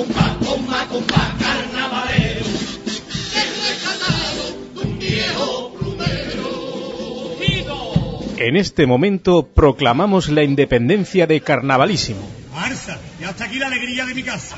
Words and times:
compás, 0.00 0.36
compás, 0.46 0.86
compás, 0.86 1.28
carnavalero, 1.38 2.46
el 3.34 3.50
recatado 3.68 4.42
de 4.74 4.80
un 4.80 4.98
viejo 4.98 5.74
plumero. 5.78 6.56
En 8.38 8.56
este 8.56 8.86
momento 8.86 9.46
proclamamos 9.46 10.28
la 10.30 10.42
independencia 10.42 11.26
de 11.26 11.40
Carnavalísimo. 11.42 12.20
Marza, 12.54 12.98
y 13.20 13.24
hasta 13.24 13.44
aquí 13.44 13.58
la 13.58 13.66
alegría 13.66 14.06
de 14.06 14.14
mi 14.14 14.22
casa. 14.22 14.56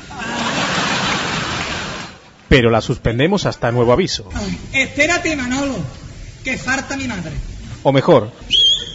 Pero 2.47 2.69
la 2.69 2.81
suspendemos 2.81 3.45
hasta 3.45 3.71
nuevo 3.71 3.91
aviso. 3.91 4.29
Espérate, 4.71 5.35
Manolo, 5.35 5.75
que 6.43 6.57
falta 6.57 6.95
mi 6.95 7.07
madre. 7.07 7.33
O 7.81 7.91
mejor, 7.91 8.31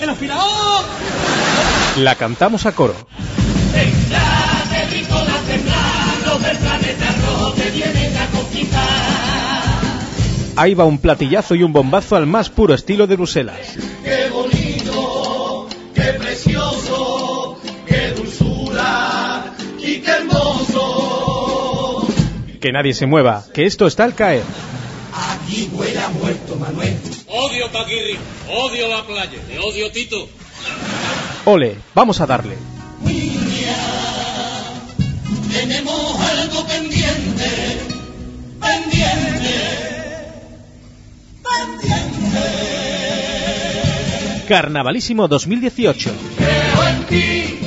¡El 0.00 0.08
afilador! 0.08 0.84
la 1.98 2.14
cantamos 2.14 2.64
a 2.66 2.72
coro. 2.72 2.94
Ahí 10.58 10.74
va 10.74 10.84
un 10.86 10.98
platillazo 10.98 11.54
y 11.54 11.62
un 11.62 11.72
bombazo 11.72 12.16
al 12.16 12.26
más 12.26 12.50
puro 12.50 12.74
estilo 12.74 13.06
de 13.06 13.14
Bruselas. 13.14 13.76
Qué 14.02 14.28
bonito, 14.28 15.68
qué 15.94 16.14
precioso, 16.14 17.60
qué 17.86 18.10
dulzura 18.10 19.54
y 19.78 20.00
qué 20.00 20.10
hermoso. 20.10 22.08
Que 22.60 22.72
nadie 22.72 22.92
se 22.92 23.06
mueva, 23.06 23.44
que 23.54 23.66
esto 23.66 23.86
está 23.86 24.02
al 24.02 24.16
caer. 24.16 24.42
Aquí 25.14 25.70
huele 25.72 26.00
a 26.00 26.08
muerto, 26.08 26.56
Manuel. 26.56 26.96
Odio 27.28 27.70
Paquirri, 27.70 28.18
odio 28.50 28.88
la 28.88 29.06
playa, 29.06 29.38
te 29.46 29.60
odio 29.60 29.92
Tito. 29.92 30.28
Ole, 31.44 31.76
vamos 31.94 32.20
a 32.20 32.26
darle. 32.26 32.56
Carnavalísimo 44.48 45.28
2018. 45.28 46.10
Creo 46.38 46.88
en 46.88 47.04
ti, 47.06 47.58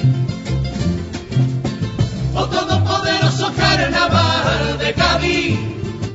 oh 2.34 2.46
todopoderoso 2.48 3.54
carnaval 3.56 4.80
de 4.80 4.94
Cádiz. 4.94 5.60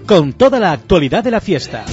Con 0.06 0.32
toda 0.32 0.58
la 0.58 0.72
actualidad 0.72 1.22
de 1.22 1.30
la 1.30 1.40
fiesta. 1.40 1.84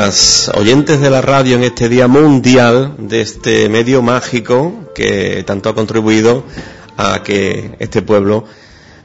Días, 0.00 0.50
oyentes 0.54 1.00
de 1.00 1.10
la 1.10 1.20
radio 1.20 1.56
en 1.56 1.62
este 1.62 1.90
Día 1.90 2.08
Mundial 2.08 2.94
de 2.98 3.20
este 3.20 3.68
medio 3.68 4.00
mágico 4.00 4.90
que 4.94 5.44
tanto 5.46 5.68
ha 5.68 5.74
contribuido 5.74 6.44
a 6.96 7.22
que 7.22 7.76
este 7.80 8.00
pueblo 8.00 8.44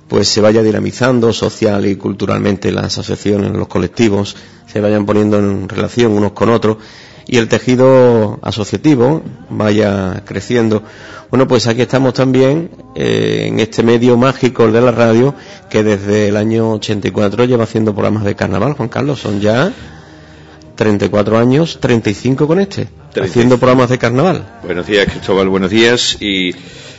pues 0.08 0.30
se 0.30 0.40
vaya 0.40 0.64
dinamizando 0.64 1.34
social 1.34 1.86
y 1.86 1.98
culturalmente 1.98 2.72
las 2.72 2.86
asociaciones, 2.86 3.52
los 3.52 3.68
colectivos 3.68 4.38
se 4.68 4.80
vayan 4.80 5.06
poniendo 5.06 5.38
en 5.38 5.68
relación 5.68 6.14
unos 6.14 6.32
con 6.32 6.50
otros 6.50 6.78
y 7.28 7.40
el 7.40 7.50
tejido 7.50 8.40
asociativo 8.42 9.22
vaya 9.50 10.24
creciendo. 10.26 10.84
Bueno, 11.30 11.46
pues 11.46 11.68
aquí 11.68 11.82
estamos 11.82 12.14
también 12.14 12.70
eh, 12.96 13.48
en 13.48 13.60
este 13.60 13.84
medio 13.84 14.16
mágico 14.16 14.72
de 14.72 14.80
la 14.80 14.92
radio 14.92 15.36
que 15.70 15.84
desde 15.84 16.30
el 16.30 16.38
año 16.38 16.74
84 16.74 17.44
lleva 17.46 17.66
haciendo 17.66 17.94
programas 17.94 18.24
de 18.24 18.36
carnaval. 18.36 18.74
Juan 18.74 18.90
Carlos, 18.90 19.20
son 19.20 19.42
ya 19.42 19.74
34 20.76 21.38
años, 21.38 21.80
35 21.80 22.48
con 22.48 22.60
este, 22.60 22.90
haciendo 23.22 23.58
programas 23.58 23.90
de 23.90 23.98
carnaval. 23.98 24.60
Buenos 24.64 24.86
días, 24.88 25.06
Cristóbal, 25.08 25.48
buenos 25.48 25.72
días 25.72 26.18
y 26.20 26.52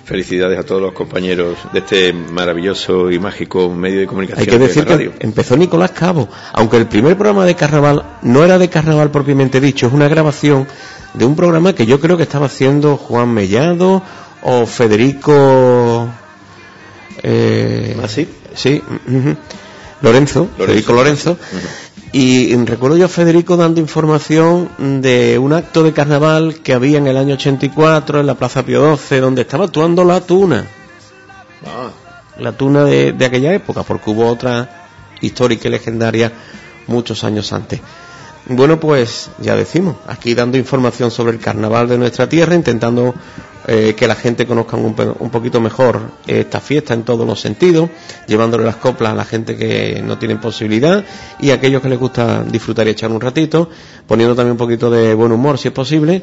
felicidades 0.05 0.59
a 0.59 0.63
todos 0.63 0.81
los 0.81 0.93
compañeros 0.93 1.59
de 1.73 1.81
este 1.81 2.13
maravilloso 2.13 3.11
y 3.11 3.19
mágico 3.19 3.69
medio 3.71 4.01
de 4.01 4.07
comunicación 4.07 4.41
Hay 4.41 4.47
que 4.47 4.59
de 4.59 4.67
decir 4.69 4.85
la 4.89 4.97
radio. 4.97 5.13
que 5.19 5.27
empezó 5.27 5.57
Nicolás 5.57 5.91
Cabo, 5.91 6.29
aunque 6.53 6.77
el 6.77 6.87
primer 6.87 7.17
programa 7.17 7.45
de 7.45 7.55
carnaval 7.55 8.05
no 8.23 8.45
era 8.45 8.59
de 8.59 8.69
carnaval 8.71 9.11
propiamente 9.11 9.61
dicho, 9.61 9.89
es 9.89 9.93
una 9.93 10.09
grabación 10.09 10.67
de 11.15 11.25
un 11.25 11.35
programa 11.37 11.75
que 11.75 11.87
yo 11.87 12.01
creo 12.01 12.17
que 12.17 12.23
estaba 12.23 12.47
haciendo 12.47 12.97
Juan 12.97 13.33
Mellado 13.33 14.03
o 14.43 14.65
Federico. 14.67 16.09
Eh, 17.23 17.97
¿Ah, 18.03 18.09
sí? 18.09 18.29
Sí, 18.55 18.81
ujú. 19.09 19.37
Lorenzo, 20.03 20.49
Federico 20.57 20.93
Lorenzo. 20.93 21.37
Y 22.19 22.57
recuerdo 22.65 22.97
yo 22.97 23.05
a 23.05 23.09
Federico 23.09 23.59
dando 23.59 23.79
información 23.79 24.71
de 25.03 25.39
un 25.39 25.53
acto 25.53 25.83
de 25.83 25.93
carnaval 25.93 26.61
que 26.63 26.73
había 26.73 26.97
en 26.97 27.07
el 27.09 27.19
año 27.19 27.35
84 27.35 28.21
en 28.21 28.27
la 28.27 28.35
Plaza 28.37 28.63
Pío 28.63 28.97
XII, 28.97 29.21
donde 29.21 29.43
estaba 29.43 29.67
actuando 29.67 30.03
la 30.03 30.23
tuna. 30.23 30.65
Ah, 31.67 31.91
La 32.39 32.53
tuna 32.53 32.85
de, 32.85 33.13
de 33.13 33.27
aquella 33.27 33.53
época, 33.53 33.83
porque 33.83 34.09
hubo 34.09 34.27
otra 34.29 34.89
histórica 35.21 35.69
y 35.69 35.73
legendaria 35.73 36.33
muchos 36.87 37.23
años 37.23 37.53
antes. 37.53 37.83
Bueno, 38.47 38.81
pues 38.81 39.29
ya 39.39 39.55
decimos, 39.55 39.97
aquí 40.07 40.33
dando 40.35 40.57
información 40.57 41.11
sobre 41.11 41.33
el 41.33 41.39
carnaval 41.39 41.87
de 41.87 41.99
nuestra 41.99 42.31
tierra, 42.31 42.55
intentando 42.55 43.15
eh, 43.67 43.95
que 43.97 44.07
la 44.07 44.15
gente 44.15 44.47
conozca 44.47 44.77
un, 44.77 44.95
un 45.19 45.31
poquito 45.31 45.61
mejor 45.61 46.01
esta 46.27 46.61
fiesta 46.61 46.95
en 46.95 47.03
todos 47.03 47.27
los 47.27 47.41
sentidos, 47.41 47.91
llevándole 48.27 48.65
las 48.65 48.77
coplas 48.77 49.13
a 49.13 49.15
la 49.17 49.25
gente 49.25 49.57
que 49.57 50.03
no 50.05 50.19
tiene 50.19 50.37
posibilidad 50.37 51.05
y 51.41 51.51
a 51.51 51.55
aquellos 51.55 51.83
que 51.83 51.89
les 51.89 51.99
gusta 51.99 52.45
disfrutar 52.45 52.87
y 52.87 52.91
echar 52.91 53.11
un 53.11 53.21
ratito, 53.21 53.69
poniendo 54.07 54.35
también 54.37 54.53
un 54.53 54.59
poquito 54.59 54.91
de 54.91 55.15
buen 55.15 55.33
humor 55.33 55.59
si 55.59 55.69
es 55.69 55.75
posible 55.75 56.23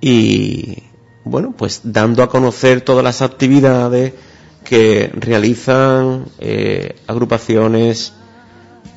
y 0.00 0.82
bueno, 1.24 1.54
pues 1.56 1.80
dando 1.84 2.22
a 2.22 2.28
conocer 2.28 2.82
todas 2.82 3.02
las 3.02 3.22
actividades 3.22 4.12
que 4.64 5.10
realizan 5.14 6.26
eh, 6.38 6.96
agrupaciones, 7.06 8.12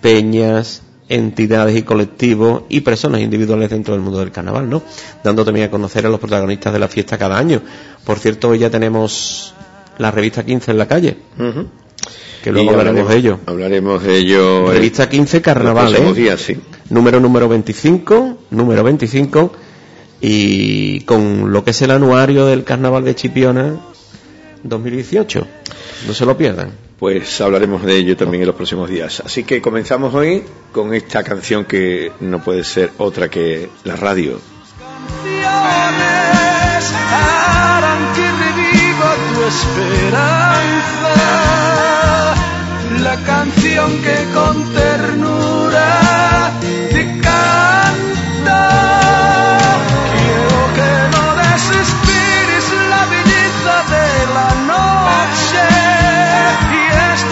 peñas, 0.02 0.82
entidades 1.10 1.78
y 1.78 1.84
colectivos 1.84 2.64
y 2.70 2.82
personas 2.82 3.22
individuales 3.22 3.70
dentro 3.70 3.94
del 3.94 4.02
mundo 4.02 4.20
del 4.20 4.32
carnaval, 4.32 4.70
¿no? 4.70 4.84
Dando 5.24 5.46
también 5.46 5.68
a 5.68 5.72
conocer 5.72 6.06
a 6.06 6.10
los 6.10 6.20
protagonistas 6.20 6.74
de 6.74 6.80
la 6.80 6.88
fiesta 6.88 7.18
cada 7.18 7.38
año. 7.38 7.62
Por 8.04 8.20
cierto, 8.20 8.50
hoy 8.50 8.60
ya 8.60 8.70
tenemos 8.70 9.54
la 9.98 10.12
revista 10.12 10.46
15 10.46 10.72
en 10.72 10.78
la 10.78 10.88
calle, 10.88 11.18
que 12.44 12.52
luego 12.52 12.72
hablaremos 12.72 13.10
de 13.10 13.16
ello. 13.18 13.40
Hablaremos 13.46 14.04
de 14.04 14.18
ello. 14.18 14.72
Revista 14.72 15.10
15 15.10 15.42
Carnaval, 15.42 15.96
¿eh? 15.96 16.14
días, 16.14 16.42
sí. 16.42 16.58
Número 16.90 17.20
número 17.20 17.50
25, 17.50 18.38
número 18.52 18.84
25 18.84 19.52
y 20.22 21.02
con 21.02 21.52
lo 21.52 21.64
que 21.64 21.72
es 21.72 21.82
el 21.82 21.92
anuario 21.92 22.46
del 22.46 22.64
Carnaval 22.64 23.04
de 23.04 23.16
Chipiona 23.16 23.76
2018. 24.64 25.48
No 26.08 26.14
se 26.14 26.26
lo 26.26 26.38
pierdan. 26.38 26.87
Pues 27.00 27.40
hablaremos 27.42 27.84
de 27.84 27.96
ello 27.96 28.18
también 28.18 28.42
en 28.42 28.48
los 28.48 28.56
próximos 28.56 28.90
días. 28.90 29.22
Así 29.24 29.44
que 29.44 29.62
comenzamos 29.62 30.16
hoy 30.16 30.44
con 30.72 30.94
esta 30.96 31.24
canción 31.24 31.66
que 31.66 32.12
no 32.22 32.44
puede 32.44 32.64
ser 32.64 32.92
otra 32.98 33.30
que 33.30 33.70
la 33.84 33.96
radio. 33.96 34.40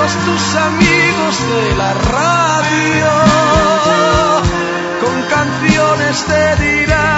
Estos 0.06 0.24
tus 0.26 0.56
amigos 0.56 1.50
de 1.50 1.76
la 1.76 1.94
radio 1.94 3.12
con 5.02 5.22
canciones 5.24 6.26
te 6.26 6.56
dirá 6.64 7.15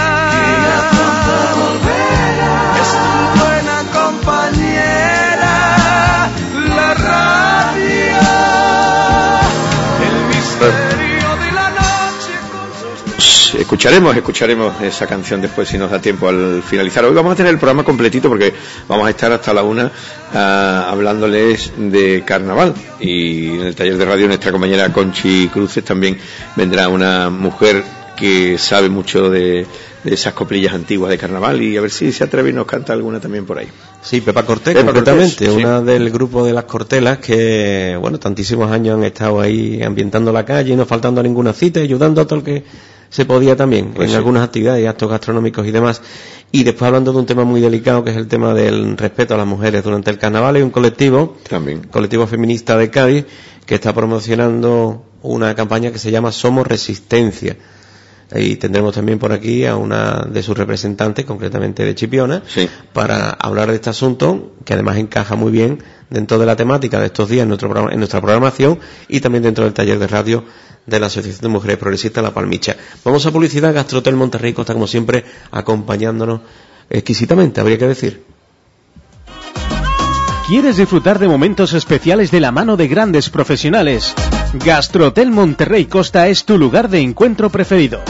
Pues, 13.52 13.62
escucharemos, 13.62 14.16
escucharemos 14.16 14.82
esa 14.82 15.08
canción 15.08 15.40
después 15.42 15.70
si 15.70 15.78
nos 15.78 15.90
da 15.90 16.02
tiempo 16.02 16.28
al 16.28 16.62
finalizar. 16.64 17.06
Hoy 17.06 17.14
vamos 17.14 17.32
a 17.32 17.36
tener 17.36 17.54
el 17.54 17.58
programa 17.58 17.84
completito 17.84 18.28
porque 18.28 18.54
vamos 18.90 19.08
a 19.08 19.10
estar 19.10 19.32
hasta 19.32 19.54
la 19.54 19.64
una 19.64 19.90
ah, 20.34 20.88
hablándoles 20.90 21.72
de 21.78 22.24
carnaval 22.26 22.74
y 23.00 23.50
en 23.50 23.62
el 23.62 23.76
taller 23.76 23.98
de 23.98 24.06
radio 24.06 24.28
nuestra 24.28 24.52
compañera 24.52 24.92
Conchi 24.92 25.48
Cruces 25.48 25.86
también 25.86 26.18
vendrá 26.58 26.90
una 26.90 27.30
mujer 27.30 27.84
que 28.18 28.58
sabe 28.58 28.90
mucho 28.90 29.30
de, 29.30 29.66
de 30.04 30.14
esas 30.14 30.34
coplillas 30.34 30.74
antiguas 30.74 31.10
de 31.10 31.18
carnaval 31.18 31.62
y 31.62 31.78
a 31.78 31.82
ver 31.82 31.92
si 31.92 32.12
se 32.12 32.26
atreve 32.26 32.50
y 32.50 32.54
nos 32.54 32.66
canta 32.66 32.92
alguna 32.92 33.22
también 33.22 33.46
por 33.46 33.60
ahí. 33.60 33.68
Sí, 34.02 34.20
Pepa 34.20 34.44
Cortés, 34.44 34.74
Pepa 34.74 34.88
concretamente, 34.88 35.46
Cortés, 35.46 35.54
sí. 35.54 35.64
una 35.64 35.82
del 35.82 36.10
grupo 36.10 36.46
de 36.46 36.52
las 36.52 36.66
Cortelas 36.66 37.20
que, 37.20 37.98
bueno, 38.02 38.20
tantísimos 38.20 38.70
años 38.72 38.98
han 38.98 39.06
estado 39.06 39.40
ahí 39.40 39.82
ambientando 39.82 40.34
la 40.34 40.44
calle, 40.44 40.76
no 40.76 40.86
faltando 40.86 41.22
a 41.22 41.24
ninguna 41.24 41.54
cita, 41.54 41.80
ayudando 41.80 42.20
a 42.20 42.26
todo 42.26 42.40
el 42.40 42.44
que 42.44 42.64
se 43.09 43.25
podía 43.25 43.56
también, 43.56 43.92
Pues 43.94 44.06
en 44.07 44.12
sí. 44.12 44.15
algunas 44.18 44.44
actividades, 44.44 44.88
actos 44.88 45.09
gastronómicos 45.09 45.65
y 45.68 45.71
demás. 45.71 46.01
Y 46.51 46.63
después 46.63 46.88
hablando 46.88 47.12
de 47.12 47.19
un 47.19 47.25
tema 47.25 47.44
muy 47.44 47.59
delicado, 47.62 48.04
que 48.04 48.12
es 48.12 48.18
el 48.18 48.27
tema 48.27 48.54
del 48.54 48.98
respeto 48.98 49.33
a 49.33 49.38
las 49.38 49.48
mujeres 49.48 49.83
durante 49.83 50.12
el 50.12 50.18
carnaval, 50.18 50.56
hay 50.56 50.62
un 50.62 50.69
colectivo, 50.69 51.38
También. 51.50 51.81
colectivo 51.92 52.25
feminista 52.27 52.77
de 52.77 52.89
Cádiz, 52.89 53.25
que 53.65 53.75
está 53.75 53.94
promocionando 53.94 55.04
una 55.24 55.56
campaña 55.56 55.92
que 55.92 56.00
se 56.00 56.12
llama 56.12 56.31
Somos 56.31 56.65
Resistencia. 56.68 57.57
Y 58.36 58.57
tendremos 58.57 58.94
también 58.94 59.19
por 59.19 59.31
aquí 59.31 59.65
a 59.65 59.77
una 59.77 60.25
de 60.30 60.44
sus 60.44 60.57
representantes, 60.57 61.24
concretamente 61.25 61.86
de 61.86 61.95
Chipiona, 61.95 62.44
Sí. 62.45 62.68
para 62.92 63.30
hablar 63.30 63.69
de 63.69 63.75
este 63.75 63.89
asunto, 63.89 64.51
que 64.65 64.74
además 64.74 64.98
encaja 64.98 65.36
muy 65.36 65.50
bien 65.51 65.81
dentro 66.10 66.38
de 66.38 66.45
la 66.45 66.57
temática 66.57 67.00
de 67.00 67.06
estos 67.06 67.30
días 67.30 67.44
en, 67.44 67.48
nuestro, 67.50 67.69
programa- 67.69 67.94
en 67.94 68.00
nuestra 68.00 68.19
programación 68.19 68.80
y 69.07 69.21
también 69.21 69.44
dentro 69.44 69.63
del 69.63 69.74
taller 69.74 69.98
de 70.00 70.07
radio 70.07 70.44
de 70.88 71.00
la 71.00 71.07
Asociación 71.07 71.42
de 71.42 71.48
Mujeres 71.50 71.78
Progresistas 71.78 72.24
La 72.24 72.34
Palmicha. 72.34 72.75
Vamos 73.04 73.25
a 73.25 73.31
publicidad, 73.31 73.74
Gastrotel 73.74 74.16
Monterrey 74.16 74.54
Costa, 74.54 74.74
como 74.74 74.88
siempre, 74.88 75.25
acompañándonos 75.51 76.42
exquisitamente, 76.89 77.62
habría 77.62 77.78
que 77.78 77.88
decir. 77.88 78.24
¿Quieres 80.48 80.78
disfrutar 80.78 81.19
de 81.19 81.28
momentos 81.28 81.74
especiales 81.74 82.31
de 82.31 82.39
la 82.39 82.54
mano 82.54 82.78
de 82.78 82.88
grandes 82.88 83.30
profesionales? 83.30 84.16
Gastrohotel 84.54 85.30
Monterrey 85.30 85.86
Costa 85.86 86.30
es 86.30 86.45
tu 86.45 86.57
lugar 86.57 86.89
de 86.89 87.01
encuentro 87.01 87.50
preferido. 87.50 88.01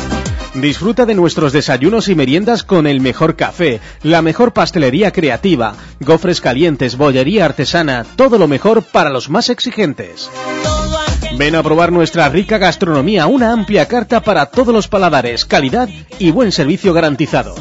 Disfruta 0.54 1.08
de 1.08 1.16
nuestros 1.16 1.52
desayunos 1.52 2.10
y 2.10 2.16
meriendas 2.16 2.62
con 2.64 2.86
el 2.86 3.02
mejor 3.02 3.36
café, 3.36 3.80
la 4.04 4.22
mejor 4.22 4.54
pastelería 4.54 5.12
creativa, 5.12 5.76
gofres 6.00 6.40
calientes, 6.40 6.96
bollería 6.96 7.46
artesana, 7.46 8.06
todo 8.16 8.38
lo 8.38 8.48
mejor 8.48 8.84
para 8.84 9.10
los 9.10 9.30
más 9.30 9.50
exigentes. 9.50 10.30
Ven 11.36 11.56
a 11.56 11.64
probar 11.64 11.92
nuestra 11.92 12.30
rica 12.30 12.58
gastronomía, 12.58 13.28
una 13.28 13.52
amplia 13.52 13.88
carta 13.88 14.22
para 14.22 14.48
todos 14.48 14.74
los 14.74 14.88
paladares, 14.88 15.46
calidad 15.46 15.90
y 16.20 16.32
buen 16.32 16.52
servicio 16.52 16.94
garantizado. 16.94 17.56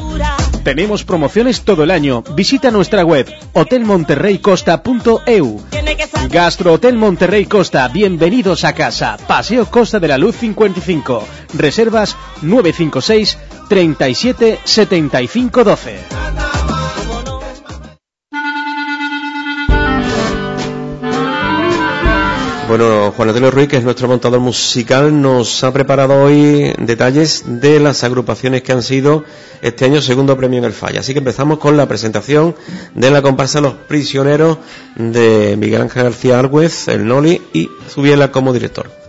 Tenemos 0.63 1.05
promociones 1.05 1.63
todo 1.63 1.85
el 1.85 1.91
año. 1.91 2.23
Visita 2.35 2.71
nuestra 2.71 3.05
web 3.05 3.33
hotelmonterreycosta.eu. 3.53 5.61
Gastro 6.29 6.73
Hotel 6.73 6.97
Monterrey 6.97 7.47
Costa, 7.47 7.87
bienvenidos 7.89 8.65
a 8.65 8.73
casa. 8.73 9.17
Paseo 9.29 9.67
Costa 9.67 10.01
de 10.01 10.09
la 10.09 10.19
Luz 10.19 10.37
55. 10.37 11.25
Reservas 11.55 12.17
956 12.43 13.39
37 13.69 14.59
75 14.65 15.65
12. 15.65 15.99
Bueno, 22.69 23.13
Juan 23.13 23.29
Antonio 23.29 23.53
Ruiz, 23.53 23.69
que 23.69 23.77
es 23.77 23.85
nuestro 23.85 24.09
montador 24.09 24.41
musical, 24.41 25.23
nos 25.23 25.63
ha 25.63 25.73
preparado 25.73 26.21
hoy 26.21 26.73
detalles 26.79 27.45
de 27.47 27.79
las 27.79 28.03
agrupaciones 28.03 28.63
que 28.63 28.73
han 28.73 28.83
sido 28.83 29.25
este 29.63 29.85
año 29.85 30.03
segundo 30.03 30.37
premio 30.37 30.59
en 30.59 30.65
el 30.65 30.73
Falla. 30.73 30.99
Así 30.99 31.13
que 31.13 31.21
empezamos 31.21 31.59
con 31.59 31.77
la 31.77 31.87
presentación 31.87 32.57
de 32.93 33.11
la 33.13 33.23
comparsa 33.23 33.61
Los 33.61 33.75
Prisioneros 33.75 34.59
de 34.97 35.55
Miguel 35.57 35.83
Ángel 35.83 36.03
García 36.03 36.41
Argüez, 36.41 36.89
el 36.89 37.07
Noli 37.07 37.41
y 37.53 37.71
Zubiela 37.89 38.33
como 38.33 38.53
director. 38.53 39.06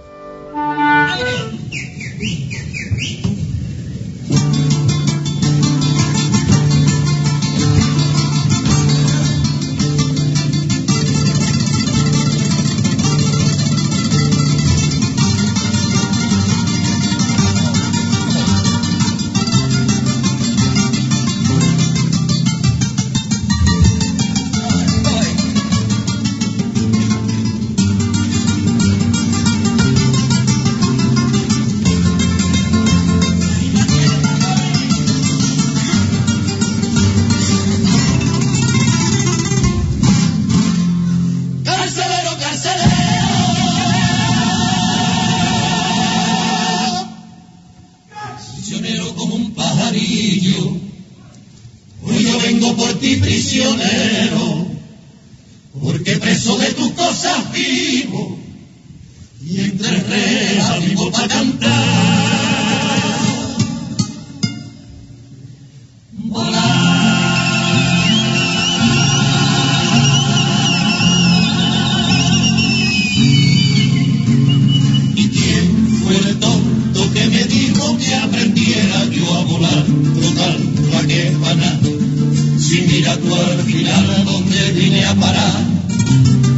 Parar, 85.15 85.53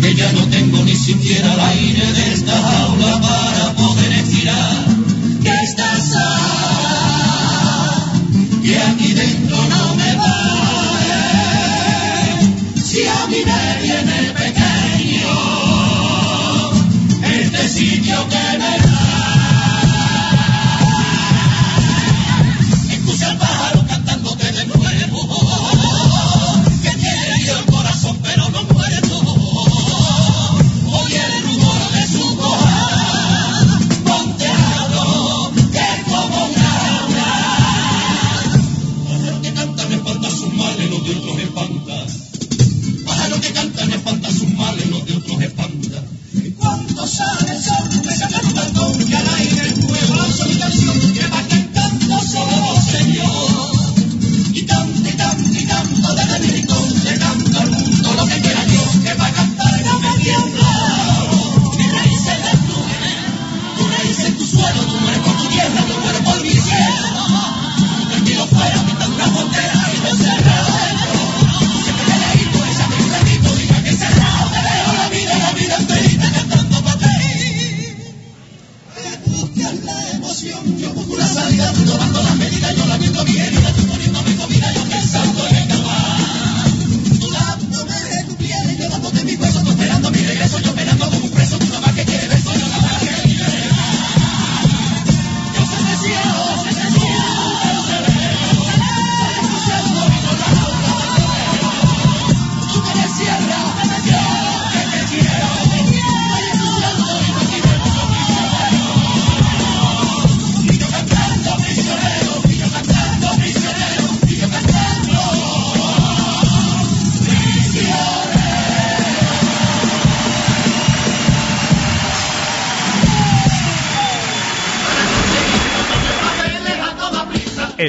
que 0.01 0.15
ya 0.15 0.31
no 0.33 0.41
tengo 0.47 0.83
ni 0.83 0.95
siquiera 0.95 1.53
el 1.53 1.59
aire 1.59 2.13
de 2.13 2.33
esta 2.33 2.53
jaula 2.53 3.28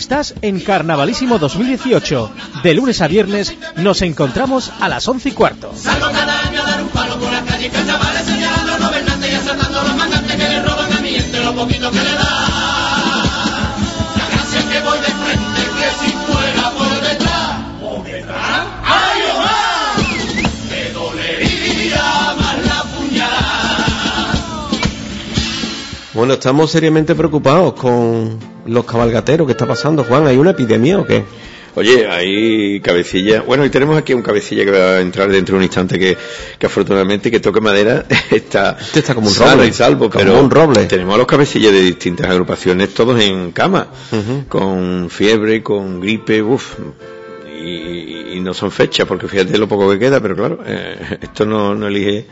Estás 0.00 0.34
en 0.40 0.60
Carnavalísimo 0.60 1.38
2018. 1.38 2.32
De 2.62 2.72
lunes 2.72 3.02
a 3.02 3.06
viernes 3.06 3.54
nos 3.76 4.00
encontramos 4.00 4.72
a 4.80 4.88
las 4.88 5.06
once 5.06 5.28
y 5.28 5.32
cuarto. 5.32 5.72
Salgo 5.76 6.06
cada 6.06 6.40
año 6.40 6.62
a 6.62 6.70
dar 6.70 6.82
un 6.82 6.88
palo 6.88 7.18
por 7.18 7.30
la 7.30 7.42
calle, 7.42 7.70
chavales 7.70 8.24
señalando 8.24 8.72
a 8.72 8.78
los 8.78 8.88
gobernantes 8.88 9.30
y 9.30 9.34
asaltando 9.34 9.78
a 9.78 9.84
los 9.84 9.96
mangantes 9.96 10.36
que 10.36 10.48
le 10.48 10.62
roban 10.62 10.90
a 10.90 11.00
mi 11.02 11.10
gente 11.10 11.44
lo 11.44 11.54
poquito 11.54 11.90
que 11.90 11.98
le 11.98 12.12
da. 12.14 12.46
La 14.16 14.26
gracia 14.32 14.58
es 14.60 14.64
que 14.64 14.80
voy 14.80 14.98
de 15.00 15.04
frente, 15.04 15.60
que 15.76 15.90
si 16.00 16.12
fuera 16.12 16.70
por 16.70 17.00
detrás, 17.02 17.50
por 17.82 18.02
detrás, 18.02 18.66
¡ay, 18.82 19.20
Omar! 19.36 19.98
Me 20.70 20.92
dolería 20.94 22.36
más 22.38 22.56
la 22.64 22.84
puñalada. 22.84 24.30
Bueno, 26.14 26.32
estamos 26.32 26.70
seriamente 26.70 27.14
preocupados 27.14 27.74
con 27.74 28.38
los 28.70 28.84
cabalgateros. 28.84 29.46
¿Qué 29.46 29.52
está 29.52 29.66
pasando, 29.66 30.04
Juan? 30.04 30.26
¿Hay 30.26 30.36
una 30.36 30.50
epidemia 30.50 30.98
o 30.98 31.06
qué? 31.06 31.24
Oye, 31.76 32.04
hay 32.08 32.80
cabecilla. 32.80 33.42
Bueno, 33.42 33.64
y 33.64 33.70
tenemos 33.70 33.96
aquí 33.96 34.12
un 34.12 34.22
cabecilla 34.22 34.64
que 34.64 34.70
va 34.72 34.78
a 34.96 35.00
entrar 35.00 35.30
dentro 35.30 35.54
de 35.54 35.58
un 35.58 35.62
instante 35.62 35.98
que, 36.00 36.16
que 36.58 36.66
afortunadamente 36.66 37.30
que 37.30 37.38
toque 37.38 37.60
madera 37.60 38.06
está, 38.30 38.76
Este 38.80 38.98
está 38.98 39.14
como 39.14 39.28
un 39.28 39.34
roble. 39.36 39.66
y 39.68 39.72
salvo, 39.72 40.10
Como 40.10 40.24
pero 40.24 40.40
un 40.42 40.50
roble. 40.50 40.86
tenemos 40.86 41.14
a 41.14 41.18
los 41.18 41.26
cabecillas 41.28 41.72
de 41.72 41.80
distintas 41.82 42.28
agrupaciones 42.28 42.92
todos 42.92 43.20
en 43.20 43.52
cama, 43.52 43.86
con 44.48 45.08
fiebre, 45.10 45.62
con 45.62 46.00
gripe, 46.00 46.42
uff. 46.42 46.74
Y, 47.62 48.36
y 48.36 48.40
no 48.40 48.52
son 48.54 48.70
fechas, 48.72 49.06
porque 49.06 49.28
fíjate 49.28 49.56
lo 49.58 49.68
poco 49.68 49.90
que 49.92 49.98
queda, 49.98 50.18
pero 50.20 50.34
claro, 50.34 50.58
eh, 50.66 51.18
esto 51.20 51.44
no, 51.46 51.74
no 51.74 51.86
elige 51.88 52.26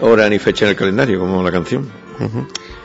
hora 0.00 0.28
ni 0.28 0.38
fecha 0.38 0.64
en 0.66 0.70
el 0.72 0.76
calendario, 0.76 1.18
como 1.20 1.42
la 1.42 1.52
canción. 1.52 1.88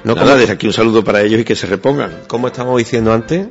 No, 0.03 0.15
Nada, 0.15 0.27
como, 0.27 0.37
desde 0.39 0.53
aquí 0.53 0.67
un 0.67 0.73
saludo 0.73 1.03
para 1.03 1.21
ellos 1.21 1.41
y 1.41 1.43
que 1.43 1.55
se 1.55 1.67
repongan. 1.67 2.11
como 2.27 2.47
estamos 2.47 2.77
diciendo 2.77 3.13
antes, 3.13 3.47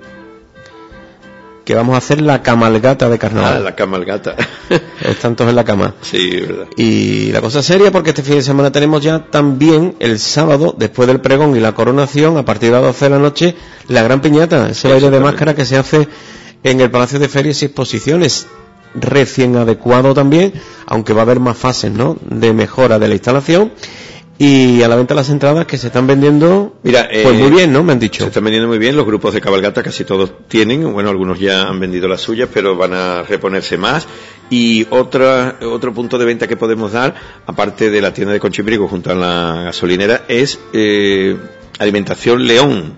que 1.64 1.74
vamos 1.74 1.94
a 1.94 1.98
hacer 1.98 2.20
la 2.20 2.42
camalgata 2.42 3.08
de 3.08 3.14
Ah, 3.14 3.18
carnaval. 3.18 3.64
la 3.64 3.76
camalgata. 3.76 4.34
Están 5.02 5.36
todos 5.36 5.50
en 5.50 5.56
la 5.56 5.64
cama. 5.64 5.94
sí, 6.00 6.40
verdad. 6.40 6.66
Y 6.76 7.30
la 7.32 7.40
cosa 7.40 7.62
seria 7.62 7.92
porque 7.92 8.10
este 8.10 8.22
fin 8.22 8.36
de 8.36 8.42
semana 8.42 8.72
tenemos 8.72 9.02
ya 9.02 9.26
también 9.30 9.94
el 10.00 10.18
sábado, 10.18 10.74
después 10.76 11.06
del 11.06 11.20
pregón 11.20 11.56
y 11.56 11.60
la 11.60 11.72
coronación, 11.72 12.36
a 12.38 12.44
partir 12.44 12.70
de 12.70 12.76
las 12.76 12.82
12 12.84 13.04
de 13.04 13.10
la 13.10 13.18
noche, 13.18 13.54
la 13.88 14.02
gran 14.02 14.20
piñata, 14.20 14.70
ese 14.70 14.88
baile 14.88 15.10
de 15.10 15.20
máscara 15.20 15.54
que 15.54 15.64
se 15.64 15.76
hace 15.76 16.08
en 16.64 16.80
el 16.80 16.90
Palacio 16.90 17.18
de 17.18 17.28
Ferias 17.28 17.62
y 17.62 17.66
Exposiciones. 17.66 18.46
Recién 18.92 19.54
adecuado 19.56 20.14
también, 20.14 20.52
aunque 20.86 21.12
va 21.12 21.20
a 21.20 21.22
haber 21.22 21.38
más 21.38 21.56
fases, 21.56 21.92
¿no? 21.92 22.16
De 22.28 22.52
mejora 22.52 22.98
de 22.98 23.06
la 23.06 23.14
instalación. 23.14 23.70
Y 24.42 24.82
a 24.82 24.88
la 24.88 24.96
venta 24.96 25.14
las 25.14 25.28
entradas 25.28 25.66
que 25.66 25.76
se 25.76 25.88
están 25.88 26.06
vendiendo, 26.06 26.76
Mira, 26.82 27.06
eh, 27.12 27.20
pues 27.24 27.34
muy 27.38 27.50
bien, 27.50 27.74
¿no? 27.74 27.84
Me 27.84 27.92
han 27.92 27.98
Se 28.00 28.04
dicho. 28.06 28.24
están 28.24 28.42
vendiendo 28.42 28.68
muy 28.68 28.78
bien, 28.78 28.96
los 28.96 29.04
grupos 29.04 29.34
de 29.34 29.40
cabalgata 29.42 29.82
casi 29.82 30.04
todos 30.04 30.32
tienen, 30.48 30.90
bueno, 30.94 31.10
algunos 31.10 31.38
ya 31.38 31.64
han 31.64 31.78
vendido 31.78 32.08
las 32.08 32.22
suyas, 32.22 32.48
pero 32.50 32.74
van 32.74 32.94
a 32.94 33.22
reponerse 33.22 33.76
más. 33.76 34.08
Y 34.48 34.86
otra, 34.88 35.58
otro 35.60 35.92
punto 35.92 36.16
de 36.16 36.24
venta 36.24 36.48
que 36.48 36.56
podemos 36.56 36.92
dar, 36.92 37.14
aparte 37.46 37.90
de 37.90 38.00
la 38.00 38.14
tienda 38.14 38.32
de 38.32 38.40
Conchibrigo 38.40 38.88
junto 38.88 39.10
a 39.10 39.14
la 39.14 39.62
gasolinera, 39.64 40.22
es 40.26 40.58
eh, 40.72 41.36
Alimentación 41.78 42.46
León, 42.46 42.94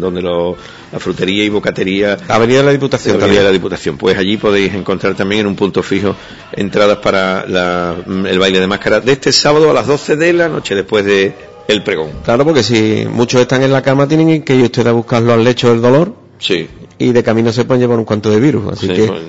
donde 0.00 0.22
lo- 0.22 0.56
la 0.92 0.98
frutería 0.98 1.44
y 1.44 1.48
bocatería 1.48 2.16
Avenida 2.28 2.58
de 2.58 2.64
la 2.64 2.72
Diputación 2.72 3.18
de 3.20 3.42
la. 3.42 3.50
Diputación. 3.50 3.96
Pues 3.96 4.16
allí 4.18 4.36
podéis 4.36 4.74
encontrar 4.74 5.14
también 5.14 5.42
en 5.42 5.46
un 5.46 5.56
punto 5.56 5.82
fijo 5.82 6.16
entradas 6.52 6.98
para 6.98 7.46
la- 7.46 7.94
el 8.06 8.38
baile 8.38 8.60
de 8.60 8.66
máscara 8.66 9.00
de 9.00 9.12
este 9.12 9.32
sábado 9.32 9.70
a 9.70 9.74
las 9.74 9.86
12 9.86 10.16
de 10.16 10.32
la 10.32 10.48
noche 10.48 10.74
después 10.74 11.04
de 11.04 11.32
el 11.68 11.82
pregón. 11.82 12.10
Claro, 12.24 12.44
porque 12.44 12.62
si 12.62 13.06
muchos 13.10 13.40
están 13.42 13.62
en 13.62 13.72
la 13.72 13.82
cama, 13.82 14.08
tienen 14.08 14.42
que 14.42 14.54
ir 14.54 14.64
ustedes 14.64 14.88
a 14.88 14.92
buscarlo 14.92 15.32
al 15.34 15.44
lecho 15.44 15.68
del 15.70 15.80
dolor 15.82 16.14
Sí, 16.38 16.68
y 16.98 17.10
de 17.12 17.22
camino 17.24 17.52
se 17.52 17.64
pueden 17.64 17.80
llevar 17.82 17.98
un 17.98 18.04
cuanto 18.04 18.30
de 18.30 18.38
virus. 18.40 18.72
Así 18.72 18.86
Sí, 18.86 18.92
que 18.94 19.06
pues, 19.08 19.20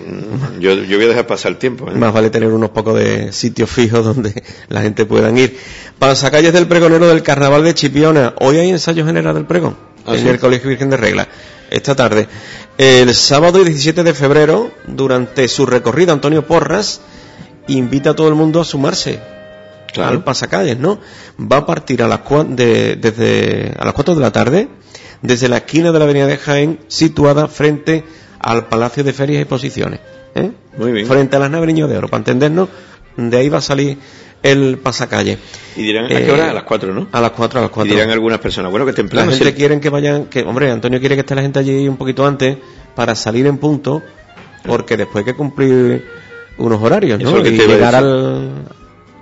yo, 0.59 0.73
yo 0.75 0.95
voy 0.97 1.05
a 1.05 1.09
dejar 1.09 1.25
pasar 1.27 1.51
el 1.53 1.57
tiempo. 1.57 1.89
¿eh? 1.89 1.95
más 1.95 2.13
vale 2.13 2.29
tener 2.29 2.49
unos 2.53 2.69
pocos 2.69 2.97
de 2.99 3.31
sitios 3.33 3.69
fijos 3.69 4.05
donde 4.05 4.31
la 4.69 4.81
gente 4.83 5.05
puedan 5.05 5.37
ir. 5.37 5.57
Pasacalles 5.97 6.53
del 6.53 6.67
pregonero 6.67 7.07
del 7.07 7.23
carnaval 7.23 7.63
de 7.63 7.73
Chipiona. 7.73 8.35
Hoy 8.39 8.57
hay 8.57 8.69
ensayo 8.69 9.05
general 9.05 9.33
del 9.33 9.45
pregón 9.45 9.75
¿Ah, 10.09 10.15
en 10.15 10.21
sí? 10.23 10.27
el 10.29 10.39
Colegio 10.39 10.69
Virgen 10.69 10.89
de 10.89 10.97
Regla. 10.97 11.27
Esta 11.69 11.95
tarde. 11.95 12.27
El 12.77 13.13
sábado 13.13 13.61
y 13.61 13.65
17 13.65 14.03
de 14.03 14.13
febrero, 14.13 14.71
durante 14.87 15.47
su 15.47 15.65
recorrido, 15.65 16.13
Antonio 16.13 16.45
Porras 16.47 17.01
invita 17.67 18.11
a 18.11 18.15
todo 18.15 18.27
el 18.29 18.35
mundo 18.35 18.61
a 18.61 18.65
sumarse 18.65 19.19
Claro. 19.93 20.11
al 20.11 20.23
pasacalles, 20.23 20.77
¿no? 20.77 20.99
Va 21.39 21.57
a 21.57 21.65
partir 21.65 22.01
a 22.03 22.07
las, 22.07 22.21
de- 22.49 22.95
desde, 22.95 23.73
a 23.77 23.85
las 23.85 23.93
4 23.93 24.15
de 24.15 24.21
la 24.21 24.31
tarde 24.31 24.67
desde 25.21 25.49
la 25.49 25.57
esquina 25.57 25.91
de 25.91 25.99
la 25.99 26.05
avenida 26.05 26.27
de 26.27 26.37
Jaén, 26.37 26.79
situada 26.87 27.47
frente 27.49 28.05
al 28.39 28.67
Palacio 28.67 29.03
de 29.03 29.11
Ferias 29.13 29.39
y 29.39 29.41
Exposiciones. 29.41 29.99
¿eh? 30.35 30.51
Muy 30.77 30.91
bien. 30.93 31.05
Frente 31.07 31.35
a 31.35 31.39
las 31.39 31.51
naves 31.51 31.67
Niño 31.67 31.87
de 31.89 31.97
Oro, 31.97 32.07
para 32.07 32.19
entendernos, 32.19 32.69
de 33.17 33.35
ahí 33.37 33.49
va 33.49 33.57
a 33.57 33.61
salir 33.61 33.97
el 34.43 34.77
pasacalle. 34.77 35.37
Y 35.75 35.83
dirán, 35.83 36.05
¿a 36.05 36.09
qué 36.09 36.31
hora? 36.31 36.49
A 36.51 36.53
las 36.53 36.63
4, 36.63 36.93
¿no? 36.93 37.07
A 37.11 37.21
las 37.21 37.31
4, 37.31 37.59
a 37.59 37.61
las 37.63 37.71
Y 37.71 37.73
4. 37.73 37.93
dirán 37.93 38.09
algunas 38.09 38.39
personas, 38.39 38.71
bueno, 38.71 38.85
que 38.85 38.91
La 38.91 38.95
temprano. 38.95 39.31
gente 39.31 39.45
sí. 39.49 39.53
quiere 39.53 39.79
que 39.79 39.89
vayan, 39.89 40.25
que, 40.25 40.41
hombre, 40.43 40.71
Antonio 40.71 40.99
quiere 40.99 41.15
que 41.15 41.21
esté 41.21 41.35
la 41.35 41.41
gente 41.41 41.59
allí 41.59 41.87
un 41.87 41.97
poquito 41.97 42.25
antes 42.25 42.57
para 42.95 43.15
salir 43.15 43.45
en 43.47 43.57
punto, 43.57 44.01
porque 44.65 44.97
después 44.97 45.25
hay 45.25 45.31
que 45.31 45.37
cumplir 45.37 46.05
unos 46.57 46.81
horarios, 46.81 47.19
Eso 47.21 47.31
¿no? 47.31 47.37
es 47.37 47.43
lo 47.43 47.49
que 47.49 47.55
y 47.55 47.67
llegar 47.67 47.95
al, 47.95 48.65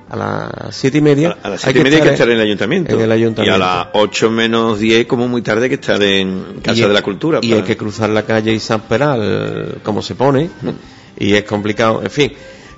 a 0.09 0.15
las 0.15 0.75
siete 0.75 0.97
y 0.97 1.01
media. 1.01 1.37
A 1.43 1.49
las 1.49 1.61
7 1.61 1.79
y 1.79 1.83
media 1.83 1.97
hay 1.99 2.03
que 2.03 2.09
estar 2.13 2.29
en 2.29 2.35
el 2.37 2.41
ayuntamiento. 2.41 2.95
En 2.95 3.01
el 3.01 3.11
ayuntamiento. 3.11 3.51
Y 3.59 3.61
a 3.61 3.65
las 3.65 3.87
8 3.93 4.31
menos 4.31 4.79
10, 4.79 5.05
como 5.05 5.27
muy 5.27 5.41
tarde, 5.41 5.63
hay 5.63 5.69
que 5.69 5.75
estar 5.75 6.01
en 6.01 6.59
Casa 6.63 6.79
Y- 6.79 6.87
de 6.87 6.93
la 6.93 7.01
Cultura. 7.03 7.39
Y 7.41 7.49
para- 7.49 7.61
hay 7.61 7.67
que 7.67 7.77
cruzar 7.77 8.09
la 8.09 8.23
calle 8.23 8.53
y 8.53 8.59
San 8.59 8.81
Peral, 8.81 9.79
como 9.83 10.01
se 10.01 10.15
pone, 10.15 10.49
y 11.19 11.33
es 11.33 11.43
complicado, 11.43 12.01
en 12.03 12.09
fin. 12.11 12.33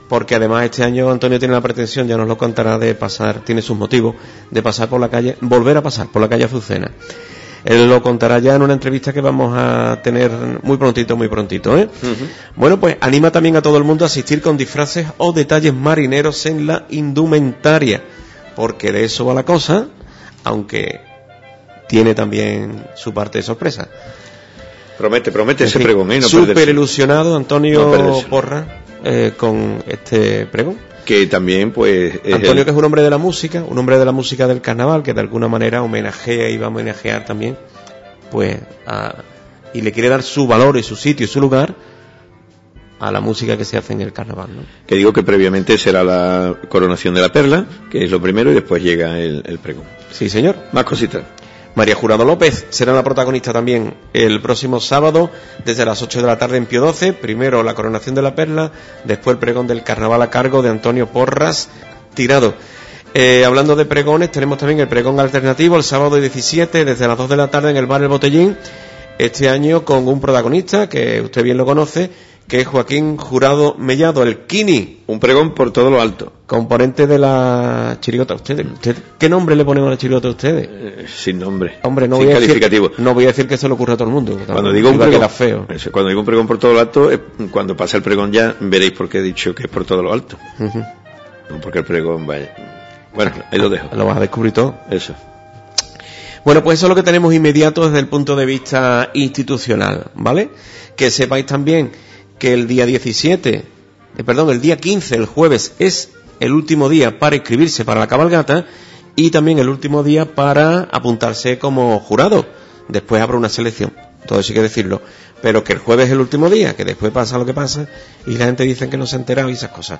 Porque 0.09 0.35
además 0.35 0.65
este 0.65 0.83
año 0.83 1.11
Antonio 1.11 1.37
tiene 1.37 1.53
la 1.53 1.61
pretensión, 1.61 2.07
ya 2.07 2.17
nos 2.17 2.27
lo 2.27 2.35
contará, 2.35 2.79
de 2.79 2.95
pasar, 2.95 3.41
tiene 3.45 3.61
sus 3.61 3.77
motivos, 3.77 4.15
de 4.49 4.63
pasar 4.63 4.89
por 4.89 4.99
la 4.99 5.07
calle, 5.07 5.37
volver 5.41 5.77
a 5.77 5.83
pasar 5.83 6.07
por 6.07 6.19
la 6.19 6.27
calle 6.27 6.45
Azucena. 6.45 6.91
Él 7.63 7.87
lo 7.87 8.01
contará 8.01 8.39
ya 8.39 8.55
en 8.55 8.61
una 8.63 8.73
entrevista 8.73 9.13
que 9.13 9.21
vamos 9.21 9.53
a 9.55 10.01
tener 10.01 10.31
muy 10.63 10.77
prontito, 10.77 11.15
muy 11.15 11.27
prontito, 11.27 11.77
¿eh? 11.77 11.89
Bueno, 12.55 12.79
pues 12.79 12.97
anima 13.01 13.31
también 13.31 13.55
a 13.57 13.61
todo 13.61 13.77
el 13.77 13.83
mundo 13.83 14.03
a 14.03 14.07
asistir 14.07 14.41
con 14.41 14.57
disfraces 14.57 15.05
o 15.17 15.31
detalles 15.31 15.73
marineros 15.73 16.45
en 16.47 16.65
la 16.65 16.85
indumentaria, 16.89 18.01
porque 18.55 18.91
de 18.91 19.03
eso 19.03 19.25
va 19.25 19.33
la 19.35 19.43
cosa, 19.43 19.87
aunque 20.43 21.01
tiene 21.87 22.15
también 22.15 22.83
su 22.95 23.13
parte 23.13 23.39
de 23.39 23.43
sorpresa. 23.43 23.89
Promete, 24.97 25.31
promete 25.31 25.63
En 25.65 25.67
ese 25.67 25.77
fin, 25.77 25.85
pregón, 25.85 26.11
¿eh? 26.11 26.19
No 26.19 26.27
Súper 26.27 26.47
perderse. 26.47 26.71
ilusionado 26.71 27.35
Antonio 27.35 27.91
No. 27.95 28.21
Porra 28.29 28.83
eh, 29.03 29.33
con 29.37 29.83
este 29.87 30.45
pregón. 30.45 30.77
Que 31.05 31.25
también, 31.25 31.71
pues. 31.71 32.19
es 32.23 32.33
Antonio 32.35 32.59
el- 32.61 32.65
que 32.65 32.71
es 32.71 32.77
un 32.77 32.85
hombre 32.85 33.01
de 33.01 33.09
la 33.09 33.17
música, 33.17 33.63
un 33.67 33.77
hombre 33.77 33.97
de 33.97 34.05
la 34.05 34.11
música 34.11 34.47
del 34.47 34.61
carnaval, 34.61 35.01
que 35.03 35.13
de 35.13 35.21
alguna 35.21 35.47
manera 35.47 35.81
homenajea 35.81 36.49
y 36.49 36.57
va 36.57 36.65
a 36.67 36.69
homenajear 36.69 37.25
también, 37.25 37.57
pues, 38.31 38.59
a- 38.85 39.15
y 39.73 39.81
le 39.81 39.91
quiere 39.91 40.09
dar 40.09 40.21
su 40.23 40.45
valor 40.47 40.77
y 40.77 40.83
su 40.83 40.95
sitio 40.95 41.25
y 41.25 41.29
su 41.29 41.39
lugar 41.41 41.73
a 42.99 43.11
la 43.11 43.21
música 43.21 43.55
que 43.57 43.63
se 43.65 43.77
hace 43.77 43.93
en 43.93 44.01
el 44.01 44.11
carnaval, 44.11 44.49
¿no? 44.55 44.61
que 44.85 44.95
digo 44.95 45.13
que 45.13 45.23
previamente 45.23 45.77
será 45.77 46.03
la 46.03 46.55
coronación 46.67 47.13
de 47.15 47.21
la 47.21 47.29
perla, 47.31 47.65
que 47.89 48.03
es 48.03 48.11
lo 48.11 48.21
primero, 48.21 48.51
y 48.51 48.55
después 48.55 48.83
llega 48.83 49.17
el, 49.19 49.41
el 49.45 49.57
pregón. 49.59 49.85
Sí, 50.11 50.27
señor. 50.29 50.57
Más 50.73 50.83
cositas. 50.83 51.23
María 51.79 51.95
Jurado 51.95 52.25
López 52.25 52.65
será 52.71 52.91
la 52.91 53.05
protagonista 53.05 53.53
también 53.53 53.93
el 54.11 54.41
próximo 54.41 54.81
sábado 54.81 55.31
desde 55.63 55.85
las 55.85 56.01
8 56.01 56.19
de 56.19 56.27
la 56.27 56.37
tarde 56.37 56.57
en 56.57 56.65
Pío 56.65 56.81
12. 56.81 57.13
Primero 57.13 57.63
la 57.63 57.73
coronación 57.73 58.15
de 58.15 58.21
la 58.21 58.35
perla, 58.35 58.73
después 59.05 59.35
el 59.35 59.39
pregón 59.39 59.65
del 59.65 59.81
carnaval 59.81 60.21
a 60.21 60.29
cargo 60.29 60.61
de 60.61 60.67
Antonio 60.67 61.07
Porras 61.07 61.69
Tirado. 62.15 62.53
Eh, 63.13 63.45
hablando 63.45 63.77
de 63.77 63.85
pregones, 63.85 64.29
tenemos 64.29 64.57
también 64.57 64.81
el 64.81 64.89
pregón 64.89 65.21
alternativo 65.21 65.77
el 65.77 65.83
sábado 65.85 66.17
17 66.17 66.83
desde 66.83 67.07
las 67.07 67.17
2 67.17 67.29
de 67.29 67.37
la 67.37 67.47
tarde 67.47 67.69
en 67.69 67.77
el 67.77 67.85
bar 67.85 68.01
El 68.01 68.09
Botellín. 68.09 68.57
Este 69.17 69.47
año 69.47 69.85
con 69.85 70.05
un 70.05 70.19
protagonista 70.19 70.89
que 70.89 71.21
usted 71.21 71.43
bien 71.43 71.55
lo 71.55 71.65
conoce, 71.65 72.11
que 72.49 72.59
es 72.61 72.67
Joaquín 72.67 73.15
Jurado 73.15 73.75
Mellado, 73.77 74.23
el 74.23 74.39
Kini, 74.39 75.03
Un 75.07 75.19
pregón 75.19 75.53
por 75.53 75.71
todo 75.71 75.89
lo 75.89 76.01
alto, 76.01 76.33
componente 76.47 77.05
de 77.07 77.17
la 77.19 77.97
chirigota. 78.01 78.33
¿Ustedes, 78.33 78.65
usted- 78.73 78.97
¿Qué 79.17 79.29
nombre 79.29 79.55
le 79.55 79.63
ponemos 79.63 79.87
a 79.87 79.91
la 79.91 79.97
chirigota 79.97 80.27
a 80.27 80.31
ustedes? 80.31 80.67
eh, 80.69 81.05
sin 81.07 81.37
nombre, 81.39 81.77
Hombre, 81.83 82.07
no 82.07 82.17
sin 82.17 82.25
voy, 82.25 82.33
a 82.33 82.39
decir, 82.39 82.59
calificativo. 82.59 82.91
no 82.97 83.13
voy 83.13 83.23
a 83.25 83.27
decir 83.27 83.47
que 83.47 83.55
se 83.55 83.67
le 83.67 83.73
ocurra 83.75 83.93
a 83.93 83.97
todo 83.97 84.07
el 84.09 84.13
mundo. 84.13 84.37
Cuando 84.47 84.73
digo 84.73 84.89
un 84.89 84.97
pregón, 84.99 85.29
feo. 85.29 85.65
eso, 85.69 85.91
cuando 85.91 86.09
digo 86.09 86.19
un 86.21 86.25
pregón 86.25 86.47
por 86.47 86.57
todo 86.57 86.73
lo 86.73 86.79
alto, 86.79 87.09
cuando 87.51 87.77
pasa 87.77 87.97
el 87.97 88.03
pregón 88.03 88.31
ya 88.33 88.55
veréis 88.59 88.91
por 88.93 89.07
qué 89.07 89.19
he 89.19 89.21
dicho 89.21 89.53
que 89.55 89.63
es 89.63 89.69
por 89.69 89.85
todo 89.85 90.01
lo 90.03 90.11
alto. 90.11 90.37
No 90.57 91.61
porque 91.61 91.79
el 91.79 91.85
pregón 91.85 92.25
vaya. 92.27 92.53
Bueno, 93.13 93.31
ahí 93.51 93.59
lo 93.59 93.69
dejo. 93.69 93.95
Lo 93.95 94.05
vas 94.05 94.17
a 94.17 94.21
descubrir 94.21 94.51
todo. 94.53 94.75
Eso. 94.89 95.13
Bueno, 96.45 96.63
pues 96.63 96.79
eso 96.79 96.85
es 96.85 96.89
lo 96.89 96.95
que 96.95 97.03
tenemos 97.03 97.33
inmediato 97.33 97.85
desde 97.85 97.99
el 97.99 98.07
punto 98.07 98.35
de 98.35 98.45
vista 98.45 99.09
institucional, 99.13 100.11
¿vale? 100.15 100.49
Que 100.95 101.11
sepáis 101.11 101.45
también 101.45 101.91
que 102.39 102.53
el 102.53 102.67
día 102.67 102.85
17, 102.85 103.49
eh, 104.17 104.23
perdón, 104.23 104.49
el 104.49 104.61
día 104.61 104.77
15, 104.77 105.15
el 105.15 105.25
jueves, 105.25 105.73
es 105.79 106.09
el 106.39 106.53
último 106.53 106.89
día 106.89 107.19
para 107.19 107.35
inscribirse 107.35 107.85
para 107.85 107.99
la 107.99 108.07
cabalgata 108.07 108.65
y 109.15 109.31
también 109.31 109.59
el 109.59 109.69
último 109.69 110.03
día 110.03 110.33
para 110.33 110.83
apuntarse 110.91 111.59
como 111.59 111.99
jurado. 111.99 112.47
Después 112.87 113.21
habrá 113.21 113.37
una 113.37 113.49
selección, 113.49 113.93
todo 114.25 114.39
eso 114.39 114.51
hay 114.51 114.55
que 114.55 114.61
decirlo. 114.63 115.01
pero 115.41 115.63
que 115.63 115.73
el 115.73 115.79
jueves 115.79 116.07
es 116.07 116.11
el 116.11 116.19
último 116.19 116.49
día, 116.49 116.75
que 116.75 116.83
después 116.83 117.11
pasa 117.13 117.37
lo 117.37 117.45
que 117.45 117.53
pasa 117.53 117.87
y 118.27 118.35
la 118.35 118.45
gente 118.45 118.63
dice 118.63 118.89
que 118.89 118.97
no 118.97 119.05
se 119.05 119.15
ha 119.15 119.19
enterado 119.19 119.49
y 119.49 119.53
esas 119.53 119.71
cosas. 119.71 119.99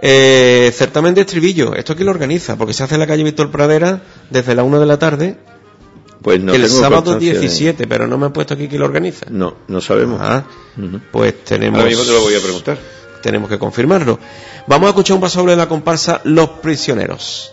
Eh, 0.00 0.72
certamen 0.74 1.14
de 1.14 1.22
estribillo, 1.22 1.74
esto 1.74 1.94
aquí 1.94 2.04
lo 2.04 2.10
organiza, 2.10 2.56
porque 2.56 2.74
se 2.74 2.84
hace 2.84 2.94
en 2.94 3.00
la 3.00 3.06
calle 3.06 3.24
Víctor 3.24 3.50
Pradera 3.50 4.02
desde 4.30 4.54
la 4.54 4.62
1 4.62 4.78
de 4.78 4.86
la 4.86 4.98
tarde. 4.98 5.38
Pues 6.22 6.40
no 6.42 6.54
el 6.54 6.68
sábado 6.70 7.04
constancia 7.04 7.34
de- 7.34 7.40
17, 7.40 7.86
pero 7.86 8.06
no 8.06 8.16
me 8.18 8.26
han 8.26 8.32
puesto 8.32 8.54
aquí 8.54 8.66
quién 8.68 8.80
lo 8.80 8.86
organiza. 8.86 9.26
No, 9.30 9.56
no 9.68 9.80
sabemos. 9.80 10.20
Ah, 10.22 10.44
pues 11.12 11.44
tenemos. 11.44 11.78
Ahora 11.78 11.90
mismo 11.90 12.04
te 12.04 12.12
lo 12.12 12.20
voy 12.22 12.34
a 12.34 12.40
preguntar. 12.40 12.78
Tenemos 13.22 13.48
que 13.50 13.58
confirmarlo. 13.58 14.18
Vamos 14.66 14.86
a 14.86 14.90
escuchar 14.90 15.16
un 15.16 15.20
paso 15.20 15.40
sobre 15.40 15.56
la 15.56 15.68
comparsa 15.68 16.20
Los 16.24 16.48
Prisioneros. 16.62 17.52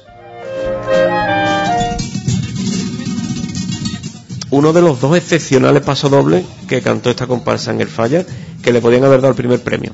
Uno 4.49 4.73
de 4.73 4.81
los 4.81 4.99
dos 4.99 5.15
excepcionales 5.15 5.81
pasodobles 5.81 6.43
que 6.67 6.81
cantó 6.81 7.09
esta 7.09 7.25
comparsa 7.25 7.71
en 7.71 7.79
el 7.79 7.87
Falla, 7.87 8.25
que 8.61 8.73
le 8.73 8.81
podían 8.81 9.03
haber 9.05 9.21
dado 9.21 9.29
el 9.29 9.37
primer 9.37 9.61
premio. 9.61 9.93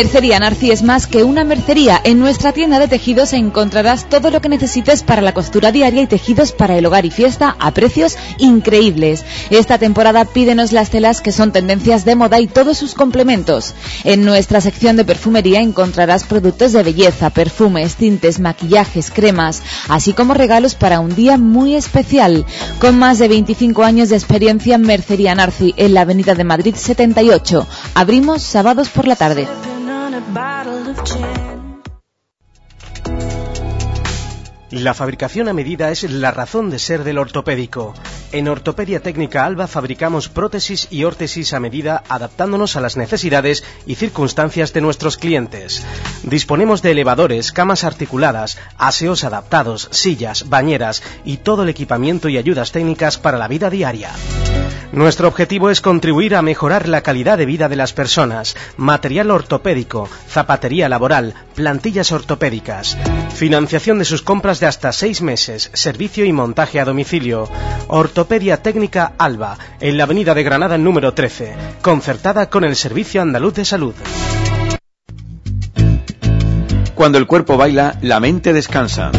Mercería 0.00 0.38
Narci 0.38 0.70
es 0.70 0.82
más 0.82 1.06
que 1.06 1.24
una 1.24 1.44
mercería. 1.44 2.00
En 2.02 2.20
nuestra 2.20 2.52
tienda 2.52 2.78
de 2.78 2.88
tejidos 2.88 3.34
encontrarás 3.34 4.08
todo 4.08 4.30
lo 4.30 4.40
que 4.40 4.48
necesites 4.48 5.02
para 5.02 5.20
la 5.20 5.34
costura 5.34 5.72
diaria 5.72 6.00
y 6.00 6.06
tejidos 6.06 6.52
para 6.52 6.78
el 6.78 6.86
hogar 6.86 7.04
y 7.04 7.10
fiesta 7.10 7.54
a 7.58 7.70
precios 7.72 8.16
increíbles. 8.38 9.26
Esta 9.50 9.76
temporada 9.76 10.24
pídenos 10.24 10.72
las 10.72 10.88
telas 10.88 11.20
que 11.20 11.32
son 11.32 11.52
tendencias 11.52 12.06
de 12.06 12.16
moda 12.16 12.40
y 12.40 12.46
todos 12.46 12.78
sus 12.78 12.94
complementos. 12.94 13.74
En 14.04 14.24
nuestra 14.24 14.62
sección 14.62 14.96
de 14.96 15.04
perfumería 15.04 15.60
encontrarás 15.60 16.24
productos 16.24 16.72
de 16.72 16.82
belleza, 16.82 17.28
perfumes, 17.28 17.96
tintes, 17.96 18.40
maquillajes, 18.40 19.10
cremas, 19.10 19.62
así 19.90 20.14
como 20.14 20.32
regalos 20.32 20.76
para 20.76 21.00
un 21.00 21.14
día 21.14 21.36
muy 21.36 21.74
especial. 21.74 22.46
Con 22.78 22.98
más 22.98 23.18
de 23.18 23.28
25 23.28 23.82
años 23.82 24.08
de 24.08 24.16
experiencia 24.16 24.76
en 24.76 24.80
Mercería 24.80 25.34
Narci 25.34 25.74
en 25.76 25.92
la 25.92 26.00
Avenida 26.00 26.34
de 26.34 26.44
Madrid 26.44 26.74
78. 26.74 27.68
Abrimos 27.92 28.40
sábados 28.40 28.88
por 28.88 29.06
la 29.06 29.16
tarde. 29.16 29.46
bottle 30.34 30.88
of 30.88 31.04
gin. 31.04 31.39
La 34.70 34.94
fabricación 34.94 35.48
a 35.48 35.52
medida 35.52 35.90
es 35.90 36.08
la 36.08 36.30
razón 36.30 36.70
de 36.70 36.78
ser 36.78 37.02
del 37.02 37.18
ortopédico. 37.18 37.92
En 38.30 38.46
Ortopedia 38.46 39.00
Técnica 39.00 39.44
Alba 39.44 39.66
fabricamos 39.66 40.28
prótesis 40.28 40.86
y 40.92 41.02
órtesis 41.02 41.52
a 41.54 41.58
medida 41.58 42.04
adaptándonos 42.08 42.76
a 42.76 42.80
las 42.80 42.96
necesidades 42.96 43.64
y 43.84 43.96
circunstancias 43.96 44.72
de 44.72 44.80
nuestros 44.80 45.16
clientes. 45.16 45.84
Disponemos 46.22 46.82
de 46.82 46.92
elevadores, 46.92 47.50
camas 47.50 47.82
articuladas, 47.82 48.58
aseos 48.78 49.24
adaptados, 49.24 49.88
sillas, 49.90 50.48
bañeras 50.48 51.02
y 51.24 51.38
todo 51.38 51.64
el 51.64 51.68
equipamiento 51.68 52.28
y 52.28 52.38
ayudas 52.38 52.70
técnicas 52.70 53.18
para 53.18 53.38
la 53.38 53.48
vida 53.48 53.70
diaria. 53.70 54.12
Nuestro 54.92 55.28
objetivo 55.28 55.70
es 55.70 55.80
contribuir 55.80 56.34
a 56.34 56.42
mejorar 56.42 56.88
la 56.88 57.02
calidad 57.02 57.38
de 57.38 57.46
vida 57.46 57.68
de 57.68 57.76
las 57.76 57.92
personas, 57.92 58.56
material 58.76 59.30
ortopédico, 59.30 60.08
zapatería 60.28 60.88
laboral, 60.88 61.34
plantillas 61.54 62.10
ortopédicas, 62.10 62.98
financiación 63.34 64.00
de 64.00 64.04
sus 64.04 64.22
compras 64.22 64.59
de 64.60 64.66
hasta 64.66 64.92
seis 64.92 65.22
meses, 65.22 65.70
servicio 65.74 66.24
y 66.24 66.32
montaje 66.32 66.78
a 66.78 66.84
domicilio. 66.84 67.48
Ortopedia 67.88 68.62
Técnica 68.62 69.12
Alba, 69.18 69.58
en 69.80 69.96
la 69.96 70.04
avenida 70.04 70.34
de 70.34 70.42
Granada 70.42 70.78
número 70.78 71.14
13, 71.14 71.54
concertada 71.82 72.50
con 72.50 72.64
el 72.64 72.76
Servicio 72.76 73.22
Andaluz 73.22 73.54
de 73.54 73.64
Salud. 73.64 73.94
Cuando 76.94 77.18
el 77.18 77.26
cuerpo 77.26 77.56
baila, 77.56 77.98
la 78.02 78.20
mente 78.20 78.52
descansa. 78.52 79.10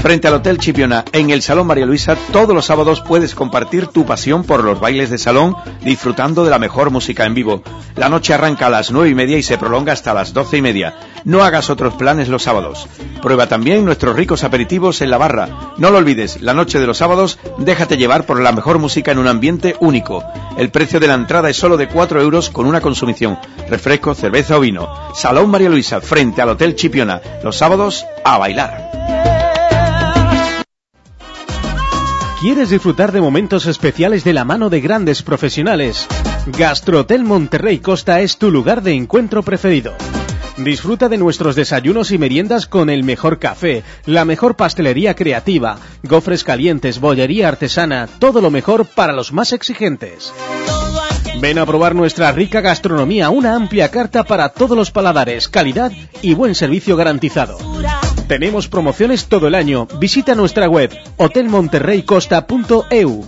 Frente 0.00 0.28
al 0.28 0.34
Hotel 0.34 0.58
Chipiona, 0.58 1.04
en 1.12 1.30
el 1.30 1.42
Salón 1.42 1.66
María 1.66 1.84
Luisa, 1.84 2.16
todos 2.32 2.54
los 2.54 2.66
sábados 2.66 3.02
puedes 3.02 3.34
compartir 3.34 3.88
tu 3.88 4.06
pasión 4.06 4.44
por 4.44 4.62
los 4.62 4.78
bailes 4.78 5.10
de 5.10 5.18
salón, 5.18 5.56
disfrutando 5.82 6.44
de 6.44 6.50
la 6.50 6.60
mejor 6.60 6.90
música 6.90 7.26
en 7.26 7.34
vivo. 7.34 7.62
La 7.96 8.08
noche 8.08 8.32
arranca 8.32 8.68
a 8.68 8.70
las 8.70 8.92
nueve 8.92 9.10
y 9.10 9.14
media 9.14 9.36
y 9.36 9.42
se 9.42 9.58
prolonga 9.58 9.92
hasta 9.92 10.14
las 10.14 10.32
doce 10.32 10.58
y 10.58 10.62
media. 10.62 10.94
No 11.24 11.42
hagas 11.42 11.68
otros 11.68 11.94
planes 11.94 12.28
los 12.28 12.44
sábados. 12.44 12.86
Prueba 13.20 13.48
también 13.48 13.84
nuestros 13.84 14.14
ricos 14.14 14.44
aperitivos 14.44 15.02
en 15.02 15.10
la 15.10 15.18
barra. 15.18 15.48
No 15.78 15.90
lo 15.90 15.98
olvides, 15.98 16.40
la 16.40 16.54
noche 16.54 16.78
de 16.78 16.86
los 16.86 16.98
sábados, 16.98 17.38
déjate 17.58 17.96
llevar 17.96 18.24
por 18.24 18.40
la 18.40 18.52
mejor 18.52 18.78
música 18.78 19.10
en 19.10 19.18
un 19.18 19.26
ambiente 19.26 19.76
único. 19.80 20.22
El 20.56 20.70
precio 20.70 21.00
de 21.00 21.08
la 21.08 21.14
entrada 21.14 21.50
es 21.50 21.56
solo 21.56 21.76
de 21.76 21.88
4 21.88 22.22
euros 22.22 22.50
con 22.50 22.66
una 22.66 22.80
consumición. 22.80 23.38
Refresco, 23.68 24.14
cerveza 24.14 24.56
o 24.56 24.60
vino. 24.60 24.88
Salón 25.14 25.50
María 25.50 25.68
Luisa, 25.68 26.00
frente 26.00 26.40
al 26.40 26.50
Hotel 26.50 26.76
Chipiona. 26.76 27.20
Los 27.42 27.56
sábados, 27.56 28.06
a 28.24 28.38
bailar. 28.38 29.37
¿Quieres 32.40 32.70
disfrutar 32.70 33.10
de 33.10 33.20
momentos 33.20 33.66
especiales 33.66 34.22
de 34.22 34.32
la 34.32 34.44
mano 34.44 34.70
de 34.70 34.80
grandes 34.80 35.24
profesionales? 35.24 36.06
Gastrohotel 36.46 37.24
Monterrey 37.24 37.80
Costa 37.80 38.20
es 38.20 38.38
tu 38.38 38.52
lugar 38.52 38.82
de 38.82 38.92
encuentro 38.92 39.42
preferido. 39.42 39.92
Disfruta 40.56 41.08
de 41.08 41.18
nuestros 41.18 41.56
desayunos 41.56 42.12
y 42.12 42.18
meriendas 42.18 42.66
con 42.66 42.90
el 42.90 43.02
mejor 43.02 43.40
café, 43.40 43.82
la 44.06 44.24
mejor 44.24 44.54
pastelería 44.54 45.14
creativa, 45.14 45.78
gofres 46.04 46.44
calientes, 46.44 47.00
bollería 47.00 47.48
artesana, 47.48 48.08
todo 48.20 48.40
lo 48.40 48.52
mejor 48.52 48.86
para 48.86 49.12
los 49.12 49.32
más 49.32 49.52
exigentes. 49.52 50.32
Ven 51.40 51.58
a 51.58 51.66
probar 51.66 51.96
nuestra 51.96 52.30
rica 52.30 52.60
gastronomía, 52.60 53.30
una 53.30 53.56
amplia 53.56 53.90
carta 53.90 54.22
para 54.22 54.50
todos 54.50 54.76
los 54.76 54.92
paladares, 54.92 55.48
calidad 55.48 55.90
y 56.22 56.34
buen 56.34 56.54
servicio 56.54 56.96
garantizado. 56.96 57.58
Tenemos 58.28 58.68
promociones 58.68 59.26
todo 59.26 59.48
el 59.48 59.54
año. 59.54 59.88
Visita 59.98 60.34
nuestra 60.34 60.68
web 60.68 60.90
hotelmonterreycosta.eu. 61.16 63.24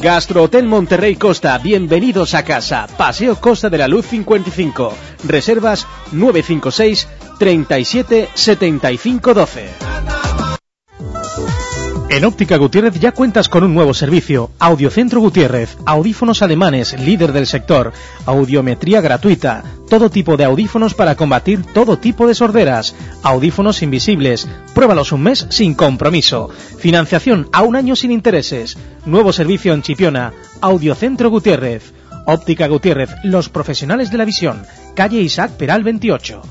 Gastro 0.00 0.42
Hotel 0.42 0.66
Monterrey 0.66 1.14
Costa, 1.14 1.56
bienvenidos 1.58 2.34
a 2.34 2.44
casa. 2.44 2.88
Paseo 2.98 3.36
Costa 3.36 3.70
de 3.70 3.78
la 3.78 3.86
Luz 3.86 4.06
55. 4.06 4.92
Reservas 5.24 5.86
956 6.10 7.06
37 7.38 8.28
75 8.34 9.34
12. 9.34 9.68
En 12.10 12.24
Óptica 12.24 12.58
Gutiérrez 12.58 13.00
ya 13.00 13.12
cuentas 13.12 13.48
con 13.48 13.64
un 13.64 13.74
nuevo 13.74 13.94
servicio, 13.94 14.50
Audiocentro 14.58 15.20
Gutiérrez, 15.20 15.76
audífonos 15.84 16.42
alemanes, 16.42 16.98
líder 17.00 17.32
del 17.32 17.46
sector, 17.46 17.92
audiometría 18.26 19.00
gratuita, 19.00 19.64
todo 19.88 20.10
tipo 20.10 20.36
de 20.36 20.44
audífonos 20.44 20.94
para 20.94 21.16
combatir 21.16 21.64
todo 21.72 21.98
tipo 21.98 22.28
de 22.28 22.34
sorderas, 22.34 22.94
audífonos 23.22 23.82
invisibles, 23.82 24.46
pruébalos 24.74 25.12
un 25.12 25.22
mes 25.22 25.46
sin 25.50 25.74
compromiso, 25.74 26.50
financiación 26.78 27.48
a 27.52 27.62
un 27.62 27.74
año 27.74 27.96
sin 27.96 28.12
intereses, 28.12 28.76
nuevo 29.06 29.32
servicio 29.32 29.72
en 29.72 29.82
Chipiona, 29.82 30.32
Audiocentro 30.60 31.30
Gutiérrez, 31.30 31.94
Óptica 32.26 32.68
Gutiérrez, 32.68 33.10
los 33.24 33.48
profesionales 33.48 34.10
de 34.10 34.18
la 34.18 34.24
visión, 34.24 34.62
calle 34.94 35.20
Isaac 35.20 35.52
Peral 35.52 35.82
28. 35.82 36.42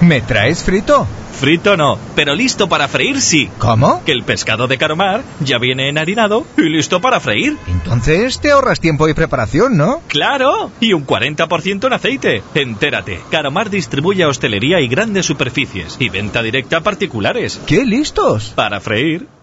¿Me 0.00 0.20
traes 0.20 0.62
frito? 0.62 1.08
Frito 1.32 1.76
no, 1.76 1.98
pero 2.14 2.34
listo 2.34 2.68
para 2.68 2.86
freír 2.86 3.20
sí. 3.20 3.50
¿Cómo? 3.58 4.02
Que 4.04 4.12
el 4.12 4.22
pescado 4.22 4.68
de 4.68 4.78
Caromar 4.78 5.22
ya 5.40 5.58
viene 5.58 5.88
enharinado 5.88 6.46
y 6.56 6.68
listo 6.68 7.00
para 7.00 7.18
freír. 7.20 7.56
Entonces 7.66 8.40
te 8.40 8.52
ahorras 8.52 8.80
tiempo 8.80 9.08
y 9.08 9.14
preparación, 9.14 9.76
¿no? 9.76 10.00
¡Claro! 10.06 10.70
Y 10.80 10.92
un 10.92 11.04
40% 11.04 11.86
en 11.86 11.92
aceite. 11.92 12.42
Entérate, 12.54 13.20
Caromar 13.30 13.70
distribuye 13.70 14.22
a 14.22 14.28
hostelería 14.28 14.80
y 14.80 14.88
grandes 14.88 15.26
superficies 15.26 15.96
y 15.98 16.08
venta 16.08 16.42
directa 16.42 16.78
a 16.78 16.82
particulares. 16.82 17.60
¡Qué 17.66 17.84
listos! 17.84 18.52
Para 18.54 18.80
freír. 18.80 19.37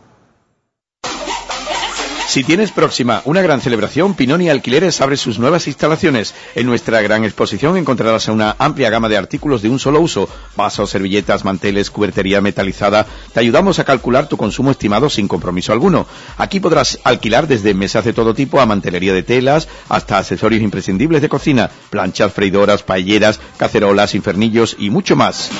Si 2.35 2.43
tienes 2.43 2.73
próxima 2.73 3.21
una 3.23 3.41
gran 3.41 3.61
celebración, 3.61 4.13
Pinoni 4.13 4.49
Alquileres 4.49 4.99
abre 4.99 5.15
sus 5.15 5.39
nuevas 5.39 5.67
instalaciones. 5.67 6.35
En 6.55 6.65
nuestra 6.65 7.01
gran 7.01 7.23
exposición 7.23 7.77
encontrarás 7.77 8.27
una 8.27 8.57
amplia 8.59 8.89
gama 8.89 9.07
de 9.07 9.15
artículos 9.15 9.61
de 9.61 9.69
un 9.69 9.79
solo 9.79 10.01
uso, 10.01 10.27
vasos, 10.57 10.89
servilletas, 10.89 11.45
manteles, 11.45 11.89
cubertería 11.89 12.41
metalizada. 12.41 13.07
Te 13.33 13.39
ayudamos 13.39 13.79
a 13.79 13.85
calcular 13.85 14.27
tu 14.27 14.35
consumo 14.35 14.71
estimado 14.71 15.09
sin 15.09 15.29
compromiso 15.29 15.71
alguno. 15.71 16.07
Aquí 16.37 16.59
podrás 16.59 16.99
alquilar 17.05 17.47
desde 17.47 17.73
mesas 17.73 18.03
de 18.03 18.11
todo 18.11 18.33
tipo 18.33 18.59
a 18.59 18.65
mantelería 18.65 19.13
de 19.13 19.23
telas 19.23 19.69
hasta 19.87 20.17
accesorios 20.17 20.61
imprescindibles 20.61 21.21
de 21.21 21.29
cocina, 21.29 21.71
planchas, 21.89 22.33
freidoras, 22.33 22.83
paelleras, 22.83 23.39
cacerolas, 23.55 24.13
infernillos 24.13 24.75
y 24.77 24.89
mucho 24.89 25.15
más. 25.15 25.51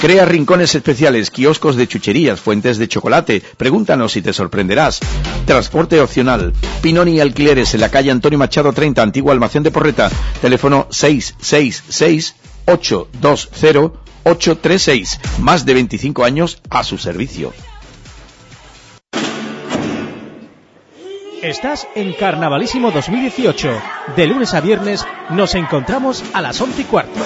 Crea 0.00 0.24
rincones 0.24 0.74
especiales, 0.74 1.30
kioscos 1.30 1.76
de 1.76 1.86
chucherías, 1.86 2.40
fuentes 2.40 2.78
de 2.78 2.88
chocolate. 2.88 3.42
Pregúntanos 3.58 4.16
y 4.16 4.22
te 4.22 4.32
sorprenderás. 4.32 4.98
Transporte 5.44 6.00
opcional. 6.00 6.21
Pinoni 6.80 7.20
Alquileres 7.20 7.74
en 7.74 7.80
la 7.80 7.90
calle 7.90 8.10
Antonio 8.10 8.38
Machado 8.38 8.72
30, 8.72 9.02
antiguo 9.02 9.32
almacén 9.32 9.62
de 9.62 9.70
Porreta. 9.70 10.10
Teléfono 10.40 10.86
666 10.90 12.34
820 12.66 14.02
836. 14.24 15.20
Más 15.40 15.64
de 15.64 15.74
25 15.74 16.24
años 16.24 16.60
a 16.70 16.84
su 16.84 16.98
servicio. 16.98 17.52
Estás 21.42 21.88
en 21.96 22.12
Carnavalísimo 22.12 22.92
2018. 22.92 23.82
De 24.16 24.26
lunes 24.26 24.54
a 24.54 24.60
viernes 24.60 25.04
nos 25.30 25.56
encontramos 25.56 26.22
a 26.34 26.40
las 26.40 26.60
11 26.60 26.82
y 26.82 26.84
cuarto. 26.84 27.20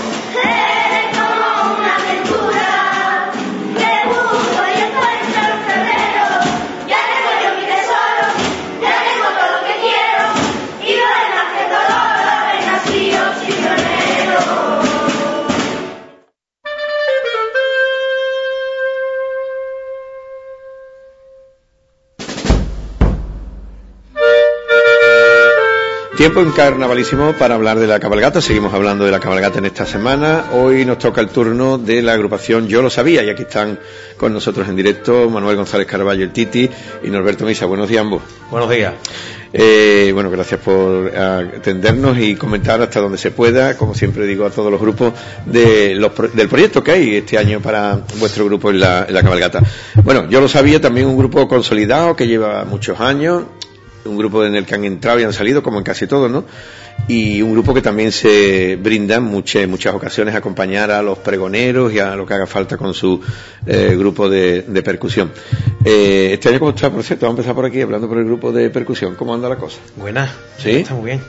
Tiempo 26.17 26.41
en 26.41 26.51
carnavalísimo 26.51 27.35
para 27.35 27.57
hablar 27.57 27.79
de 27.79 27.87
la 27.87 28.01
cabalgata. 28.01 28.41
Seguimos 28.41 28.73
hablando 28.73 29.05
de 29.05 29.11
la 29.11 29.21
cabalgata 29.21 29.59
en 29.59 29.67
esta 29.67 29.85
semana. 29.85 30.47
Hoy 30.55 30.87
nos 30.87 30.99
toca 30.99 31.21
el 31.21 31.29
turno 31.29 31.77
de 31.77 32.01
la 32.01 32.15
agrupación 32.15 32.69
Yo 32.69 32.81
lo 32.81 32.89
sabía 32.89 33.23
y 33.23 33.29
aquí 33.29 33.43
están 33.43 33.79
con 34.17 34.33
nosotros 34.33 34.67
en 34.67 34.77
directo 34.77 35.29
Manuel 35.29 35.57
González 35.57 35.87
Carballo, 35.87 36.25
el 36.25 36.33
Titi 36.33 36.71
y 37.05 37.11
Norberto 37.11 37.45
Misa. 37.45 37.67
Buenos 37.67 37.91
días 37.91 38.01
ambos. 38.01 38.23
Buenos 38.51 38.71
días. 38.71 38.95
Eh, 39.53 40.11
bueno, 40.15 40.31
gracias 40.31 40.59
por 40.59 41.15
atendernos 41.15 42.19
y 42.19 42.35
comentar 42.35 42.81
hasta 42.81 43.01
donde 43.01 43.19
se 43.19 43.31
pueda, 43.31 43.77
como 43.77 43.95
siempre 43.95 44.25
digo 44.25 44.47
a 44.47 44.51
todos 44.51 44.71
los 44.71 44.81
grupos, 44.81 45.13
de 45.45 45.95
los, 45.97 46.13
del 46.33 46.49
proyecto 46.49 46.83
que 46.83 46.93
hay 46.93 47.17
este 47.17 47.37
año 47.37 47.61
para 47.61 48.01
vuestro 48.19 48.47
grupo 48.47 48.71
en 48.71 48.81
la, 48.81 49.05
en 49.07 49.13
la 49.13 49.23
cabalgata. 49.23 49.61
Bueno, 50.03 50.31
yo 50.31 50.41
lo 50.41 50.49
sabía, 50.49 50.81
también 50.81 51.09
un 51.09 51.19
grupo 51.19 51.47
consolidado 51.47 52.17
que 52.17 52.27
lleva 52.27 52.65
muchos 52.65 53.01
años, 53.01 53.45
un 54.07 54.17
grupo 54.17 54.45
en 54.45 54.55
el 54.57 54.65
que 54.65 54.75
han 54.75 54.85
entrado 54.85 55.21
y 55.21 55.25
han 55.25 55.33
salido, 55.33 55.63
como 55.63 55.79
en 55.79 55.85
casi 55.85 56.07
todos, 56.07 56.31
¿no? 56.31 56.45
Y 57.09 57.43
un 57.43 57.53
grupo 57.53 57.75
que 57.75 57.83
también 57.83 58.11
se 58.11 58.77
brinda 58.77 59.17
en 59.17 59.25
muchas, 59.25 59.69
muchas 59.69 59.95
ocasiones 59.95 60.35
a 60.35 60.39
acompañar 60.39 60.91
a 60.91 61.03
los 61.03 61.19
pregoneros 61.19 61.93
y 61.93 61.99
a 61.99 62.17
lo 62.17 62.25
que 62.27 62.35
haga 62.35 62.47
falta 62.47 62.77
con 62.77 62.95
su 62.95 63.21
eh, 63.67 63.95
grupo 63.99 64.29
de, 64.31 64.63
de 64.63 64.83
percusión. 64.83 65.31
Eh, 65.85 66.31
este 66.33 66.49
año, 66.49 66.59
¿cómo 66.59 66.71
está? 66.71 66.91
Por 66.91 67.03
cierto, 67.05 67.27
vamos 67.27 67.39
a 67.39 67.41
empezar 67.43 67.55
por 67.55 67.65
aquí 67.67 67.81
hablando 67.83 68.09
por 68.09 68.19
el 68.19 68.25
grupo 68.25 68.51
de 68.53 68.71
percusión. 68.71 69.15
¿Cómo 69.15 69.35
anda 69.35 69.49
la 69.49 69.57
cosa? 69.57 69.79
Buena, 69.97 70.33
¿Sí? 70.59 70.71
está 70.71 70.95
muy 70.95 71.05
bien. 71.07 71.21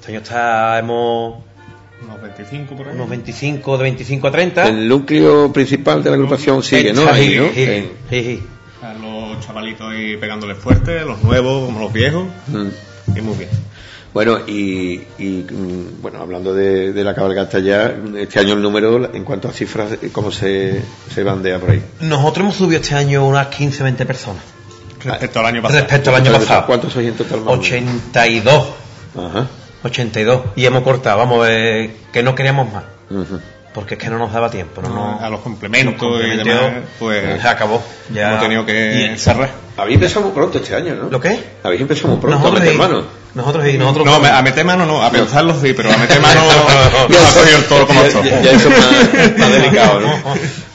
Este 0.00 0.12
año 0.12 0.20
está, 0.20 0.78
hemos 0.78 1.36
Unos 2.04 2.20
25 2.22 2.76
por 2.76 2.88
ahí. 2.88 2.94
unos 2.94 3.08
25, 3.08 3.76
de 3.78 3.82
25 3.84 4.26
a 4.26 4.30
30. 4.30 4.68
El 4.68 4.88
núcleo 4.88 5.52
principal 5.52 6.02
de 6.04 6.10
la 6.10 6.16
agrupación 6.16 6.62
sigue, 6.62 6.92
¿no? 6.92 7.02
Sí, 7.02 7.08
Ahí, 7.10 7.36
¿no? 7.36 7.48
sí, 7.54 7.88
sí, 8.10 8.22
sí. 8.24 8.42
A 8.82 8.94
los 8.94 9.40
chavalitos 9.46 9.90
ahí 9.92 10.16
pegándole 10.16 10.54
fuerte, 10.54 11.00
los 11.04 11.22
nuevos 11.22 11.66
como 11.66 11.80
los 11.80 11.92
viejos. 11.92 12.24
mm. 12.48 12.68
Y 13.16 13.20
muy 13.20 13.36
bien. 13.36 13.50
Bueno, 14.12 14.40
y, 14.46 15.00
y, 15.18 15.46
mm, 15.50 16.02
bueno, 16.02 16.20
hablando 16.20 16.52
de, 16.54 16.92
de 16.92 17.04
la 17.04 17.14
cabalgata 17.14 17.58
ya, 17.60 17.94
este 18.18 18.40
año 18.40 18.54
el 18.54 18.62
número, 18.62 19.14
en 19.14 19.24
cuanto 19.24 19.48
a 19.48 19.52
cifras, 19.52 19.90
¿cómo 20.12 20.30
se, 20.30 20.82
se 21.12 21.22
bandea 21.22 21.58
por 21.58 21.70
ahí? 21.70 21.82
Nosotros 22.00 22.44
hemos 22.44 22.56
subido 22.56 22.80
este 22.80 22.94
año 22.94 23.26
unas 23.26 23.46
15, 23.48 23.82
20 23.84 24.04
personas. 24.06 24.42
Respecto 25.04 25.40
al 25.40 25.46
año 25.46 25.62
pasado. 25.62 25.80
Respecto 25.80 26.10
al 26.10 26.16
año 26.16 26.32
pasado. 26.32 26.66
¿Cuántos 26.66 26.92
sois 26.92 27.08
en 27.08 27.14
total? 27.14 27.40
más 27.40 27.48
o 27.48 27.50
menos? 27.52 27.66
82. 27.66 28.68
Ajá. 29.16 29.46
82. 29.84 30.42
Y 30.56 30.64
hemos 30.64 30.82
cortado, 30.82 31.18
vamos, 31.18 31.46
eh, 31.48 31.90
que 32.12 32.22
no 32.22 32.34
queríamos 32.34 32.72
más. 32.72 32.84
Porque 33.74 33.94
es 33.94 34.00
que 34.00 34.10
no 34.10 34.18
nos 34.18 34.32
daba 34.32 34.50
tiempo. 34.50 34.82
No, 34.82 34.88
No, 34.90 35.20
a 35.20 35.28
los 35.30 35.40
complementos 35.40 35.94
los 35.94 36.02
y 36.02 36.06
complementos, 36.06 36.46
demás, 36.46 36.82
pues 36.98 37.40
se 37.40 37.48
acabó. 37.48 37.82
Ya 38.12 38.28
hemos 38.30 38.42
tenido 38.42 38.66
que 38.66 39.12
Y- 39.14 39.18
cerrar. 39.18 39.50
Habéis 39.76 39.94
empezado 39.96 40.22
muy 40.26 40.32
pronto 40.32 40.58
este 40.58 40.74
año, 40.74 40.94
¿no? 40.94 41.08
¿Lo 41.10 41.20
qué? 41.20 41.38
Habéis 41.62 41.80
empezado 41.80 42.08
muy 42.08 42.18
pronto 42.20 42.38
Nosotros 42.38 42.60
a 42.60 42.64
meter 42.64 42.74
y- 42.74 42.78
mano. 42.78 43.04
Nosotros 43.34 43.66
y 43.68 43.78
nosotros. 43.78 44.04
No, 44.06 44.14
a 44.16 44.42
meter 44.42 44.64
mano 44.66 44.84
no, 44.84 45.02
a 45.02 45.10
pensarlo 45.10 45.54
sí, 45.58 45.72
pero 45.72 45.90
a 45.90 45.96
meter 45.96 46.20
mano 46.20 46.40
Ya 47.08 47.20
no 47.20 47.26
ha 47.28 47.32
cogido 47.32 47.56
el 47.58 47.64
toro 47.64 47.86
como 47.86 48.00
ya- 48.02 48.06
esto. 48.08 48.22
ya- 48.24 48.40
ya 48.42 48.50
eso 48.52 48.68
es 48.68 48.78
más, 48.78 49.38
más 49.38 49.52
delicado, 49.52 50.00
¿no? 50.00 50.14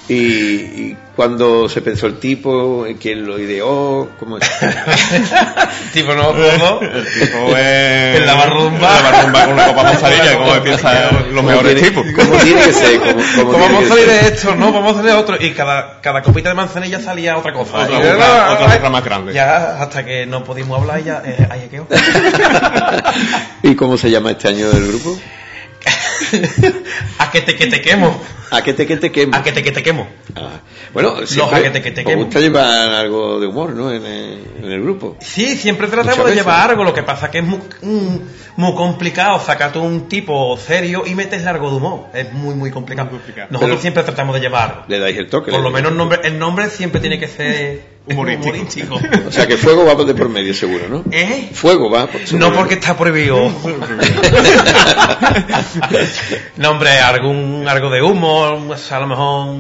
Y, 0.10 0.16
y 0.16 0.98
cuando 1.18 1.68
se 1.68 1.82
pensó 1.82 2.08
el 2.08 2.18
tipo, 2.18 2.86
quién 3.02 3.26
lo 3.28 3.38
ideó, 3.38 4.10
cómo 4.20 4.38
es. 4.38 4.50
tipo 5.94 6.14
no, 6.14 6.28
¿cómo? 6.28 6.80
El 6.82 7.06
tipo 7.06 7.58
es... 7.58 8.18
En 8.20 8.26
la 8.26 8.34
barrumba. 8.36 8.98
En 8.98 9.04
la 9.04 9.12
barrumba 9.12 9.44
con 9.46 9.54
una 9.54 9.66
copa 9.68 9.84
mozzarella, 9.84 10.38
como 10.38 10.64
piensa 10.64 11.12
los 11.12 11.24
¿Cómo 11.34 11.42
mejores 11.44 11.74
tiene- 11.76 11.90
tipos. 11.90 12.06
¿Cómo 12.16 12.38
tiene 12.38 12.62
que 12.62 12.72
ser? 12.74 13.00
¿Cómo, 13.00 13.14
cómo 13.14 13.52
¿Cómo 13.52 13.58
tiene 13.58 13.74
vamos 13.74 13.84
a 13.86 13.88
salir 13.90 14.06
de 14.08 14.20
esto? 14.28 14.56
No, 14.56 14.72
vamos 14.72 14.92
a 14.92 14.96
salir 14.96 15.12
de 15.12 15.18
otro. 15.18 15.38
Y 15.42 15.52
cada, 15.52 16.00
cada 16.02 16.22
copita 16.22 16.50
de 16.50 16.56
manzanilla 16.56 17.00
salía 17.02 17.38
otra 17.38 17.52
cosa. 17.54 17.78
Otra 17.80 17.98
otra 18.54 18.68
más 18.90 19.04
grande. 19.04 19.34
Ya 19.34 19.82
hasta 19.82 20.06
que 20.06 20.26
no 20.26 20.44
pudimos 20.44 20.80
hablar 20.80 21.04
ya, 21.04 21.22
eh, 21.26 21.48
ahí 21.50 21.68
quedó. 21.70 21.88
¿Y 23.64 23.76
cómo 23.76 23.98
se 23.98 24.10
llama 24.12 24.32
este 24.32 24.48
año 24.50 24.70
el 24.72 24.88
grupo? 24.88 25.18
a 27.20 27.32
que 27.32 27.42
te 27.42 27.56
que 27.56 27.68
te 27.68 27.82
quemo. 27.82 28.20
A 28.52 28.62
que 28.62 28.74
te 28.74 28.86
que 28.88 28.98
te 28.98 29.12
quemo. 29.12 29.36
A 29.36 29.44
que 29.44 29.52
te 29.52 29.64
que 29.64 29.72
te 29.72 29.84
quemo. 29.84 30.08
Ah, 30.36 30.60
Bueno, 30.94 31.26
siempre 31.26 31.60
a 31.60 31.64
que 31.64 31.70
te 31.70 31.82
que 31.82 31.92
te 31.92 32.02
os 32.02 32.08
quemo. 32.08 32.24
gusta 32.26 32.40
llevar 32.40 32.90
algo 32.90 33.40
de 33.40 33.48
humor, 33.48 33.72
¿no? 33.72 33.92
En 33.94 34.06
el, 34.06 34.44
en 34.64 34.72
el 34.72 34.82
grupo. 34.82 35.18
Sí, 35.22 35.56
siempre 35.56 35.88
tratamos 35.88 36.26
de 36.28 36.36
llevar 36.36 36.70
algo, 36.70 36.84
lo 36.84 36.94
que 36.94 37.04
pasa 37.04 37.30
que 37.32 37.40
es 37.40 37.44
muy, 37.44 37.60
mm, 37.82 38.18
muy 38.58 38.74
complicado 38.76 39.40
sacar 39.40 39.72
tú 39.72 39.82
un 39.82 40.08
tipo 40.10 40.58
serio 40.58 41.04
y 41.06 41.14
meterle 41.16 41.48
algo 41.50 41.70
de 41.70 41.78
humor. 41.78 42.06
Es 42.14 42.32
muy, 42.34 42.56
muy 42.56 42.72
complicado. 42.72 43.10
Nosotros 43.12 43.60
Pero- 43.60 43.78
siempre 43.82 44.04
tratamos 44.04 44.36
de 44.36 44.42
llevar 44.42 44.70
algo. 44.72 44.84
Le 44.88 45.00
dais 45.00 45.18
el 45.18 45.30
toque. 45.30 45.52
Por 45.52 45.62
lo 45.62 45.70
menos 45.70 45.92
el 45.92 45.98
nombre, 45.98 46.20
el 46.24 46.40
nombre 46.40 46.70
siempre 46.70 47.00
tiene 47.02 47.20
que 47.20 47.28
ser 47.28 47.82
Humorístico. 48.10 48.96
humorístico. 48.96 49.28
O 49.28 49.32
sea 49.32 49.46
que 49.48 49.58
fuego 49.58 49.86
va 49.86 49.96
de 50.04 50.16
por 50.16 50.30
medio, 50.30 50.54
seguro, 50.54 50.88
¿no? 50.90 51.04
¿Eh? 51.12 51.50
Fuego 51.54 51.90
va. 51.92 52.08
por- 52.08 52.34
No 52.34 52.52
porque 52.54 52.74
está 52.76 52.96
prohibido. 52.98 53.38
no, 56.58 56.72
hombre, 56.72 57.00
algún, 57.00 57.66
algo 57.68 57.90
de 57.90 58.02
humo, 58.02 58.64
pues, 58.68 58.92
a 58.92 59.00
lo 59.00 59.08
mejor 59.08 59.56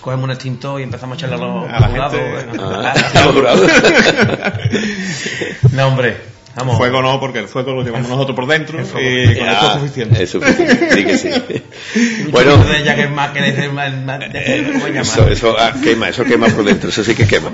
cogemos 0.00 0.24
un 0.24 0.30
extintor 0.30 0.80
y 0.80 0.84
empezamos 0.84 1.16
a 1.16 1.18
echarle 1.18 1.36
a 1.36 1.38
los 1.38 1.68
A 1.68 1.80
la 1.80 1.88
jurados. 1.88 2.20
gente. 2.20 2.58
Ah, 2.60 2.94
A 3.14 3.24
los 3.24 3.34
jurados. 3.34 3.70
No, 5.72 5.86
hombre, 5.88 6.16
vamos. 6.58 6.76
Fuego 6.76 7.00
no, 7.02 7.18
porque 7.20 7.38
el 7.40 7.48
fuego 7.48 7.72
lo 7.74 7.82
llevamos 7.82 8.08
nosotros 8.08 8.34
por 8.36 8.46
dentro 8.46 8.78
y 8.80 8.84
con 8.84 9.48
Ah, 9.48 9.52
esto 9.52 9.66
es 9.66 9.72
suficiente. 9.80 10.22
Es 10.22 10.30
suficiente, 10.30 10.90
sí 10.94 11.04
que 11.04 11.18
sí. 11.18 11.28
Bueno, 12.30 12.52
chupito 12.56 12.72
de 12.72 12.84
Jagger 12.84 13.10
más 13.10 13.30
que 13.30 13.40
de- 13.42 13.68
más- 13.70 13.94
más- 14.04 14.20
de- 14.20 14.64
¿cómo 14.72 14.80
se 14.84 14.88
llama? 14.88 15.00
eso, 15.02 15.28
eso 15.28 15.56
ah, 15.58 15.72
quema, 15.82 16.08
eso 16.08 16.24
quema 16.24 16.48
por 16.48 16.64
dentro, 16.64 16.90
eso 16.90 17.02
sí 17.04 17.14
que 17.14 17.26
quema. 17.26 17.50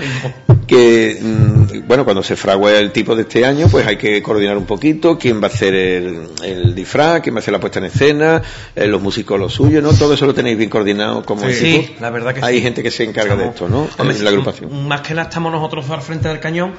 Que, 0.67 1.19
mm, 1.21 1.87
bueno, 1.87 2.05
cuando 2.05 2.23
se 2.23 2.37
fragua 2.37 2.73
el 2.73 2.91
tipo 2.91 3.15
de 3.15 3.23
este 3.23 3.45
año, 3.45 3.69
pues 3.71 3.87
hay 3.87 3.97
que 3.97 4.23
coordinar 4.23 4.57
un 4.57 4.65
poquito 4.65 5.19
quién 5.19 5.41
va 5.43 5.49
a 5.49 5.51
hacer 5.51 5.75
el, 5.75 6.29
el 6.43 6.75
disfraz, 6.75 7.21
quién 7.21 7.35
va 7.35 7.39
a 7.39 7.43
hacer 7.43 7.53
la 7.53 7.61
puesta 7.61 7.79
en 7.81 7.85
escena, 7.87 8.43
eh, 8.75 8.87
los 8.87 9.01
músicos 9.03 9.39
lo 9.39 9.49
suyo, 9.51 9.83
¿no? 9.83 9.93
Todo 9.93 10.15
eso 10.15 10.25
lo 10.27 10.35
tenéis 10.35 10.57
bien 10.57 10.71
coordinado 10.71 11.23
como 11.25 11.43
Sí, 11.43 11.49
equipo. 11.77 11.87
sí, 11.89 11.97
la 12.01 12.11
verdad 12.11 12.35
que 12.35 12.45
Hay 12.45 12.57
sí. 12.57 12.63
gente 12.63 12.83
que 12.83 12.91
se 12.91 13.05
encarga 13.05 13.37
de 13.37 13.49
esto, 13.49 13.69
¿no? 13.69 13.89
Hombre, 13.99 14.17
en 14.17 14.25
la 14.25 14.31
agrupación. 14.31 14.89
Más 14.89 15.03
que 15.03 15.15
nada 15.15 15.29
estamos 15.29 15.53
nosotros 15.53 15.89
al 15.91 16.01
frente 16.03 16.29
del 16.29 16.41
cañón, 16.41 16.75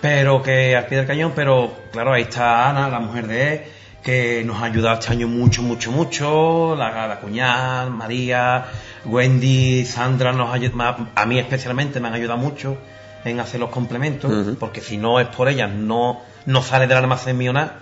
pero 0.00 0.42
que 0.42 0.76
al 0.76 0.86
pie 0.86 0.98
del 0.98 1.06
cañón, 1.06 1.32
pero 1.34 1.72
claro, 1.92 2.12
ahí 2.12 2.22
está 2.22 2.68
Ana, 2.68 2.88
la 2.88 3.00
mujer 3.00 3.26
de 3.26 3.52
él, 3.54 3.60
que 4.02 4.42
nos 4.44 4.62
ha 4.62 4.66
ayudado 4.66 4.98
este 4.98 5.12
año 5.12 5.26
mucho, 5.28 5.62
mucho, 5.62 5.90
mucho, 5.90 6.74
la, 6.76 7.06
la 7.06 7.16
cuñada, 7.20 7.90
María, 7.90 8.66
Wendy, 9.04 9.84
Sandra, 9.84 10.32
nos 10.32 10.50
ha 10.50 10.56
ayu- 10.58 10.72
ma- 10.72 11.10
a 11.14 11.26
mí 11.26 11.38
especialmente 11.38 12.00
me 12.00 12.08
han 12.08 12.14
ayudado 12.14 12.38
mucho 12.38 12.76
en 13.24 13.40
hacer 13.40 13.58
los 13.60 13.70
complementos, 13.70 14.30
porque 14.56 14.80
si 14.80 14.96
no 14.96 15.18
es 15.20 15.26
por 15.28 15.48
ellas, 15.48 15.70
no, 15.70 16.20
no 16.46 16.62
sale 16.62 16.86
del 16.86 16.96
almacén 16.98 17.36
mío 17.36 17.52
nada, 17.52 17.78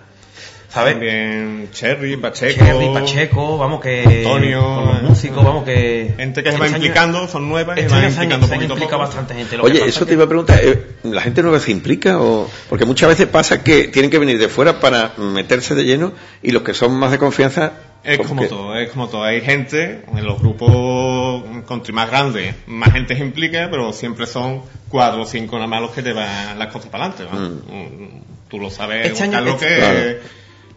¿sabes? 0.69 0.93
También 0.93 1.69
Cherry, 1.71 2.17
Pacheco. 2.17 2.63
Cherry, 2.63 2.89
Pacheco, 2.93 3.57
vamos 3.57 3.81
que... 3.81 4.03
Antonio. 4.25 4.61
con 4.61 4.85
los 4.87 5.01
músicos, 5.03 5.43
vamos 5.43 5.63
que... 5.63 6.13
Gente 6.17 6.43
que 6.43 6.51
se 6.51 6.57
va 6.57 6.65
Este 6.65 6.75
año- 6.77 6.85
implicando, 6.85 7.27
son 7.27 7.47
nuevas, 7.49 7.77
y 7.77 7.81
Este 7.81 7.93
van 7.93 8.03
año 8.03 8.11
se 8.11 8.17
han, 8.17 8.23
implicando 8.23 8.47
se 8.47 8.53
han 8.53 8.59
poquito 8.59 8.73
a 8.73 8.77
implicado 8.77 9.01
poco. 9.03 9.07
bastante 9.17 9.33
gente. 9.35 9.57
Lo 9.57 9.63
Oye, 9.63 9.85
eso 9.85 9.99
que- 10.01 10.05
te 10.07 10.13
iba 10.13 10.23
a 10.25 10.27
preguntar, 10.27 10.59
eh, 10.63 10.87
¿la 11.03 11.21
gente 11.21 11.41
nueva 11.41 11.59
se 11.59 11.71
implica? 11.71 12.19
o 12.19 12.49
Porque 12.69 12.85
muchas 12.85 13.09
veces 13.09 13.27
pasa 13.27 13.63
que 13.63 13.87
tienen 13.87 14.11
que 14.11 14.19
venir 14.19 14.37
de 14.39 14.47
fuera 14.49 14.79
para 14.79 15.13
meterse 15.17 15.73
de 15.75 15.83
lleno 15.85 16.13
y 16.43 16.51
los 16.51 16.63
que 16.63 16.73
son 16.73 16.93
más 16.97 17.11
de 17.11 17.17
confianza... 17.17 17.73
Es 18.03 18.19
como 18.19 18.41
que- 18.43 18.47
todo, 18.47 18.75
es 18.77 18.89
como 18.91 19.09
todo. 19.09 19.23
Hay 19.23 19.41
gente, 19.41 20.01
en 20.15 20.25
los 20.25 20.39
grupos 20.39 21.43
country 21.67 21.91
más 21.93 22.09
grandes, 22.09 22.55
más 22.67 22.93
gente 22.93 23.15
se 23.15 23.21
implica, 23.21 23.67
pero 23.69 23.91
siempre 23.91 24.25
son 24.27 24.61
cuatro 24.87 25.23
o 25.23 25.25
cinco 25.25 25.55
nada 25.57 25.67
más 25.67 25.81
los 25.81 25.91
que 25.91 26.01
llevan 26.01 26.57
las 26.57 26.71
cosas 26.71 26.89
para 26.89 27.05
adelante. 27.05 27.35
¿no? 27.35 27.49
Mm, 27.73 28.21
Tú 28.49 28.59
lo 28.59 28.69
sabes, 28.69 29.07
Este 29.07 29.23
año- 29.23 29.57
que, 29.57 29.75
Claro. 29.75 29.99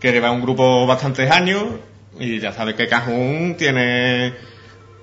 Que 0.00 0.12
lleva 0.12 0.30
un 0.30 0.42
grupo 0.42 0.86
bastantes 0.86 1.30
años 1.30 1.64
y 2.18 2.40
ya 2.40 2.52
sabes 2.52 2.74
que 2.74 2.88
Cajún 2.88 3.54
tiene 3.56 4.34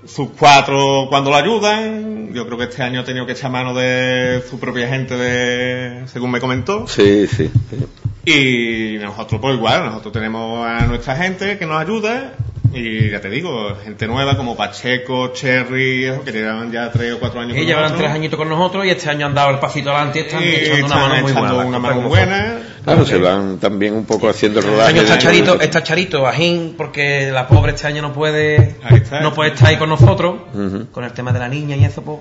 sus 0.06 0.30
cuatro 0.38 1.08
cuando 1.10 1.30
lo 1.30 1.36
ayudan. 1.36 2.34
Yo 2.34 2.46
creo 2.46 2.58
que 2.58 2.66
este 2.66 2.84
año 2.84 3.02
ha 3.02 3.04
tenido 3.04 3.26
que 3.26 3.32
echar 3.34 3.52
mano 3.52 3.74
de 3.74 4.44
su 4.50 4.60
propia 4.60 4.88
gente, 4.88 5.16
de, 5.16 6.08
según 6.08 6.32
me 6.32 6.40
comentó. 6.40 6.88
Sí, 6.88 7.28
sí. 7.28 7.50
sí. 7.70 7.86
Y 8.26 8.98
nosotros, 9.00 9.40
pues 9.40 9.56
igual, 9.56 9.86
nosotros 9.86 10.12
tenemos 10.12 10.68
a 10.68 10.86
nuestra 10.86 11.16
gente 11.16 11.58
que 11.58 11.66
nos 11.66 11.82
ayuda. 11.82 12.34
Y 12.78 13.10
ya 13.10 13.20
te 13.20 13.30
digo, 13.30 13.76
gente 13.84 14.08
nueva 14.08 14.38
como 14.38 14.56
Pacheco, 14.56 15.30
Cherry, 15.34 16.12
que 16.24 16.32
llevan 16.32 16.72
ya 16.72 16.92
tres 16.92 17.14
o 17.14 17.20
cuatro 17.20 17.40
años 17.42 17.54
Que 17.54 17.60
con 17.62 17.68
llevan 17.68 17.84
nosotros. 17.84 18.04
tres 18.06 18.16
añitos 18.16 18.38
con 18.38 18.50
nosotros 18.50 18.86
y 18.86 18.90
este 18.90 19.10
año 19.10 19.26
han 19.26 19.34
dado 19.34 19.50
el 19.52 19.60
pasito 19.60 19.90
adelante 19.92 20.20
y 20.20 20.22
están 20.24 20.44
Y 20.44 20.48
echando 20.48 20.96
una 21.06 21.20
están 21.20 21.24
mano 21.24 21.24
muy 21.24 21.32
buena. 21.34 21.66
una 21.66 21.80
mano 21.80 22.02
buena. 22.02 22.60
Claro, 22.84 23.06
se 23.06 23.18
van 23.18 23.58
también 23.58 23.94
un 23.96 24.06
poco 24.06 24.30
haciendo 24.30 24.60
el 24.60 24.66
Este 24.66 24.76
rodaje. 24.78 24.94
año 24.94 25.02
está 25.02 25.18
Charito, 25.18 25.60
está 25.60 25.84
Charito 25.84 26.22
Bajín, 26.22 26.76
porque 26.78 27.32
la 27.32 27.48
pobre 27.48 27.74
este 27.74 27.88
año 27.88 28.02
no 28.02 28.14
puede, 28.14 28.76
está, 28.92 29.20
no 29.22 29.34
puede 29.34 29.52
estar 29.54 29.68
ahí 29.70 29.78
con 29.78 29.90
nosotros, 29.90 30.36
Ujú. 30.54 30.88
con 30.92 31.04
el 31.04 31.12
tema 31.12 31.34
de 31.34 31.40
la 31.40 31.50
niña 31.50 31.76
y 31.76 31.84
eso, 31.84 32.02
pues, 32.02 32.20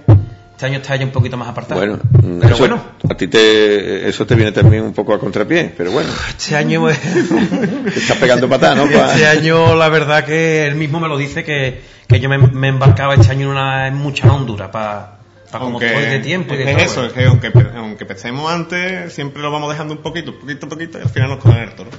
este 0.57 0.65
año 0.67 0.79
está 0.79 0.95
ella 0.95 1.05
un 1.05 1.11
poquito 1.13 1.37
más 1.37 1.49
apartada. 1.49 1.79
Bueno, 1.79 1.99
pero 2.41 2.55
eso, 2.55 2.59
bueno, 2.59 2.83
a 3.11 3.15
ti 3.15 3.29
te, 3.29 4.09
eso 4.09 4.27
te 4.27 4.35
viene 4.35 4.53
también 4.53 4.85
un 4.85 4.95
poco 4.95 5.13
a 5.13 5.21
contrapié, 5.21 5.73
pero 5.77 5.93
bueno, 5.93 6.09
este 6.31 6.57
año, 6.57 6.87
te 7.93 7.99
estás 7.99 8.17
pegando 8.17 8.49
patada, 8.49 8.75
¿no? 8.75 8.91
Pa- 8.91 9.13
este 9.13 9.27
año 9.27 9.75
la 9.77 9.91
verdad 9.91 10.25
que 10.25 10.67
él 10.67 10.75
mismo 10.77 10.99
me 10.99 11.09
lo 11.09 11.19
dice 11.19 11.45
que, 11.45 11.83
que 12.09 12.21
yo 12.21 12.31
me, 12.31 12.39
me 12.39 12.69
embarcaba 12.69 13.15
este 13.15 13.33
año 13.33 13.43
en 13.43 13.49
una 13.51 13.87
en 13.89 13.97
mucha 13.97 14.33
Honduras 14.33 14.71
para 14.71 15.13
como 15.53 15.65
Aunque 15.79 15.87
de 15.87 16.19
tiempo 16.21 16.55
y 16.55 16.59
es 16.59 16.67
de 16.67 16.75
que 16.77 16.85
todo. 16.85 16.85
eso, 16.85 17.07
es 17.07 17.13
que 17.13 17.25
aunque, 17.27 17.53
aunque 17.77 18.05
empecemos 18.05 18.51
antes, 18.51 19.13
siempre 19.13 19.43
lo 19.43 19.51
vamos 19.51 19.71
dejando 19.71 19.95
un 19.95 20.03
poquito, 20.03 20.39
poquito, 20.39 20.69
poquito, 20.69 20.99
y 20.99 21.03
al 21.03 21.09
final 21.11 21.29
nos 21.31 21.39
cogen 21.39 21.59
el 21.63 21.75
toro. 21.75 21.91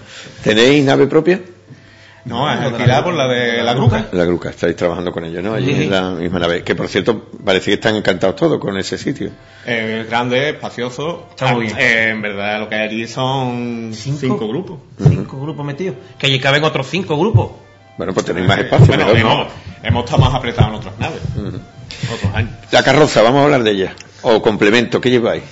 ¿Tenéis 0.44 0.84
nave 0.84 1.08
propia? 1.08 1.40
No, 2.28 2.52
es 2.52 2.60
alquilada 2.60 3.04
por 3.04 3.14
la 3.14 3.28
de 3.28 3.64
la 3.64 3.74
gruca. 3.74 4.08
La 4.12 4.26
Gruca, 4.26 4.50
estáis 4.50 4.76
trabajando 4.76 5.12
con 5.12 5.24
ellos, 5.26 5.44
¿no? 5.44 5.54
Allí 5.54 5.74
Sí. 5.74 5.84
en 5.84 5.92
la 5.92 6.12
misma 6.12 6.40
nave. 6.40 6.64
Que 6.64 6.76
por 6.76 6.88
cierto, 6.90 7.30
parece 7.44 7.66
que 7.72 7.74
están 7.76 7.96
encantados 7.96 8.36
todos 8.36 8.60
con 8.60 8.78
ese 8.78 8.98
sitio. 8.98 9.30
Eh, 9.66 10.06
grande, 10.10 10.50
espacioso. 10.50 11.28
Está 11.30 11.54
muy 11.54 11.68
Ah, 11.68 11.76
bien. 11.76 11.80
eh, 11.80 12.10
en 12.10 12.22
verdad, 12.22 12.60
lo 12.60 12.68
que 12.70 12.76
hay 12.76 12.88
allí 12.88 13.08
son 13.08 13.92
cinco, 13.94 14.48
grupos. 14.48 14.80
Cinco 15.08 15.40
grupos 15.42 15.66
metidos. 15.66 15.96
Que 16.18 16.28
allí 16.28 16.40
caben 16.40 16.64
otros 16.64 16.88
cinco 16.88 17.18
grupos. 17.18 17.52
Bueno, 17.98 18.14
pues 18.14 18.26
tenéis 18.26 18.48
más 18.48 18.60
espacio. 18.60 18.86
Bueno, 18.88 19.06
mejor, 19.06 19.20
¿no? 19.24 19.32
hemos, 19.32 19.48
hemos 19.84 20.04
estado 20.06 20.22
más 20.24 20.34
apretados 20.36 20.70
en 20.70 20.76
otras 20.76 21.00
naves. 21.00 21.22
Otros 22.14 22.36
años. 22.36 22.52
La 22.72 22.84
carroza, 22.84 23.22
vamos 23.22 23.42
a 23.42 23.44
hablar 23.46 23.64
de 23.64 23.72
ella. 23.72 23.94
O 24.22 24.42
complemento, 24.42 25.00
¿qué 25.02 25.10
lleváis? 25.10 25.44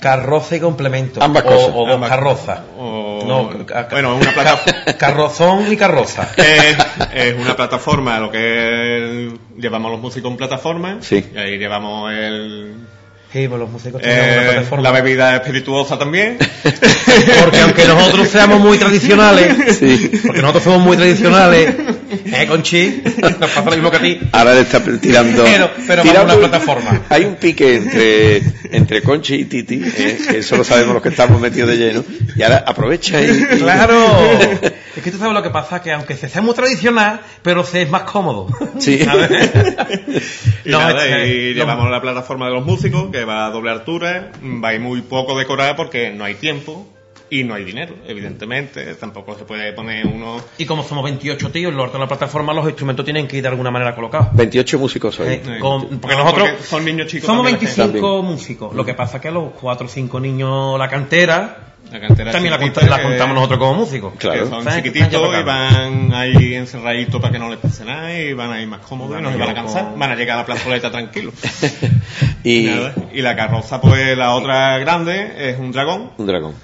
Carroza 0.00 0.56
y 0.56 0.60
complemento. 0.60 1.22
Ambas 1.22 1.44
o, 1.44 1.48
cosas. 1.48 1.70
O 1.74 1.84
dos 1.86 1.94
Ambas 1.94 2.10
carrozas. 2.10 2.60
O- 2.78 3.22
No, 3.26 3.50
bueno, 3.90 4.16
una 4.16 4.32
plataforma. 4.32 4.92
Carrozón 4.98 5.72
y 5.72 5.76
carroza. 5.76 6.28
es, 6.36 6.76
es 7.14 7.34
una 7.34 7.56
plataforma, 7.56 8.18
lo 8.20 8.30
que 8.30 9.26
es- 9.28 9.32
llevamos 9.56 9.90
los 9.90 10.00
músicos 10.00 10.30
en 10.30 10.36
plataforma. 10.36 10.98
Sí. 11.00 11.24
Y 11.34 11.38
ahí 11.38 11.58
llevamos 11.58 12.12
el, 12.12 12.76
Sí, 13.36 13.48
pues 13.48 13.60
los 13.60 13.70
músicos 13.70 14.00
eh, 14.02 14.48
plataforma. 14.50 14.82
la 14.82 14.90
bebida 14.92 15.36
espirituosa 15.36 15.98
también. 15.98 16.38
Porque 17.42 17.60
aunque 17.60 17.84
nosotros 17.84 18.28
seamos 18.28 18.60
muy 18.60 18.78
tradicionales, 18.78 19.54
porque 20.26 20.40
nosotros 20.40 20.62
somos 20.64 20.80
muy 20.80 20.96
tradicionales, 20.96 21.74
¿eh, 22.32 22.46
Conchi? 22.48 23.02
Nos 23.20 23.34
pasa 23.50 23.64
lo 23.64 23.72
mismo 23.72 23.90
que 23.90 23.96
a 23.96 24.00
ti. 24.00 24.20
Ahora 24.32 24.54
le 24.54 24.60
está 24.62 24.80
tirando. 24.80 25.44
Pero- 25.44 25.70
pero 25.86 26.02
tirando- 26.02 26.28
vamos 26.28 26.34
a 26.34 26.38
una 26.38 26.48
plataforma. 26.48 27.02
Hay 27.10 27.24
un 27.24 27.34
pique 27.36 27.76
entre, 27.76 28.42
entre 28.72 29.02
Conchi 29.02 29.34
y 29.34 29.44
Titi, 29.44 29.82
eh, 29.84 30.18
que 30.30 30.38
eso 30.38 30.56
lo 30.56 30.64
sabemos 30.64 30.94
los 30.94 31.02
que 31.02 31.10
estamos 31.10 31.38
metidos 31.40 31.68
de 31.70 31.76
lleno. 31.76 32.04
Y 32.36 32.42
ahora 32.42 32.64
aprovecha 32.66 33.20
y. 33.22 33.26
y- 33.30 33.58
Claro. 33.58 34.00
Es 34.96 35.02
que 35.02 35.10
tú 35.10 35.18
sabes 35.18 35.34
lo 35.34 35.42
que 35.42 35.50
pasa, 35.50 35.80
que 35.82 35.92
aunque 35.92 36.16
se 36.16 36.28
sea 36.28 36.42
muy 36.42 36.54
tradicional, 36.54 37.20
pero 37.42 37.62
se 37.64 37.82
es 37.82 37.90
más 37.90 38.02
cómodo. 38.02 38.46
Sí. 38.78 38.98
¿Sabes? 39.04 39.30
Y, 40.64 40.68
No, 40.70 40.78
nada, 40.80 41.04
este, 41.06 41.28
y 41.28 41.54
lo- 41.54 41.60
llevamos 41.64 41.90
la 41.90 42.00
plataforma 42.00 42.46
de 42.46 42.52
los 42.54 42.64
músicos, 42.64 43.10
que 43.10 43.24
va 43.24 43.46
a 43.46 43.50
doble 43.50 43.70
altura, 43.70 44.30
va 44.62 44.68
a 44.70 44.74
ir 44.74 44.80
muy 44.80 45.02
poco 45.02 45.38
decorada 45.38 45.76
porque 45.76 46.10
no 46.10 46.24
hay 46.24 46.34
tiempo 46.34 46.86
y 47.28 47.42
no 47.42 47.54
hay 47.54 47.64
dinero, 47.64 47.94
evidentemente. 48.06 48.94
Tampoco 48.94 49.36
se 49.36 49.44
puede 49.44 49.72
poner 49.72 50.06
uno... 50.06 50.36
Y 50.58 50.64
como 50.66 50.82
somos 50.84 51.02
28 51.04 51.50
tíos, 51.50 51.70
en 51.72 51.76
lo 51.76 51.84
alto 51.84 51.94
de 51.98 52.04
la 52.04 52.08
plataforma 52.08 52.52
los 52.52 52.66
instrumentos 52.66 53.04
tienen 53.04 53.26
que 53.26 53.36
ir 53.38 53.42
de 53.42 53.48
alguna 53.48 53.70
manera 53.70 53.94
colocados. 53.94 54.28
28 54.32 54.78
músicos 54.78 55.14
sois. 55.16 55.30
Eh, 55.30 55.58
con- 55.60 55.98
porque 55.98 56.16
No, 56.16 56.22
nosotros 56.24 56.48
porque 56.50 56.64
son 56.64 56.84
niños 56.84 57.08
chicos 57.08 57.26
somos 57.26 57.44
también, 57.46 57.60
25 57.60 58.22
músicos. 58.22 58.74
Lo 58.74 58.84
que 58.84 58.94
pasa 58.94 59.16
es 59.16 59.22
que 59.22 59.28
a 59.28 59.32
los 59.32 59.52
4 59.60 59.86
o 59.86 59.88
5 59.88 60.20
niños 60.20 60.78
la 60.78 60.88
cantera, 60.88 61.74
La 61.92 62.00
cantera 62.00 62.32
también 62.32 62.52
la, 62.52 63.00
contamos 63.02 63.34
nosotros 63.34 63.58
como 63.58 63.74
músicos. 63.74 64.14
Claro. 64.18 64.44
que 64.44 64.50
son 64.50 64.66
chiquititos 64.66 65.38
y 65.38 65.42
van 65.44 66.12
ahí 66.12 66.54
encerraditos 66.54 67.20
para 67.20 67.32
que 67.32 67.38
no 67.38 67.48
les 67.48 67.58
pase 67.58 67.84
nada 67.84 68.18
y 68.18 68.32
van 68.32 68.50
a 68.52 68.60
ir 68.60 68.66
más 68.68 68.80
cómodos 68.80 69.12
y 69.12 69.14
Van 69.14 69.22
no 69.22 69.28
a 69.28 69.32
se 69.32 69.38
van 69.38 69.48
a 69.50 69.54
cansar. 69.54 69.84
con- 69.90 69.98
Van 69.98 70.10
a 70.10 70.14
llegar 70.16 70.36
a 70.36 70.40
la 70.40 70.46
plazoleta 70.46 70.90
tranquilos. 70.90 71.34
y. 72.44 72.64
Nada. 72.66 72.94
Y 73.12 73.22
la 73.22 73.36
carroza, 73.36 73.80
pues 73.80 74.16
la 74.18 74.34
otra 74.34 74.78
grande 74.78 75.50
es 75.50 75.58
un 75.58 75.72
dragón. 75.72 76.10
Un 76.18 76.26
dragón. 76.26 76.54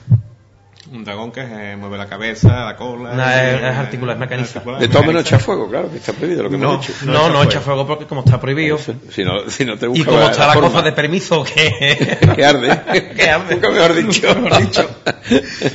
Un 0.92 1.04
dragón 1.04 1.32
que 1.32 1.40
eh, 1.40 1.74
mueve 1.76 1.96
la 1.96 2.06
cabeza, 2.06 2.66
la 2.66 2.76
cola. 2.76 3.14
No, 3.14 3.22
y- 3.22 3.32
es- 3.32 3.62
es 3.62 3.76
articular, 3.78 4.14
es 4.16 4.20
mecanizado. 4.20 4.58
articular, 4.58 4.80
De 4.80 4.88
todo 4.88 5.00
menos 5.00 5.14
mecanizado. 5.14 5.36
echar 5.36 5.40
fuego, 5.40 5.70
claro, 5.70 5.90
que 5.90 5.96
está 5.96 6.12
prohibido 6.12 6.42
lo 6.42 6.50
que 6.50 6.58
No, 6.58 6.72
hemos 6.74 6.86
dicho. 6.86 6.98
No, 7.06 7.30
no, 7.30 7.42
echa 7.42 7.60
fuego 7.60 7.86
porque 7.86 8.04
como 8.06 8.20
está 8.22 8.38
prohibido. 8.38 8.76
Si 8.78 9.24
no, 9.24 9.48
si 9.48 9.64
no 9.64 9.78
te 9.78 9.86
Y 9.86 9.88
busca 9.88 10.04
como 10.10 10.20
está 10.22 10.46
la 10.48 10.52
forma. 10.52 10.68
cosa 10.68 10.82
de 10.82 10.92
permiso 10.92 11.44
que... 11.54 12.18
Que 12.36 12.44
arde. 12.44 12.80
que 13.16 13.28
arde. 13.30 13.54
Nunca 13.54 13.70
mejor 13.70 13.94
dicho. 13.94 14.28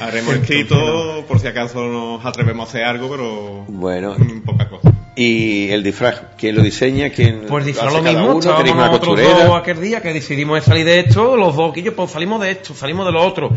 Habremos 0.02 0.36
escrito 0.36 1.26
por 1.28 1.40
si 1.40 1.48
acaso 1.48 1.84
nos 1.88 2.24
atrevemos 2.26 2.68
a 2.68 2.70
hacer 2.70 2.84
algo, 2.84 3.10
pero 3.10 3.66
Bueno, 3.68 4.16
mm, 4.18 4.42
poca 4.42 4.70
cosa. 4.70 4.92
Y 5.20 5.72
el 5.72 5.82
disfraz, 5.82 6.22
¿quién 6.38 6.56
lo 6.56 6.62
diseña? 6.62 7.10
¿Quién 7.10 7.46
Pues 7.48 7.64
lo 7.64 7.68
disfraz 7.68 7.92
lo 7.92 8.04
cada 8.04 8.20
mismo, 8.20 8.38
estábamos 8.38 8.64
¿Tenéis 8.64 8.76
una 8.76 8.88
nosotros 8.88 9.20
dos 9.20 9.58
aquel 9.58 9.82
día 9.82 10.00
que 10.00 10.14
decidimos 10.14 10.60
de 10.60 10.62
salir 10.62 10.86
de 10.86 11.00
esto, 11.00 11.36
los 11.36 11.56
dos 11.56 11.74
quillos, 11.74 11.96
pues 11.96 12.12
salimos 12.12 12.40
de 12.40 12.52
esto, 12.52 12.76
salimos 12.76 13.04
de 13.08 13.12
lo 13.12 13.26
otro. 13.26 13.50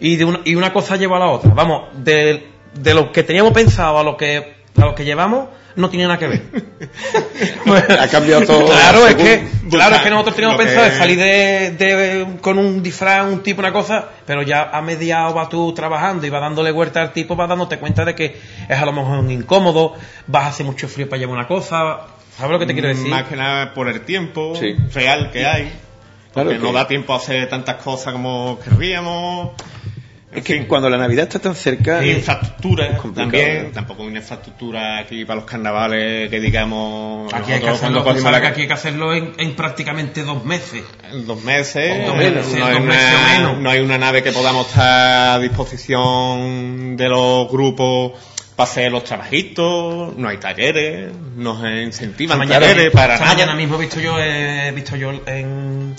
Y, 0.00 0.16
de 0.16 0.24
una, 0.24 0.40
y 0.44 0.56
una 0.56 0.72
cosa 0.72 0.96
lleva 0.96 1.18
a 1.18 1.20
la 1.20 1.30
otra. 1.30 1.54
Vamos, 1.54 1.84
de, 2.04 2.48
de 2.74 2.94
lo 2.94 3.12
que 3.12 3.22
teníamos 3.22 3.52
pensado 3.52 3.96
a 3.96 4.02
lo 4.02 4.16
que, 4.16 4.53
a 4.76 4.80
lo 4.86 4.94
que 4.94 5.04
llevamos, 5.04 5.48
no 5.76 5.88
tiene 5.90 6.04
nada 6.06 6.18
que 6.18 6.26
ver. 6.28 6.42
Ha 8.00 8.08
cambiado 8.08 8.44
todo. 8.46 8.66
Claro, 8.74 9.06
es 9.06 9.14
que, 9.14 9.48
claro, 9.70 9.96
es 9.96 10.02
que 10.02 10.10
nosotros 10.10 10.36
teníamos 10.36 10.58
que- 10.58 10.64
pensado 10.66 10.84
de 10.90 10.96
salir 10.98 11.18
de, 11.18 11.70
de- 11.72 12.26
con 12.40 12.58
un 12.58 12.82
disfraz, 12.82 13.26
un 13.26 13.42
tipo, 13.42 13.60
una 13.60 13.72
cosa, 13.72 14.08
pero 14.26 14.42
ya 14.42 14.70
a 14.72 14.80
mediado 14.82 15.32
vas 15.34 15.48
tú 15.48 15.72
trabajando 15.74 16.26
y 16.26 16.30
vas 16.30 16.40
dándole 16.40 16.70
vuelta 16.70 17.00
al 17.02 17.12
tipo, 17.12 17.36
vas 17.36 17.48
dándote 17.48 17.78
cuenta 17.78 18.04
de 18.04 18.14
que 18.14 18.40
es 18.68 18.78
a 18.78 18.84
lo 18.84 18.92
mejor 18.92 19.18
un 19.18 19.30
incómodo, 19.30 19.94
vas 20.26 20.44
a 20.44 20.48
hacer 20.48 20.66
mucho 20.66 20.88
frío 20.88 21.08
para 21.08 21.18
llevar 21.20 21.36
una 21.36 21.48
cosa, 21.48 22.00
¿sabes 22.36 22.52
lo 22.52 22.58
que 22.58 22.66
te 22.66 22.72
quiero 22.74 22.88
decir? 22.88 23.08
Más 23.08 23.24
que 23.24 23.36
nada 23.36 23.74
por 23.74 23.88
el 23.88 24.00
tiempo 24.02 24.54
Sí. 24.58 24.74
real 24.92 25.30
que 25.32 25.46
hay. 25.46 25.72
Claro 26.32 26.48
Porque 26.50 26.58
que- 26.58 26.66
no 26.66 26.72
da 26.72 26.86
tiempo 26.88 27.14
a 27.14 27.16
hacer 27.18 27.48
tantas 27.48 27.76
cosas 27.82 28.12
como 28.12 28.58
querríamos. 28.62 29.50
Es 30.34 30.42
que 30.44 30.66
cuando 30.66 30.90
la 30.90 30.96
Navidad 30.98 31.24
está 31.24 31.38
tan 31.38 31.54
cerca... 31.54 32.04
Y 32.04 32.10
infraestructura 32.10 32.98
también. 33.14 33.64
¿no? 33.66 33.70
Tampoco 33.70 34.02
hay 34.02 34.08
una 34.08 34.18
infraestructura 34.18 34.98
aquí 34.98 35.24
para 35.24 35.36
los 35.36 35.44
carnavales 35.44 36.28
que 36.30 36.40
digamos. 36.40 37.32
Aquí 37.32 37.52
hay 37.52 37.60
que 37.60 37.68
hacerlo, 37.68 38.02
cuando 38.02 38.04
cogimos 38.04 38.22
¿sabes 38.22 38.38
que 38.40 38.44
la- 38.44 38.50
aquí 38.50 38.60
hay 38.62 38.66
que 38.66 38.72
hacerlo 38.72 39.14
en, 39.14 39.32
en 39.38 39.54
prácticamente 39.56 40.22
dos 40.24 40.44
meses. 40.44 40.82
en 41.12 41.26
dos 41.26 41.42
meses, 41.44 42.02
O 42.02 42.06
dos 42.08 42.16
meses, 42.16 42.58
no, 42.58 42.66
hay 42.66 42.74
dos 42.74 42.82
meses 42.82 43.04
o 43.12 43.16
una, 43.16 43.28
menos. 43.38 43.58
no 43.58 43.70
hay 43.70 43.80
una 43.80 43.98
nave 43.98 44.22
que 44.22 44.32
podamos 44.32 44.66
estar 44.68 45.38
a 45.38 45.38
disposición 45.38 46.96
de 46.96 47.08
los 47.08 47.48
grupos 47.50 48.12
para 48.56 48.70
hacer 48.70 48.92
los 48.92 49.02
trabajitos, 49.04 50.16
no 50.16 50.28
hay 50.28 50.36
talleres, 50.38 51.10
nos 51.36 51.58
incentivan 51.64 52.38
mañana, 52.38 52.60
talleres 52.66 52.92
para 52.92 53.14
esta 53.14 53.26
mañana 53.26 53.54
mismo 53.54 53.76
he 53.76 53.80
visto 53.80 53.98
yo, 54.00 54.16
he 54.18 54.70
visto 54.72 54.94
yo 54.96 55.10
en, 55.26 55.94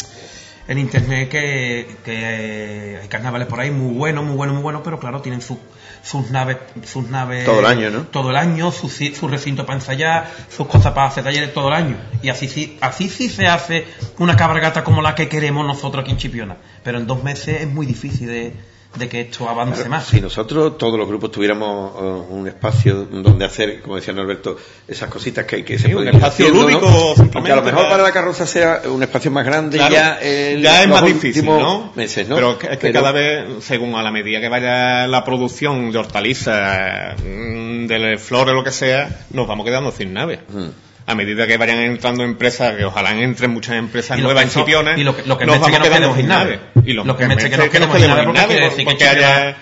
en 0.68 0.78
internet 0.80 1.30
que, 1.30 1.88
que 2.04 3.00
hay 3.02 3.08
carnavales 3.08 3.48
por 3.48 3.60
ahí 3.60 3.70
muy 3.72 3.94
buenos, 3.94 4.24
muy 4.26 4.36
buenos, 4.36 4.56
muy 4.56 4.64
buenos, 4.64 4.82
pero 4.84 5.00
claro, 5.00 5.22
tienen 5.22 5.42
su- 5.42 5.60
sus 6.04 6.30
naves, 6.32 6.58
sus 6.86 7.10
naves 7.10 7.46
Todo 7.46 7.60
el 7.60 7.66
año, 7.66 7.90
¿no? 7.90 8.02
Todo 8.04 8.30
el 8.32 8.36
año, 8.36 8.72
su, 8.72 8.88
ci- 8.90 9.14
su 9.14 9.28
recinto 9.28 9.66
para 9.66 9.78
ensayar, 9.80 10.32
sus 10.50 10.68
cosas 10.68 10.94
para 10.94 11.08
hacer 11.08 11.24
talleres 11.24 11.54
todo 11.54 11.68
el 11.70 11.74
año. 11.76 11.98
Y 12.22 12.30
así 12.30 12.48
sí, 12.48 12.78
así 12.82 13.10
sí 13.10 13.30
se 13.30 13.48
hace 13.48 13.86
una 14.20 14.36
cabalgata 14.36 14.84
como 14.84 15.02
la 15.02 15.16
que 15.16 15.28
queremos 15.30 15.66
nosotros 15.66 16.02
aquí 16.04 16.12
en 16.12 16.18
Chipiona. 16.18 16.58
Pero 16.84 17.00
en 17.00 17.08
dos 17.08 17.24
meses 17.24 17.62
es 17.62 17.68
muy 17.68 17.86
difícil 17.86 18.28
de, 18.28 18.54
de 18.96 19.10
que 19.10 19.22
esto 19.22 19.48
avance 19.50 19.76
Claro, 19.76 19.90
más. 19.90 20.06
Si 20.08 20.22
nosotros, 20.22 20.78
todos 20.78 20.98
los 20.98 21.08
grupos, 21.08 21.32
tuviéramos 21.32 21.94
eh, 21.96 22.34
un 22.34 22.48
espacio 22.48 23.06
donde 23.06 23.46
hacer, 23.46 23.82
como 23.82 23.96
decía 23.98 24.14
Norberto, 24.14 24.58
esas 24.88 25.10
cositas 25.10 25.46
que 25.46 25.58
hay 25.58 25.64
que 25.64 25.78
se 25.78 25.88
Sí, 25.88 25.94
pueden 25.94 26.10
un 26.10 26.16
espacio 26.16 26.46
haciendo, 26.48 26.64
lúdico, 26.64 26.90
¿no? 26.90 27.16
simplemente 27.16 27.52
a 27.52 27.56
lo 27.58 27.62
mejor 27.64 27.78
para- 27.80 27.90
para 27.90 28.04
la 28.04 28.12
carroza 28.12 28.46
sea 28.46 28.82
un 28.90 29.04
espacio 29.04 29.32
más 29.32 29.46
grande 29.46 29.78
Claro, 29.78 29.94
ya, 29.94 30.20
en 30.22 30.62
ya 30.62 30.84
es 30.84 30.88
más 30.90 31.06
difícil, 31.06 31.46
¿no? 31.46 31.92
meses, 31.96 32.28
¿no? 32.30 32.36
Pero 32.36 32.52
es 32.52 32.58
que, 32.58 32.78
Pero- 32.78 32.94
cada 32.94 33.12
vez, 33.12 33.46
según 33.64 33.96
a 33.96 34.02
la 34.04 34.12
medida 34.12 34.40
que 34.40 34.50
vaya 34.50 35.08
la 35.08 35.24
producción 35.26 35.92
de 35.92 35.98
hortalizas, 35.98 37.16
mm, 37.22 37.88
de 37.88 38.18
flores, 38.18 38.54
lo 38.56 38.64
que 38.64 38.72
sea, 38.72 39.10
nos 39.32 39.48
vamos 39.48 39.66
quedando 39.66 39.92
sin 39.92 40.14
nave. 40.14 40.40
Mm. 40.50 40.68
A 41.08 41.14
medida 41.16 41.46
que 41.46 41.58
vayan 41.58 41.78
entrando 41.80 42.24
empresas, 42.24 42.76
que 42.76 42.84
ojalá 42.86 43.12
entren 43.12 43.52
muchas 43.52 43.76
empresas 43.76 44.18
nuevas 44.20 44.44
en 44.46 44.50
Chipiona, 44.50 44.98
y 44.98 45.04
lo 45.04 45.16
que- 45.16 45.24
lo 45.24 45.38
que 45.38 45.46
nos 45.46 45.60
vamos 45.60 45.68
que 45.78 45.84
quedando 45.84 46.16
sin. 46.16 46.60
Y 46.84 46.94
lo, 46.94 47.04
que 47.18 47.28
me 47.28 47.36
que 47.38 47.50
que 47.50 47.58
nos 47.58 47.70
quedemos 47.70 47.98
sin 48.00 48.34
nave 48.34 48.72
porque 48.86 49.04
haya 49.08 49.58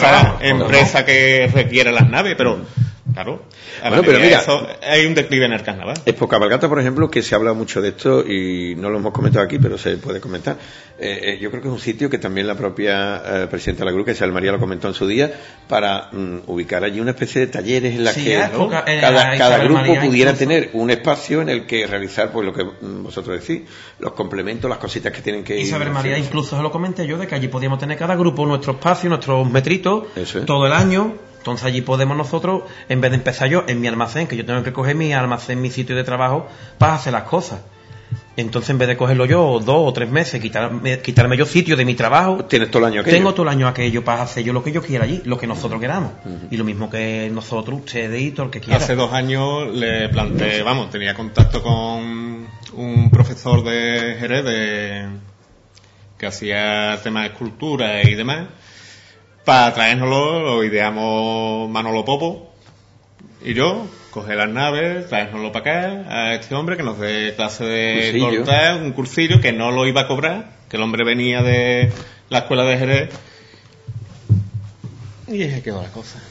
trabajo, 0.00 0.38
empresas 0.40 1.04
que 1.04 1.50
requieren 1.52 1.94
las 1.94 2.08
naves, 2.08 2.34
pero 2.38 2.64
claro, 3.14 3.42
Bueno, 3.80 4.02
pero 4.02 4.18
medida 4.18 4.22
mira- 4.22 4.40
eso, 4.42 4.66
hay 4.82 5.06
un 5.06 5.14
declive 5.14 5.46
en 5.46 5.52
el 5.54 5.62
carnaval. 5.62 5.96
Expo 6.04 6.28
Cabalgata, 6.28 6.68
por 6.68 6.78
ejemplo, 6.80 7.10
que 7.10 7.22
se 7.22 7.34
habla 7.34 7.52
mucho 7.54 7.80
de 7.80 7.88
esto 7.88 8.24
y 8.26 8.74
no 8.76 8.90
lo 8.90 8.98
hemos 8.98 9.12
comentado 9.12 9.44
aquí, 9.44 9.58
pero 9.58 9.78
se 9.78 9.96
puede 9.96 10.20
comentar. 10.20 10.56
Eh, 10.98 11.20
eh, 11.34 11.38
yo 11.40 11.50
creo 11.50 11.62
que 11.62 11.68
es 11.68 11.74
un 11.74 11.80
sitio 11.80 12.08
que 12.10 12.18
también 12.18 12.46
la 12.46 12.54
propia 12.54 13.16
eh, 13.42 13.46
presidenta 13.50 13.80
de 13.84 13.90
la 13.90 13.92
GRU, 13.96 14.04
que 14.04 14.12
Isabel 14.12 14.32
María 14.32 14.52
lo 14.52 14.60
comentó 14.60 14.88
en 14.88 14.94
su 14.94 15.06
día, 15.06 15.32
para 15.68 16.08
mm, 16.12 16.42
ubicar 16.46 16.84
allí 16.84 17.00
una 17.00 17.10
especie 17.12 17.40
de 17.40 17.46
talleres 17.48 17.94
en 17.94 18.04
la 18.04 18.12
Sí, 18.12 18.24
que 18.24 18.34
eh, 18.38 19.00
cada, 19.00 19.58
grupo 19.58 19.74
María 19.80 20.00
pudiera 20.02 20.30
incluso. 20.32 20.48
tener 20.48 20.70
un 20.74 20.90
espacio 20.90 21.40
en 21.42 21.48
el 21.48 21.66
que 21.66 21.86
realizar 21.86 22.30
pues 22.30 22.46
lo 22.46 22.52
que 22.52 22.64
mm, 22.64 23.02
vosotros 23.02 23.40
decís, 23.40 23.62
los 23.98 24.12
complementos, 24.12 24.68
las 24.68 24.78
cositas 24.78 25.12
que 25.12 25.20
tienen 25.22 25.42
que 25.42 25.56
ir. 25.56 25.66
Isabel 25.66 25.90
María 25.90 26.18
incluso 26.18 26.56
se 26.56 26.62
lo 26.62 26.70
comenté 26.70 27.06
yo 27.06 27.18
de 27.18 27.26
que 27.26 27.34
allí 27.34 27.48
podíamos 27.48 27.78
tener 27.78 27.98
cada 27.98 28.14
grupo 28.16 28.46
nuestro 28.46 28.72
espacio, 28.74 29.08
nuestros 29.08 29.48
metritos, 29.50 30.04
es. 30.16 30.44
todo 30.46 30.66
el 30.66 30.72
año. 30.72 31.14
Entonces 31.44 31.66
allí 31.66 31.82
podemos 31.82 32.16
nosotros, 32.16 32.62
en 32.88 33.02
vez 33.02 33.10
de 33.10 33.18
empezar 33.18 33.50
yo 33.50 33.64
en 33.68 33.78
mi 33.78 33.86
almacén, 33.86 34.26
que 34.26 34.34
yo 34.34 34.46
tengo 34.46 34.62
que 34.62 34.72
coger 34.72 34.96
mi 34.96 35.12
almacén, 35.12 35.60
mi 35.60 35.70
sitio 35.70 35.94
de 35.94 36.02
trabajo, 36.02 36.48
para 36.78 36.94
hacer 36.94 37.12
las 37.12 37.24
cosas. 37.24 37.60
Entonces 38.38 38.70
en 38.70 38.78
vez 38.78 38.88
de 38.88 38.96
cogerlo 38.96 39.26
yo 39.26 39.60
dos 39.62 39.76
o 39.90 39.92
tres 39.92 40.08
meses, 40.10 40.40
quitarme, 40.40 40.98
quitarme 41.00 41.36
yo 41.36 41.44
sitio 41.44 41.76
de 41.76 41.84
mi 41.84 41.94
trabajo, 41.94 42.46
Tienes 42.46 42.70
todo 42.70 42.78
el 42.86 42.92
año 42.92 43.02
aquello. 43.02 43.16
tengo 43.18 43.34
todo 43.34 43.42
el 43.42 43.50
año 43.50 43.68
aquello 43.68 44.02
para 44.02 44.22
hacer 44.22 44.42
yo 44.42 44.54
lo 44.54 44.64
que 44.64 44.72
yo 44.72 44.80
quiera 44.82 45.04
allí, 45.04 45.20
lo 45.26 45.36
que 45.36 45.46
nosotros 45.46 45.78
queramos. 45.82 46.12
Y 46.50 46.56
lo 46.56 46.64
mismo 46.64 46.88
que 46.88 47.28
nosotros, 47.30 47.80
usted, 47.80 48.10
editor, 48.14 48.46
el 48.46 48.50
que 48.50 48.60
quiera. 48.60 48.78
Hace 48.78 48.94
dos 48.94 49.12
años 49.12 49.68
le 49.70 50.08
planteé, 50.08 50.62
vamos, 50.62 50.88
tenía 50.88 51.12
contacto 51.12 51.62
con 51.62 52.46
un 52.72 53.10
profesor 53.12 53.62
de 53.62 54.16
Jerez 54.18 54.44
de- 54.46 55.08
que 56.16 56.26
hacía 56.26 56.98
temas 57.02 57.24
de 57.24 57.28
escultura 57.34 58.02
y 58.02 58.14
demás. 58.14 58.46
Para 59.44 59.74
traérnoslo, 59.74 60.40
lo 60.40 60.64
ideamos 60.64 61.70
Manolo 61.70 62.04
Popo 62.04 62.50
y 63.44 63.52
yo, 63.52 63.86
coger 64.10 64.38
las 64.38 64.48
naves, 64.48 65.08
traérnoslo 65.08 65.52
para 65.52 66.02
acá 66.02 66.04
a 66.08 66.34
este 66.34 66.54
hombre 66.54 66.76
que 66.78 66.82
nos 66.82 66.98
dé 66.98 67.34
clase 67.36 67.64
de 67.64 68.18
cortar, 68.18 68.76
un 68.80 68.92
cursillo 68.92 69.40
que 69.40 69.52
no 69.52 69.70
lo 69.70 69.86
iba 69.86 70.02
a 70.02 70.06
cobrar, 70.08 70.50
que 70.70 70.76
el 70.78 70.82
hombre 70.82 71.04
venía 71.04 71.42
de 71.42 71.92
la 72.30 72.38
escuela 72.38 72.64
de 72.64 72.78
Jerez. 72.78 73.10
Y 75.28 75.42
ahí 75.42 75.60
quedó 75.60 75.82
la 75.82 75.88
cosa. 75.88 76.22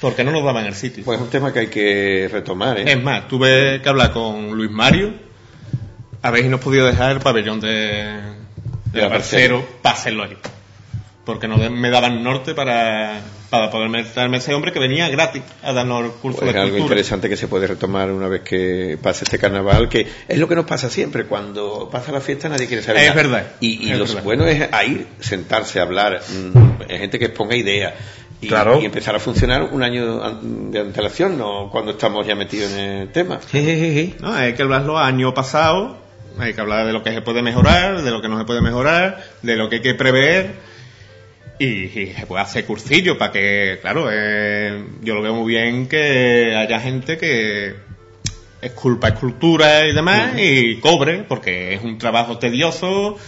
Porque 0.00 0.22
no 0.22 0.30
nos 0.30 0.44
daban 0.44 0.66
el 0.66 0.74
sitio. 0.74 1.04
Pues 1.04 1.18
es 1.18 1.24
un 1.24 1.30
tema 1.30 1.52
que 1.52 1.60
hay 1.60 1.66
que 1.68 2.28
retomar, 2.30 2.78
¿eh? 2.78 2.84
Es 2.86 3.02
más, 3.02 3.26
tuve 3.26 3.80
que 3.82 3.88
hablar 3.88 4.12
con 4.12 4.52
Luis 4.52 4.70
Mario 4.70 5.14
a 6.24 6.30
ver 6.30 6.42
si 6.42 6.48
nos 6.48 6.60
podía 6.60 6.84
dejar 6.84 7.12
el 7.12 7.20
pabellón 7.20 7.60
de, 7.60 7.68
de 7.68 8.22
De 8.92 9.00
la 9.02 9.08
Barcero 9.08 9.66
para 9.82 9.94
hacerlo 9.94 10.22
allí. 10.22 10.36
Porque 11.24 11.48
no 11.48 11.56
me 11.56 11.88
daban 11.90 12.22
norte 12.22 12.54
para, 12.54 13.18
para 13.48 13.70
poder 13.70 13.88
meterme 13.88 14.36
ese 14.36 14.52
hombre 14.52 14.72
que 14.72 14.78
venía 14.78 15.08
gratis 15.08 15.42
a 15.62 15.72
darnos 15.72 16.04
el 16.04 16.10
curso 16.10 16.40
Pues 16.40 16.52
de 16.52 16.60
algo 16.60 16.76
interesante 16.76 17.30
que 17.30 17.36
se 17.38 17.48
puede 17.48 17.66
retomar 17.66 18.10
una 18.10 18.28
vez 18.28 18.42
que 18.42 18.98
pase 19.02 19.24
este 19.24 19.38
carnaval, 19.38 19.88
que 19.88 20.06
es 20.28 20.38
lo 20.38 20.46
que 20.48 20.54
nos 20.54 20.66
pasa 20.66 20.90
siempre, 20.90 21.24
cuando 21.24 21.88
pasa 21.90 22.12
la 22.12 22.20
fiesta 22.20 22.50
nadie 22.50 22.66
quiere 22.66 22.82
saber 22.82 23.02
Es 23.02 23.08
nada. 23.08 23.22
verdad, 23.22 23.46
Y, 23.60 23.86
y 23.88 23.92
es 23.92 23.98
lo 23.98 24.04
verdad. 24.04 24.22
bueno 24.22 24.44
es 24.46 24.68
a 24.70 24.84
ir, 24.84 25.06
sentarse, 25.20 25.80
hablar, 25.80 26.20
mm, 26.28 26.82
hay 26.90 26.98
gente 26.98 27.18
que 27.18 27.24
exponga 27.26 27.56
ideas. 27.56 27.94
Y, 28.42 28.48
Claro. 28.48 28.78
y 28.82 28.84
empezar 28.84 29.16
a 29.16 29.18
funcionar 29.18 29.62
un 29.62 29.82
año 29.82 30.20
de 30.70 30.78
antelación, 30.80 31.38
no 31.38 31.70
cuando 31.72 31.92
estamos 31.92 32.26
ya 32.26 32.34
metidos 32.34 32.70
en 32.72 32.78
el 32.80 33.08
tema. 33.12 33.40
No, 34.20 34.34
hay 34.34 34.52
que 34.52 34.62
hablarlo 34.62 34.98
año 34.98 35.32
pasado, 35.32 35.96
hay 36.38 36.52
que 36.52 36.60
hablar 36.60 36.84
de 36.84 36.92
lo 36.92 37.02
que 37.02 37.12
se 37.14 37.22
puede 37.22 37.40
mejorar, 37.40 38.02
de 38.02 38.10
lo 38.10 38.20
que 38.20 38.28
no 38.28 38.36
se 38.38 38.44
puede 38.44 38.60
mejorar, 38.60 39.24
de 39.40 39.56
lo 39.56 39.70
que 39.70 39.76
hay 39.76 39.82
que 39.82 39.94
prever 39.94 40.63
y, 41.58 41.66
y 42.00 42.14
se 42.16 42.26
puede 42.26 42.42
hacer 42.42 42.64
cursillo 42.64 43.16
para 43.18 43.32
que, 43.32 43.78
claro, 43.80 44.08
eh, 44.10 44.84
yo 45.02 45.14
lo 45.14 45.22
veo 45.22 45.34
muy 45.34 45.52
bien 45.54 45.86
que 45.88 46.54
haya 46.56 46.80
gente 46.80 47.16
que 47.18 47.74
esculpa 48.60 49.08
escultura 49.08 49.86
y 49.86 49.92
demás 49.94 50.32
y 50.38 50.76
cobre, 50.76 51.24
porque 51.28 51.74
es 51.74 51.82
un 51.82 51.98
trabajo 51.98 52.38
tedioso, 52.38 53.18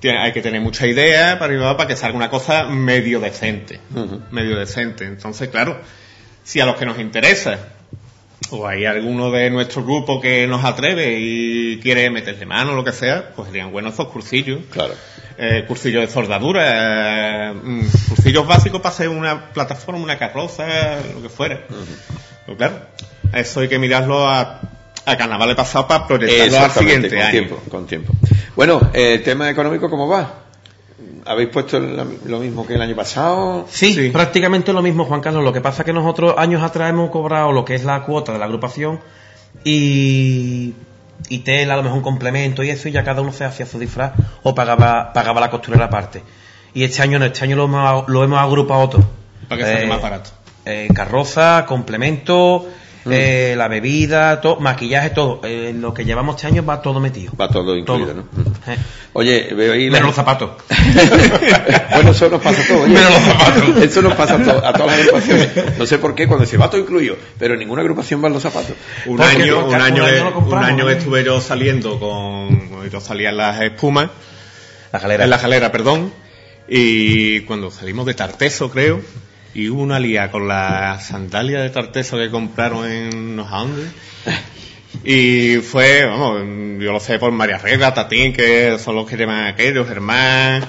tiene- 0.00 0.18
hay 0.18 0.32
que 0.32 0.40
tener 0.42 0.60
mucha 0.60 0.86
idea 0.86 1.38
para, 1.38 1.76
para 1.76 1.86
que 1.88 1.96
salga 1.96 2.16
una 2.16 2.30
cosa 2.30 2.64
medio 2.64 3.20
decente, 3.20 3.78
medio 4.30 4.58
decente. 4.58 5.04
Entonces, 5.04 5.48
claro, 5.48 5.78
si 6.42 6.60
a 6.60 6.66
los 6.66 6.76
que 6.76 6.86
nos 6.86 6.98
interesa 6.98 7.58
o 8.52 8.66
hay 8.66 8.84
alguno 8.84 9.30
de 9.30 9.50
nuestro 9.50 9.84
grupo 9.84 10.20
que 10.20 10.46
nos 10.46 10.64
atreve 10.64 11.16
y 11.18 11.78
quiere 11.80 12.10
meterle 12.10 12.46
mano 12.46 12.72
o 12.72 12.74
lo 12.74 12.84
que 12.84 12.92
sea, 12.92 13.30
pues 13.34 13.48
serían 13.48 13.72
buenos 13.72 13.94
esos 13.94 14.08
cursillos. 14.08 14.60
Claro. 14.70 14.94
Eh, 15.38 15.64
cursillos 15.66 16.02
de 16.06 16.12
soldadura, 16.12 17.50
eh, 17.50 17.54
mm, 17.54 17.80
cursillos 18.08 18.46
básicos 18.46 18.80
para 18.80 18.94
hacer 18.94 19.08
una 19.08 19.52
plataforma, 19.52 20.00
una 20.02 20.18
carroza, 20.18 20.66
lo 21.14 21.22
que 21.22 21.28
fuera. 21.28 21.60
Pero 22.44 22.58
claro, 22.58 22.80
eso 23.32 23.60
hay 23.60 23.68
que 23.68 23.78
mirarlo 23.78 24.28
a, 24.28 24.60
a 25.06 25.16
carnaval 25.16 25.56
pasado 25.56 25.86
para 25.86 26.06
proyectarlo 26.06 26.58
al 26.58 26.70
siguiente 26.70 27.08
con 27.08 27.18
año. 27.18 27.30
tiempo, 27.30 27.62
con 27.70 27.86
tiempo. 27.86 28.12
Bueno, 28.56 28.90
eh, 28.92 29.14
el 29.14 29.22
tema 29.22 29.48
económico, 29.48 29.88
¿cómo 29.88 30.08
va? 30.08 30.44
¿Habéis 31.26 31.48
puesto 31.50 31.78
lo 31.78 32.38
mismo 32.40 32.66
que 32.66 32.74
el 32.74 32.82
año 32.82 32.96
pasado? 32.96 33.66
Sí, 33.68 34.10
prácticamente 34.12 34.72
lo 34.72 34.82
mismo, 34.82 35.04
Juan 35.04 35.20
Carlos. 35.20 35.44
Lo 35.44 35.52
que 35.52 35.60
pasa 35.60 35.82
es 35.82 35.86
que 35.86 35.92
nosotros 35.92 36.34
años 36.38 36.62
atrás 36.62 36.90
hemos 36.90 37.10
cobrado 37.10 37.52
lo 37.52 37.64
que 37.64 37.74
es 37.74 37.84
la 37.84 38.02
cuota 38.02 38.32
de 38.32 38.38
la 38.38 38.46
agrupación 38.46 39.00
y, 39.64 40.74
y 41.28 41.38
tela, 41.40 41.74
a 41.74 41.76
lo 41.76 41.82
mejor 41.82 41.98
un 41.98 42.04
complemento 42.04 42.62
y 42.62 42.70
eso, 42.70 42.88
y 42.88 42.92
ya 42.92 43.04
cada 43.04 43.20
uno 43.22 43.32
se 43.32 43.44
hacía 43.44 43.66
su 43.66 43.78
disfraz 43.78 44.12
o 44.42 44.54
pagaba, 44.54 45.12
pagaba 45.12 45.40
la 45.40 45.50
costurera 45.50 45.86
aparte. 45.86 46.22
Y 46.74 46.84
este 46.84 47.02
año 47.02 47.18
no, 47.18 47.24
este 47.26 47.44
año 47.44 47.56
lo 47.56 47.64
hemos, 47.64 48.08
lo 48.08 48.24
hemos 48.24 48.38
agrupado 48.38 48.88
todo. 48.88 49.04
Para 49.48 49.60
que 49.64 49.72
salga 49.72 49.88
más 49.88 50.02
barato. 50.02 50.30
eh, 50.64 50.88
carroza, 50.94 51.64
complemento, 51.66 52.66
Mm. 53.02 53.12
eh, 53.14 53.54
la 53.56 53.66
bebida, 53.68 54.42
todo, 54.42 54.60
maquillaje, 54.60 55.08
todo. 55.08 55.40
Eh, 55.44 55.72
lo 55.74 55.94
que 55.94 56.04
llevamos 56.04 56.36
este 56.36 56.48
año 56.48 56.62
va 56.66 56.82
todo 56.82 57.00
metido. 57.00 57.32
Va 57.34 57.48
todo 57.48 57.74
incluido, 57.74 58.08
Todo. 58.08 58.14
¿no? 58.14 58.22
Mm. 58.49 58.49
Oye, 59.12 59.52
veo 59.54 59.72
ahí... 59.72 59.90
Menos 59.90 60.06
los 60.08 60.14
zapatos. 60.14 60.50
bueno, 61.94 62.10
eso 62.12 62.28
nos 62.30 62.40
pasa 62.40 62.62
a 62.62 62.66
todos. 62.66 62.88
Menos 62.88 63.10
los 63.10 63.22
zapatos. 63.22 63.76
Eso 63.82 64.02
nos 64.02 64.14
pasa 64.14 64.34
a, 64.36 64.42
to- 64.42 64.66
a 64.66 64.72
todas 64.72 64.86
las 64.86 64.98
agrupaciones. 65.06 65.78
No 65.78 65.86
sé 65.86 65.98
por 65.98 66.14
qué, 66.14 66.26
cuando 66.28 66.46
se 66.46 66.56
va 66.56 66.70
todo 66.70 66.80
incluido, 66.80 67.16
pero 67.38 67.54
en 67.54 67.60
ninguna 67.60 67.82
agrupación 67.82 68.22
van 68.22 68.32
los 68.32 68.42
zapatos. 68.42 68.76
Un 69.06 69.16
Porque 69.16 69.42
año, 69.42 69.66
un 69.66 69.74
año, 69.74 69.76
un 69.76 69.82
año 69.82 70.04
que- 70.06 70.18
lo 70.18 70.34
compramos, 70.34 70.52
un 70.52 70.64
año 70.74 70.84
¿no? 70.84 70.90
estuve 70.90 71.24
yo 71.24 71.40
saliendo 71.40 71.98
con, 71.98 72.88
yo 72.90 73.00
salía 73.00 73.30
en 73.30 73.36
las 73.38 73.60
espumas, 73.62 74.10
La 74.92 74.98
galera. 75.00 75.24
en 75.24 75.30
la 75.30 75.38
jalera, 75.38 75.72
perdón, 75.72 76.12
y 76.68 77.40
cuando 77.40 77.70
salimos 77.72 78.06
de 78.06 78.14
Tarteso, 78.14 78.70
creo, 78.70 79.00
y 79.54 79.68
hubo 79.70 79.82
una 79.82 79.98
lía 79.98 80.30
con 80.30 80.46
la 80.46 81.00
sandalia 81.00 81.60
de 81.60 81.70
Tarteso 81.70 82.16
que 82.16 82.30
compraron 82.30 82.88
en 82.88 83.34
no 83.34 83.42
sé 83.44 83.50
dónde. 83.50 83.86
Y 85.04 85.56
fue, 85.58 86.04
vamos, 86.04 86.40
yo 86.78 86.92
lo 86.92 87.00
sé 87.00 87.18
por 87.18 87.32
María 87.32 87.58
Regla, 87.58 87.94
Tatín, 87.94 88.32
que 88.32 88.78
son 88.78 88.96
los 88.96 89.08
que 89.08 89.16
llevan 89.16 89.46
aquellos, 89.46 89.88
Germán, 89.88 90.62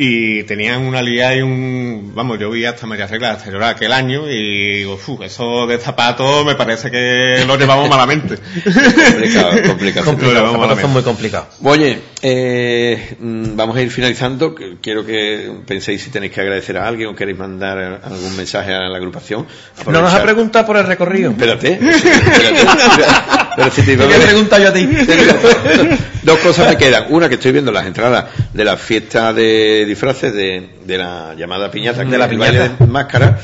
y 0.00 0.44
tenían 0.44 0.82
una 0.82 1.02
lía 1.02 1.34
y 1.34 1.42
un, 1.42 2.12
vamos, 2.14 2.38
yo 2.38 2.50
vi 2.50 2.64
hasta 2.64 2.86
María 2.86 3.08
Regla 3.08 3.32
hasta 3.32 3.50
llorar 3.50 3.70
aquel 3.74 3.92
año 3.92 4.30
y 4.30 4.76
digo, 4.76 4.96
"Fu, 4.96 5.20
eso 5.24 5.66
de 5.66 5.76
zapatos 5.78 6.46
me 6.46 6.54
parece 6.54 6.88
que 6.88 7.42
lo 7.44 7.56
llevamos 7.56 7.88
malamente. 7.88 8.36
Complicado, 8.62 9.50
complicado. 9.66 10.06
Complicado, 10.06 10.42
los 10.44 10.52
zapatos 10.52 10.80
son 10.82 10.92
muy 10.92 11.02
complicados. 11.02 11.48
Oye, 11.64 11.98
eh, 12.22 13.16
mm, 13.18 13.56
vamos 13.56 13.76
a 13.76 13.82
ir 13.82 13.90
finalizando. 13.90 14.54
Quiero 14.80 15.04
que 15.04 15.50
penséis 15.66 16.00
si 16.00 16.10
tenéis 16.10 16.30
que 16.32 16.42
agradecer 16.42 16.76
a 16.78 16.86
alguien 16.86 17.08
o 17.08 17.16
queréis 17.16 17.36
mandar 17.36 18.00
algún 18.04 18.36
mensaje 18.36 18.72
a 18.72 18.82
la 18.88 18.98
agrupación. 18.98 19.48
No 19.84 20.00
nos 20.00 20.14
ha 20.14 20.22
preguntado 20.22 20.64
por 20.64 20.76
el 20.76 20.86
recorrido. 20.86 21.32
Espérate, 21.32 21.72
espérate. 21.72 23.04
Pero 23.58 23.70
si 23.72 23.82
te 23.82 23.92
iba 23.92 24.04
a 24.04 24.08
¿Qué 24.08 24.14
ver- 24.18 24.26
pregunta 24.28 24.58
yo 24.58 24.68
a 24.68 24.72
ti? 24.72 24.86
Dos 26.22 26.38
cosas 26.40 26.68
me 26.68 26.76
quedan. 26.76 27.06
Una, 27.10 27.28
que 27.28 27.34
estoy 27.36 27.52
viendo 27.52 27.72
las 27.72 27.86
entradas 27.86 28.26
de 28.52 28.64
la 28.64 28.76
fiesta 28.76 29.32
de 29.32 29.84
disfraces 29.86 30.32
de, 30.32 30.70
de 30.84 30.98
la 30.98 31.34
llamada 31.36 31.70
piñata, 31.70 32.04
que 32.04 32.10
De 32.10 32.18
la 32.18 32.26
baile 32.26 32.46
piñata. 32.60 32.84
de 32.84 32.90
máscara, 32.90 33.38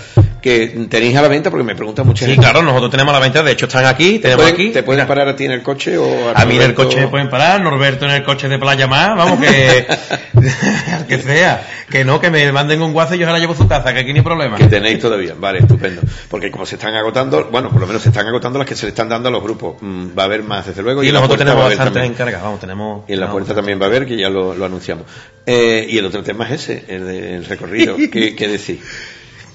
que 0.44 0.86
tenéis 0.90 1.16
a 1.16 1.22
la 1.22 1.28
venta 1.28 1.48
porque 1.50 1.64
me 1.64 1.74
pregunta 1.74 2.04
mucha 2.04 2.26
Sí, 2.26 2.32
gente. 2.32 2.44
claro, 2.46 2.62
nosotros 2.62 2.90
tenemos 2.90 3.14
la 3.14 3.18
venta, 3.18 3.42
de 3.42 3.52
hecho 3.52 3.64
están 3.64 3.86
aquí, 3.86 4.18
¿Te 4.18 4.24
tenemos 4.28 4.42
pueden, 4.42 4.54
aquí. 4.54 4.70
te 4.72 4.82
pueden 4.82 4.98
Mira, 4.98 5.08
parar 5.08 5.28
a 5.28 5.34
ti 5.36 5.46
en 5.46 5.52
el 5.52 5.62
coche 5.62 5.96
o 5.96 6.04
A 6.34 6.44
mí 6.44 6.56
en 6.56 6.62
el 6.62 6.74
coche 6.74 7.00
me 7.00 7.08
pueden 7.08 7.30
parar, 7.30 7.62
Norberto 7.62 8.04
en 8.04 8.10
el 8.10 8.22
coche 8.24 8.46
de 8.50 8.58
Playa 8.58 8.86
Más, 8.86 9.16
vamos 9.16 9.40
que 9.40 9.86
al 10.92 11.06
que 11.06 11.18
sea, 11.18 11.66
que 11.90 12.04
no, 12.04 12.20
que 12.20 12.30
me 12.30 12.52
manden 12.52 12.82
un 12.82 12.92
guazo 12.92 13.14
y 13.14 13.18
yo 13.20 13.26
se 13.26 13.32
la 13.32 13.38
llevo 13.38 13.54
a 13.54 13.56
su 13.56 13.66
casa, 13.66 13.94
que 13.94 14.00
aquí 14.00 14.12
ni 14.12 14.20
problema. 14.20 14.58
Que 14.58 14.66
tenéis 14.66 14.98
todavía, 15.00 15.34
vale, 15.38 15.60
estupendo. 15.60 16.02
Porque 16.28 16.50
como 16.50 16.66
se 16.66 16.74
están 16.74 16.94
agotando, 16.94 17.48
bueno, 17.50 17.70
por 17.70 17.80
lo 17.80 17.86
menos 17.86 18.02
se 18.02 18.10
están 18.10 18.26
agotando 18.26 18.58
las 18.58 18.68
que 18.68 18.74
se 18.76 18.84
le 18.84 18.90
están 18.90 19.08
dando 19.08 19.30
a 19.30 19.32
los 19.32 19.42
grupos. 19.42 19.76
Mm, 19.80 20.08
va 20.18 20.24
a 20.24 20.26
haber 20.26 20.42
más, 20.42 20.66
desde 20.66 20.82
luego. 20.82 21.02
Y 21.02 21.06
la 21.06 21.20
nosotros 21.20 21.38
tenemos 21.38 21.60
a 21.62 21.68
bastantes 21.68 21.92
también. 21.94 22.12
encargados, 22.12 22.44
vamos, 22.44 22.60
tenemos... 22.60 23.08
Y 23.08 23.14
en 23.14 23.20
la 23.20 23.30
puerta 23.30 23.54
también 23.54 23.80
va 23.80 23.86
a 23.86 23.88
haber, 23.88 24.04
que 24.06 24.16
ya 24.18 24.28
lo, 24.28 24.54
lo 24.54 24.64
anunciamos. 24.66 25.04
Eh, 25.46 25.86
y 25.88 25.96
el 25.96 26.04
otro 26.04 26.22
tema 26.22 26.46
es 26.48 26.68
ese, 26.68 26.84
el 26.88 27.06
del 27.06 27.44
recorrido. 27.46 27.96
¿Qué, 28.12 28.36
qué 28.36 28.46
decir? 28.48 28.80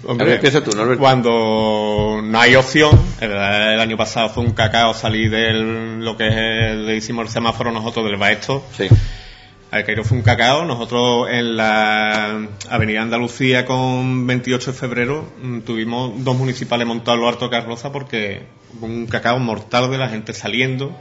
Hombre, 0.05 0.23
A 0.23 0.27
ver, 0.27 0.35
empieza 0.35 0.63
tú, 0.63 0.71
Norberto. 0.71 0.99
Cuando 1.01 2.21
no 2.23 2.39
hay 2.39 2.55
opción, 2.55 2.97
el, 3.19 3.31
el 3.31 3.79
año 3.79 3.97
pasado 3.97 4.29
fue 4.29 4.43
un 4.43 4.51
cacao 4.51 4.93
salir 4.93 5.29
del 5.29 5.99
lo 5.99 6.15
que 6.15 6.27
es 6.27 6.35
el, 6.35 6.85
le 6.87 6.95
hicimos 6.95 7.25
el 7.25 7.31
semáforo 7.31 7.71
nosotros 7.71 8.05
del 8.05 8.15
Baesto. 8.17 8.65
Sí. 8.77 8.87
Aquello 9.71 10.03
fue 10.03 10.17
un 10.17 10.23
cacao. 10.23 10.63
Nosotros 10.65 11.27
en 11.29 11.57
la 11.57 12.47
Avenida 12.69 13.01
Andalucía 13.01 13.65
con 13.65 14.25
28 14.25 14.71
de 14.71 14.77
febrero 14.77 15.25
mm, 15.43 15.59
tuvimos 15.59 16.23
dos 16.23 16.35
municipales 16.37 16.87
montados 16.87 17.17
en 17.17 17.21
lo 17.23 17.29
alto 17.29 17.45
de 17.45 17.51
carroza 17.51 17.91
porque 17.91 18.43
un 18.81 19.05
cacao 19.05 19.37
mortal 19.37 19.91
de 19.91 19.97
la 19.97 20.07
gente 20.09 20.33
saliendo, 20.33 20.95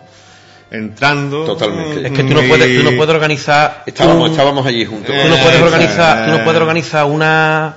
entrando. 0.71 1.45
Totalmente. 1.45 2.07
Es 2.09 2.13
que 2.13 2.25
tú 2.25 2.35
no 2.35 2.43
y- 2.45 2.49
puedes, 2.49 2.77
tú 2.85 2.91
no 2.91 2.97
puedes 2.97 3.15
organizar... 3.15 3.85
Estábamos, 3.87 4.25
un- 4.27 4.31
estábamos 4.33 4.67
allí 4.67 4.85
juntos. 4.85 5.07
tú 5.15 5.29
no 5.29 5.37
puedes 5.37 5.61
Eh, 5.61 5.63
organizar, 5.63 6.25
tú 6.27 6.31
no 6.33 6.37
eh. 6.39 6.43
puedes 6.45 6.61
organizar 6.61 7.05
una, 7.07 7.77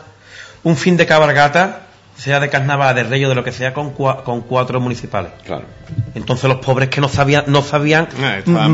un 0.63 0.77
fin 0.77 0.97
de 0.97 1.05
cabalgata, 1.05 1.81
sea 2.15 2.39
de 2.39 2.49
carnaval, 2.49 2.93
de 2.95 3.03
rey 3.03 3.25
o 3.25 3.29
de 3.29 3.35
lo 3.35 3.43
que 3.43 3.51
sea, 3.51 3.73
con, 3.73 3.95
cua- 3.95 4.23
con 4.23 4.41
cuatro 4.41 4.79
municipales. 4.79 5.31
Claro. 5.45 5.63
Entonces 6.13 6.47
los 6.49 6.59
pobres 6.59 6.89
que 6.89 7.01
no 7.01 7.07
sabían, 7.09 7.45
no 7.47 7.61
sabían 7.63 8.07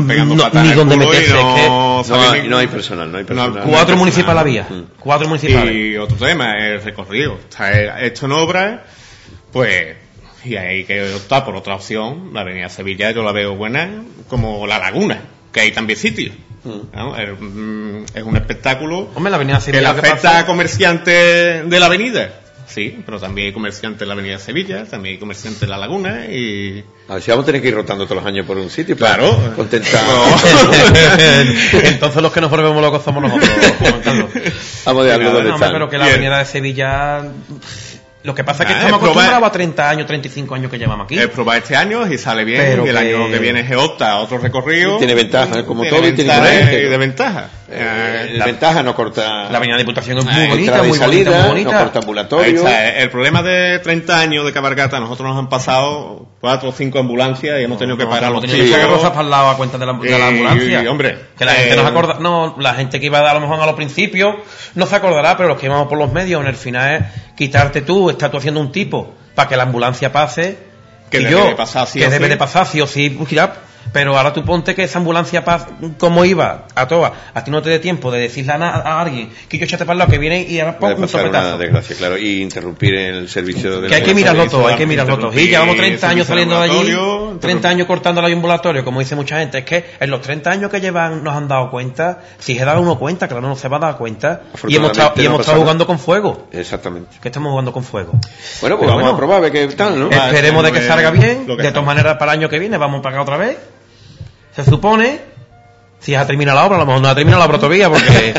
pegando 0.06 0.34
no- 0.52 0.62
ni 0.62 0.72
dónde 0.72 0.96
meterse. 0.96 1.30
es 1.30 1.30
que 1.30 1.68
no 1.68 2.02
hay- 2.30 2.42
ni- 2.42 2.48
no 2.48 2.58
hay 2.58 2.66
personal, 2.66 3.10
no 3.10 3.18
hay 3.18 3.24
personal. 3.24 3.54
no- 3.54 3.70
cuatro 3.70 3.94
no- 3.94 4.00
municipales 4.00 4.40
había. 4.40 4.62
Mm. 4.64 4.84
Cuatro 4.98 5.28
municipales. 5.28 5.74
Y 5.74 5.96
otro 5.96 6.16
tema, 6.18 6.58
el 6.58 6.82
recorrido. 6.82 7.34
Está 7.38 8.02
hecho 8.04 8.26
en 8.26 8.32
obra, 8.32 8.84
pues, 9.52 9.96
y 10.44 10.56
hay 10.56 10.84
que 10.84 11.14
optar 11.14 11.44
por 11.44 11.56
otra 11.56 11.74
opción. 11.76 12.30
La 12.34 12.42
avenida 12.42 12.68
Sevilla 12.68 13.12
yo 13.12 13.22
la 13.22 13.32
veo 13.32 13.54
buena, 13.56 14.02
como 14.28 14.66
la 14.66 14.78
laguna, 14.78 15.20
que 15.52 15.60
hay 15.60 15.72
también 15.72 15.98
sitios. 15.98 16.34
¿No? 16.64 17.16
Es, 17.16 17.28
mm, 17.40 18.04
es 18.14 18.22
un 18.22 18.36
espectáculo 18.36 19.08
Hombre, 19.14 19.30
la 19.30 19.36
avenida 19.36 19.56
que 19.56 19.62
Sevilla, 19.64 19.82
que 19.94 20.00
afecta 20.00 20.14
pasa- 20.16 20.38
a 20.40 20.46
comerciantes 20.46 21.68
de 21.70 21.80
la 21.80 21.86
avenida. 21.86 22.30
Sí, 22.66 22.98
pero 23.06 23.18
también 23.18 23.46
hay 23.46 23.52
comerciantes 23.54 24.02
en 24.02 24.08
la 24.08 24.12
avenida 24.14 24.38
Sevilla, 24.38 24.84
también 24.84 25.14
hay 25.14 25.18
comerciantes 25.18 25.62
en 25.62 25.70
la 25.70 25.78
laguna 25.78 26.26
y... 26.26 26.84
A 27.08 27.14
ver 27.14 27.22
si 27.22 27.30
vamos 27.30 27.44
a 27.44 27.46
tener 27.46 27.62
que 27.62 27.68
ir 27.68 27.74
rotando 27.74 28.04
todos 28.04 28.18
los 28.22 28.26
años 28.26 28.44
por 28.46 28.58
un 28.58 28.68
sitio. 28.68 28.94
para 28.94 29.14
Claro. 29.16 29.54
Contentar. 29.56 30.04
Entonces 31.84 32.22
los 32.22 32.30
que 32.30 32.40
nos 32.42 32.50
volvemos 32.50 32.82
locos 32.82 33.02
somos 33.02 33.22
nosotros, 33.22 33.50
Juan 33.78 34.00
Carlos. 34.02 34.30
Vamos 34.84 35.04
de 35.06 35.12
algo 35.12 35.30
donde 35.30 35.48
no, 35.48 35.54
están. 35.54 35.72
pero 35.72 35.88
que 35.88 35.96
la 35.96 36.04
Bien. 36.04 36.16
avenida 36.16 36.38
de 36.40 36.44
Sevilla... 36.44 37.22
Lo 38.24 38.34
que 38.34 38.42
pasa 38.42 38.64
es 38.64 38.68
que 38.68 38.74
Ah, 38.74 38.78
estamos 38.80 38.98
es 39.00 39.02
probar- 39.08 39.10
acostumbrados 39.12 39.48
a 39.48 39.52
30 39.52 39.90
años, 39.90 40.06
35 40.06 40.54
años 40.56 40.70
que 40.70 40.76
llevamos 40.78 41.04
aquí. 41.04 41.16
Es 41.18 41.28
probar 41.28 41.58
este 41.58 41.76
año 41.76 42.04
y 42.12 42.18
sale 42.18 42.44
bien, 42.44 42.60
Pero 42.66 42.84
y 42.84 42.88
el 42.88 42.96
que- 42.96 43.14
año 43.14 43.30
que 43.30 43.38
viene 43.38 43.66
se 43.66 43.76
opta 43.76 44.10
a 44.10 44.16
otro 44.18 44.38
recorrido. 44.38 44.98
Tiene 44.98 45.14
ventaja, 45.14 45.64
como 45.64 45.82
Tiene 45.82 45.96
todo 45.96 46.08
y 46.08 46.12
tiene 46.12 46.30
ventaja 46.32 46.48
inconveniente. 46.52 46.86
y 46.86 46.90
desventaja. 46.90 47.50
Eh, 47.70 48.26
Eh, 48.30 48.34
la 48.38 48.46
ventaja 48.46 48.82
no 48.82 48.94
corta. 48.94 49.48
La 49.50 49.58
avenida 49.58 49.76
de 49.76 49.82
Diputación 49.84 50.18
es 50.18 50.24
muy 50.24 50.32
Ah, 50.34 50.36
bonita, 50.48 50.58
entrada 50.58 50.84
y 50.84 50.88
muy 50.88 50.98
salida, 50.98 51.30
bonita, 51.30 51.30
muy 51.30 51.64
no 51.64 51.70
bonita. 51.70 51.78
corta 51.84 51.98
Ahí 51.98 52.02
ambulatorio. 52.02 52.56
está, 52.56 52.98
El 52.98 53.10
problema 53.10 53.42
de 53.42 53.78
30 53.78 54.18
años 54.20 54.44
de 54.46 54.52
cabalgata, 54.52 54.98
nosotros 54.98 55.28
nos 55.28 55.38
han 55.38 55.48
pasado 55.48 56.26
cuatro 56.40 56.70
o 56.70 56.72
cinco 56.72 56.98
ambulancias 56.98 57.60
y 57.60 57.64
hemos 57.64 57.78
tenido 57.78 57.96
que 57.96 58.04
No, 58.04 58.10
parar 58.10 58.30
hemos 58.30 58.42
los 58.42 58.50
tenido 58.50 58.66
que 58.66 58.72
sacar 58.72 58.88
cosas 58.94 59.10
para 59.10 59.22
el 59.22 59.30
lado 59.30 59.48
a 59.50 59.56
cuenta 59.56 59.78
de 59.78 59.86
la, 59.86 59.92
de 59.92 60.10
la 60.10 60.18
Y- 60.18 60.22
ambulancia. 60.22 60.82
y, 60.82 60.86
hombre, 60.86 61.18
que 61.38 61.44
la 61.44 61.52
gente 61.52 61.72
eh, 61.74 61.76
no 61.76 61.82
se 61.82 61.88
acorda, 61.88 62.16
no, 62.20 62.56
la 62.58 62.74
gente 62.74 62.98
que 63.00 63.06
iba 63.06 63.18
a, 63.18 63.30
a 63.30 63.34
lo 63.34 63.40
mejor 63.40 63.60
a 63.60 63.66
los 63.66 63.74
principios 63.76 64.34
no 64.74 64.86
se 64.86 64.96
acordará, 64.96 65.36
pero 65.36 65.50
los 65.50 65.58
que 65.58 65.66
íbamos 65.66 65.88
por 65.88 65.98
los 65.98 66.12
medios, 66.12 66.40
en 66.40 66.46
el 66.48 66.56
final 66.56 66.94
es 66.96 67.02
quitarte 67.38 67.82
tú, 67.82 68.10
estás 68.10 68.32
tú 68.32 68.36
haciendo 68.36 68.60
un 68.60 68.72
tipo 68.72 69.14
para 69.36 69.48
que 69.48 69.56
la 69.56 69.62
ambulancia 69.62 70.12
pase. 70.12 70.58
Que 71.08 71.20
debe 71.20 71.30
yo, 71.30 71.46
de 71.46 71.54
pasar 71.54 71.86
sí 71.86 72.00
que 72.00 72.06
o 72.06 72.10
debe 72.10 72.26
sí. 72.26 72.30
de 72.30 72.36
pasar 72.36 72.66
sí 72.66 72.80
o 72.80 72.86
sí, 72.86 73.16
mira, 73.30 73.54
pero 73.92 74.16
ahora 74.16 74.32
tú 74.32 74.44
ponte 74.44 74.74
que 74.74 74.84
esa 74.84 74.98
ambulancia 74.98 75.44
pasa 75.44 75.68
como 75.98 76.24
iba, 76.24 76.66
a 76.74 76.88
todas, 76.88 77.12
a 77.34 77.44
ti 77.44 77.50
no 77.50 77.62
te 77.62 77.70
dé 77.70 77.78
tiempo 77.78 78.10
de 78.10 78.20
decirle 78.20 78.52
a, 78.52 78.56
a 78.56 79.00
alguien 79.00 79.30
que 79.48 79.58
yo 79.58 79.64
échate 79.64 79.84
para 79.84 79.92
el 79.94 79.98
lado 79.98 80.10
que 80.10 80.18
viene 80.18 80.42
y 80.42 80.60
ahora 80.60 80.78
pon 80.78 80.92
un 81.02 81.08
topetazo. 81.08 81.58
desgracia, 81.58 81.96
claro, 81.96 82.18
y 82.18 82.42
interrumpir 82.42 82.94
el 82.94 83.28
servicio 83.28 83.80
de 83.80 83.88
Que 83.88 83.94
hay 83.96 84.02
que 84.02 84.14
mirarlo 84.14 84.46
todo, 84.48 84.66
hay 84.66 84.76
que 84.76 84.86
mirarlo 84.86 85.18
todo. 85.18 85.38
Y 85.38 85.48
llevamos 85.48 85.76
30 85.76 86.08
años 86.08 86.26
saliendo 86.26 86.56
de 86.56 86.64
allí, 86.64 86.78
ambulatorio, 86.90 87.38
30 87.40 87.68
años 87.68 87.86
cortando 87.86 88.24
el 88.24 88.32
ambulatorio, 88.32 88.84
como 88.84 89.00
dice 89.00 89.16
mucha 89.16 89.38
gente. 89.38 89.58
Es 89.58 89.64
que 89.64 89.84
en 90.00 90.10
los 90.10 90.20
30 90.20 90.50
años 90.50 90.70
que 90.70 90.80
llevan 90.80 91.22
nos 91.22 91.34
han 91.34 91.48
dado 91.48 91.70
cuenta, 91.70 92.20
si 92.38 92.56
se 92.56 92.64
da 92.64 92.78
uno 92.78 92.98
cuenta, 92.98 93.28
claro, 93.28 93.46
no 93.46 93.56
se 93.56 93.68
va 93.68 93.76
a 93.78 93.80
dar 93.80 93.96
cuenta. 93.96 94.42
Y 94.66 94.76
hemos 94.76 94.90
estado, 94.92 95.12
y 95.16 95.26
hemos 95.26 95.40
estado 95.40 95.60
jugando 95.60 95.86
con 95.86 95.98
fuego. 95.98 96.48
Exactamente. 96.52 97.16
Que 97.20 97.28
estamos 97.28 97.50
jugando 97.50 97.72
con 97.72 97.84
fuego. 97.84 98.12
Bueno, 98.12 98.20
pues 98.60 98.60
Pero 98.60 98.78
vamos 98.78 99.02
bueno. 99.02 99.14
a 99.14 99.16
probar 99.16 99.36
a 99.38 99.40
ver 99.40 99.52
qué 99.52 99.66
tal, 99.68 99.98
¿no? 99.98 100.10
Esperemos 100.10 100.64
de 100.64 100.72
que 100.72 100.86
salga 100.86 101.10
bien. 101.10 101.44
lo 101.46 101.56
que 101.56 101.62
De 101.62 101.70
todas 101.70 101.86
maneras, 101.86 102.16
para 102.18 102.32
el 102.32 102.38
año 102.38 102.48
que 102.48 102.58
viene 102.58 102.76
vamos 102.76 103.00
para 103.02 103.16
acá 103.16 103.22
otra 103.22 103.36
vez. 103.36 103.56
Se 104.58 104.64
supone. 104.64 105.20
Si 106.00 106.12
ya 106.12 106.26
termina 106.26 106.52
la 106.52 106.66
obra, 106.66 106.74
a 106.74 106.78
lo 106.80 106.86
mejor 106.86 107.00
no 107.00 107.08
ha 107.08 107.14
terminado 107.14 107.38
la 107.38 107.46
obra 107.46 107.58
todavía, 107.58 107.88
porque. 107.88 108.30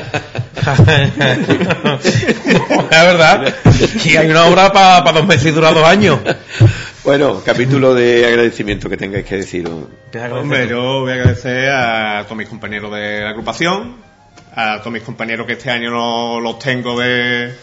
es 2.04 2.90
verdad. 2.90 3.56
Y 4.04 4.18
hay 4.18 4.30
una 4.30 4.46
obra 4.46 4.74
para 4.74 5.14
dos 5.14 5.26
meses 5.26 5.46
y 5.46 5.52
dura 5.52 5.72
dos 5.72 5.88
años. 5.88 6.20
Bueno, 7.06 7.42
capítulo 7.46 7.96
de 7.96 8.26
agradecimiento 8.26 8.90
que 8.90 8.98
tengáis 8.98 9.26
que 9.26 9.38
decir. 9.38 9.66
Hombre, 10.30 10.68
yo 10.68 11.00
voy 11.00 11.12
a 11.12 11.16
agradecer 11.16 11.70
a 11.70 12.24
todos 12.26 12.38
mis 12.38 12.50
compañeros 12.50 12.94
de 12.94 13.22
la 13.22 13.30
agrupación, 13.30 13.96
a 14.54 14.80
todos 14.80 14.92
mis 14.92 15.04
compañeros 15.04 15.48
que 15.48 15.54
este 15.54 15.72
año 15.72 15.90
no 15.90 16.42
los 16.42 16.60
tengo 16.60 17.00
de, 17.00 17.56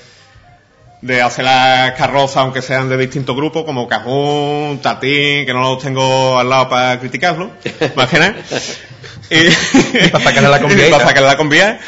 de 1.02 1.22
hacer 1.22 1.44
las 1.44 1.92
carrozas, 1.92 2.38
aunque 2.38 2.62
sean 2.62 2.88
de 2.88 2.96
distintos 2.96 3.36
grupos, 3.36 3.64
como 3.64 3.86
Cajún, 3.88 4.80
Tatín, 4.82 5.46
que 5.46 5.52
no 5.52 5.60
los 5.60 5.82
tengo 5.82 6.38
al 6.38 6.48
lado 6.48 6.68
para 6.68 6.98
criticarlos, 6.98 7.50
más 7.96 8.08
que 8.08 8.18
nada. 8.18 8.34
Y, 9.30 10.08
para 10.10 10.24
sacarle 10.24 10.48
la 10.48 10.60
conviada. 10.60 10.88
y 10.88 10.90
para 10.90 11.04
sacarle 11.04 11.28
la 11.28 11.36
conviada. 11.36 11.78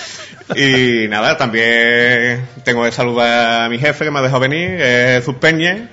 Y 0.56 1.08
nada, 1.08 1.36
también 1.36 2.46
tengo 2.64 2.84
que 2.84 2.92
saludar 2.92 3.64
a 3.64 3.68
mi 3.68 3.78
jefe 3.78 4.04
que 4.04 4.10
me 4.10 4.18
ha 4.18 4.22
dejado 4.22 4.40
venir, 4.40 4.80
es 4.80 5.20
Jesús 5.20 5.36
Peña. 5.40 5.88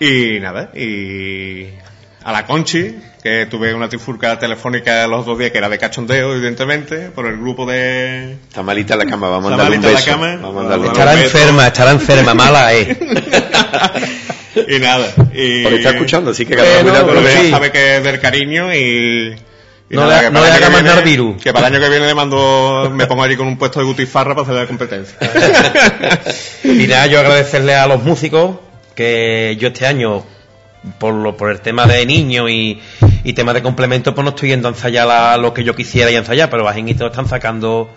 Y 0.00 0.40
nada, 0.40 0.70
y 0.74 1.68
a 2.28 2.32
la 2.32 2.44
Conchi, 2.44 2.96
que 3.22 3.46
tuve 3.46 3.72
una 3.72 3.88
trifurca 3.88 4.36
telefónica 4.36 5.06
los 5.06 5.24
dos 5.24 5.38
días 5.38 5.52
que 5.52 5.58
era 5.58 5.68
de 5.68 5.78
cachondeo, 5.78 6.34
evidentemente, 6.34 7.10
por 7.10 7.26
el 7.26 7.36
grupo 7.38 7.64
de... 7.66 8.32
Está 8.48 8.64
malita 8.64 8.96
la 8.96 9.04
cama, 9.06 9.28
vamos 9.28 9.52
a 9.52 9.54
Está 9.54 9.62
mandarle 9.70 9.76
un 9.76 9.82
malita 9.82 9.88
en 9.88 9.94
la 9.94 10.00
beso. 10.00 10.10
cama. 10.10 10.42
Vamos 10.42 10.50
a 10.50 10.60
mandarle 10.60 10.86
un 10.86 10.92
Estará 10.92 11.12
beso. 11.14 11.24
enferma, 11.38 11.66
estará 11.68 11.90
enferma, 11.92 12.34
mala, 12.34 12.74
eh. 12.74 12.96
y 14.68 14.78
nada. 14.80 15.06
Y... 15.32 15.62
Porque 15.62 15.76
está 15.76 15.90
escuchando, 15.90 16.30
así 16.32 16.44
que 16.46 16.56
Bueno, 16.56 16.68
cada 16.70 16.82
cuidado 16.82 17.06
pero 17.06 17.20
ya 17.44 17.50
sabe 17.50 17.70
que 17.70 17.96
es 17.98 18.02
del 18.04 18.18
cariño 18.20 18.74
y... 18.74 19.36
y 19.88 19.94
No 19.94 20.06
nada, 20.08 20.22
le- 20.22 20.30
no 20.32 20.40
le 20.40 20.50
haga 20.50 20.70
mandar 20.70 21.04
virus. 21.04 21.40
Que 21.40 21.52
para 21.52 21.68
el 21.68 21.74
año 21.74 21.84
que 21.84 21.90
viene 21.90 22.06
le 22.06 22.14
mando, 22.14 22.90
me 22.92 23.06
pongo 23.06 23.22
allí 23.22 23.36
con 23.36 23.46
un 23.46 23.56
puesto 23.56 23.78
de 23.78 23.86
gutifarra 23.86 24.34
para 24.34 24.42
hacer 24.42 24.54
la 24.56 24.66
competencia. 24.66 25.16
Y 26.64 26.86
nada, 26.88 27.06
yo 27.06 27.20
agradecerle 27.20 27.74
a 27.76 27.86
los 27.86 28.02
músicos 28.02 28.56
que 28.96 29.56
yo 29.60 29.68
este 29.68 29.86
año, 29.86 30.24
por, 30.98 31.14
lo, 31.14 31.36
por 31.36 31.50
el 31.50 31.60
tema 31.60 31.86
de 31.86 32.04
niños 32.06 32.48
y, 32.50 32.80
y 33.24 33.32
tema 33.32 33.52
de 33.52 33.62
complementos, 33.62 34.14
pues 34.14 34.24
no 34.24 34.30
estoy 34.30 34.50
yendo 34.50 34.68
a 34.68 34.72
ensayar 34.72 35.06
la- 35.06 35.36
lo 35.36 35.52
que 35.54 35.64
yo 35.64 35.74
quisiera 35.74 36.10
y 36.10 36.16
ensayar, 36.16 36.48
pero 36.50 36.64
bajinitos 36.64 37.10
están 37.10 37.28
sacando 37.28 37.90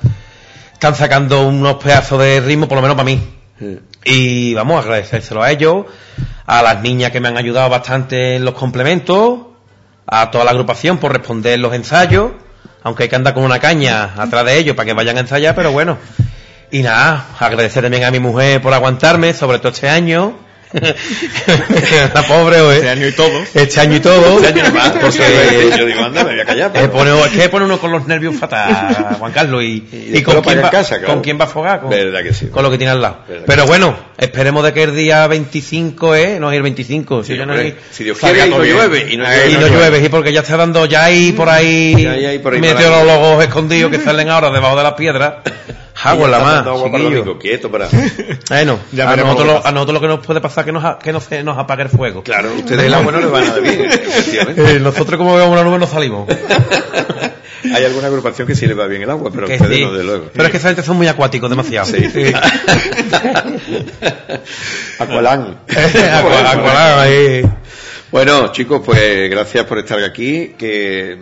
están 0.73 0.95
sacando 0.95 1.45
unos 1.47 1.75
pedazos 1.75 2.19
de 2.19 2.39
ritmo, 2.39 2.67
por 2.67 2.77
lo 2.77 2.81
menos 2.81 2.95
para 2.95 3.05
mí. 3.05 3.19
Y 4.05 4.53
vamos 4.53 4.77
a 4.77 4.79
agradecérselo 4.79 5.43
a 5.43 5.51
ellos, 5.51 5.85
a 6.45 6.61
las 6.63 6.81
niñas 6.81 7.11
que 7.11 7.19
me 7.19 7.27
han 7.27 7.37
ayudado 7.37 7.69
bastante 7.69 8.37
en 8.37 8.45
los 8.45 8.53
complementos, 8.53 9.39
a 10.07 10.31
toda 10.31 10.45
la 10.45 10.51
agrupación 10.51 10.97
por 10.97 11.11
responder 11.11 11.59
los 11.59 11.73
ensayos, 11.73 12.31
aunque 12.81 13.03
hay 13.03 13.09
que 13.09 13.15
andar 13.17 13.33
con 13.33 13.43
una 13.43 13.59
caña 13.59 14.13
atrás 14.15 14.45
de 14.45 14.57
ellos 14.57 14.75
para 14.77 14.85
que 14.85 14.93
vayan 14.93 15.17
a 15.17 15.19
ensayar, 15.19 15.53
pero 15.53 15.73
bueno. 15.73 15.97
Y 16.71 16.81
nada, 16.81 17.25
agradecer 17.39 17.83
también 17.83 18.05
a 18.05 18.11
mi 18.11 18.19
mujer 18.19 18.61
por 18.61 18.73
aguantarme, 18.73 19.33
sobre 19.33 19.59
todo 19.59 19.73
este 19.73 19.89
año. 19.89 20.37
La 22.13 22.21
pobre, 22.27 22.61
¿o 22.61 22.71
Este 22.71 22.89
año 22.89 23.07
y 23.07 23.11
todo. 23.11 23.41
Este 23.53 23.79
año 23.79 23.95
y 23.95 23.99
todo. 23.99 24.39
Este 24.43 24.61
año 24.61 24.71
porque 25.01 25.71
yo 25.77 25.85
digo, 25.85 26.03
anda, 26.03 26.23
me 26.23 26.31
voy 26.31 26.39
a 26.39 26.45
callar. 26.45 26.71
eh, 26.75 26.87
pone- 26.87 27.19
es 27.25 27.29
que 27.31 27.49
pone 27.49 27.65
uno 27.65 27.79
con 27.79 27.91
los 27.91 28.05
nervios 28.05 28.35
fatal, 28.35 29.15
Juan 29.17 29.31
Carlos, 29.31 29.63
y, 29.63 29.87
y, 30.13 30.21
con, 30.21 30.41
quién 30.41 30.63
va, 30.63 30.69
casa, 30.69 30.99
claro. 30.99 31.13
con 31.13 31.23
quién 31.23 31.39
va 31.39 31.45
a 31.45 31.47
fogar, 31.47 31.81
con, 31.81 31.89
Verdad 31.89 32.21
que 32.21 32.33
sí. 32.33 32.47
con 32.47 32.61
lo 32.63 32.69
que 32.69 32.77
tiene 32.77 32.91
al 32.91 33.01
lado. 33.01 33.19
Pero 33.47 33.65
bueno, 33.65 33.97
esperemos 34.17 34.63
de 34.63 34.73
que 34.73 34.83
el 34.83 34.95
día 34.95 35.25
25 35.25 36.15
es, 36.15 36.39
no 36.39 36.51
es 36.51 36.57
el 36.57 36.63
25, 36.63 37.23
si, 37.23 37.33
no 37.33 37.55
Dios 37.57 38.19
quiere 38.19 38.45
y 38.45 38.49
no 38.49 38.63
llueve. 38.63 39.07
Y 39.11 39.17
no 39.17 39.23
llueve. 39.23 39.51
y 39.51 39.53
no 39.57 39.67
llueve, 39.67 40.01
sí, 40.01 40.09
porque 40.09 40.31
ya 40.31 40.41
está 40.41 40.55
dando, 40.57 40.85
ya 40.85 41.05
hay 41.05 41.31
por 41.31 41.49
ahí, 41.49 41.95
Ya 42.03 42.11
hay 42.11 42.39
por 42.39 42.53
ahí 42.53 42.61
meteorólogos 42.61 43.43
escondidos 43.43 43.91
que 43.91 43.99
salen 43.99 44.29
ahora 44.29 44.51
debajo 44.51 44.77
de 44.77 44.83
las 44.83 44.93
piedras. 44.93 45.33
Agua 46.03 46.25
en 46.25 46.31
la 46.31 46.39
más, 46.39 46.63
quieto 47.39 47.71
para... 47.71 47.87
Bueno, 48.49 48.79
Ya 48.91 49.09
a, 49.11 49.15
nosotros 49.15 49.47
lo 49.47 49.65
a 49.67 49.71
nosotros 49.71 49.93
lo 49.95 50.01
que 50.01 50.07
nos 50.07 50.25
puede 50.25 50.41
pasar 50.41 50.61
es 50.63 50.65
que 50.67 50.71
nos, 50.71 50.85
a- 50.85 50.99
que 50.99 51.11
no 51.11 51.19
se 51.21 51.43
nos 51.43 51.57
apague 51.57 51.83
el 51.83 51.89
fuego. 51.89 52.23
Claro, 52.23 52.53
ustedes 52.55 52.85
el 52.85 52.93
agua 52.93 53.11
no 53.11 53.19
les 53.19 53.33
va 53.33 53.41
nada 53.41 53.59
bien, 53.59 53.81
efectivamente. 53.85 54.75
Eh, 54.75 54.79
nosotros 54.79 55.17
como 55.17 55.35
vemos 55.35 55.51
una 55.51 55.63
nube 55.63 55.79
no 55.79 55.87
salimos. 55.87 56.27
Hay 57.75 57.83
alguna 57.83 58.07
agrupación 58.07 58.47
que 58.47 58.55
sí 58.55 58.65
le 58.67 58.73
va 58.73 58.87
bien 58.87 59.01
el 59.01 59.09
agua, 59.09 59.29
pero 59.33 59.45
Que 59.45 59.55
ustedes 59.55 59.77
sí. 59.77 59.83
no, 59.83 59.91
de 59.91 60.03
luego. 60.05 60.29
Pero 60.31 60.45
es 60.45 60.51
que 60.51 60.57
esa 60.57 60.69
gente 60.69 60.81
son 60.81 60.95
muy 60.95 61.07
acuáticos, 61.07 61.49
demasiado. 61.49 61.87
Sí. 61.87 62.01
Aqualán. 64.99 65.59
Aqua- 65.67 66.51
Aqualán, 66.51 66.99
ahí. 66.99 67.41
Bueno, 68.11 68.51
chicos, 68.51 68.81
pues 68.85 69.29
gracias 69.29 69.65
por 69.65 69.77
estar 69.79 70.01
aquí. 70.03 70.55
Que, 70.57 71.17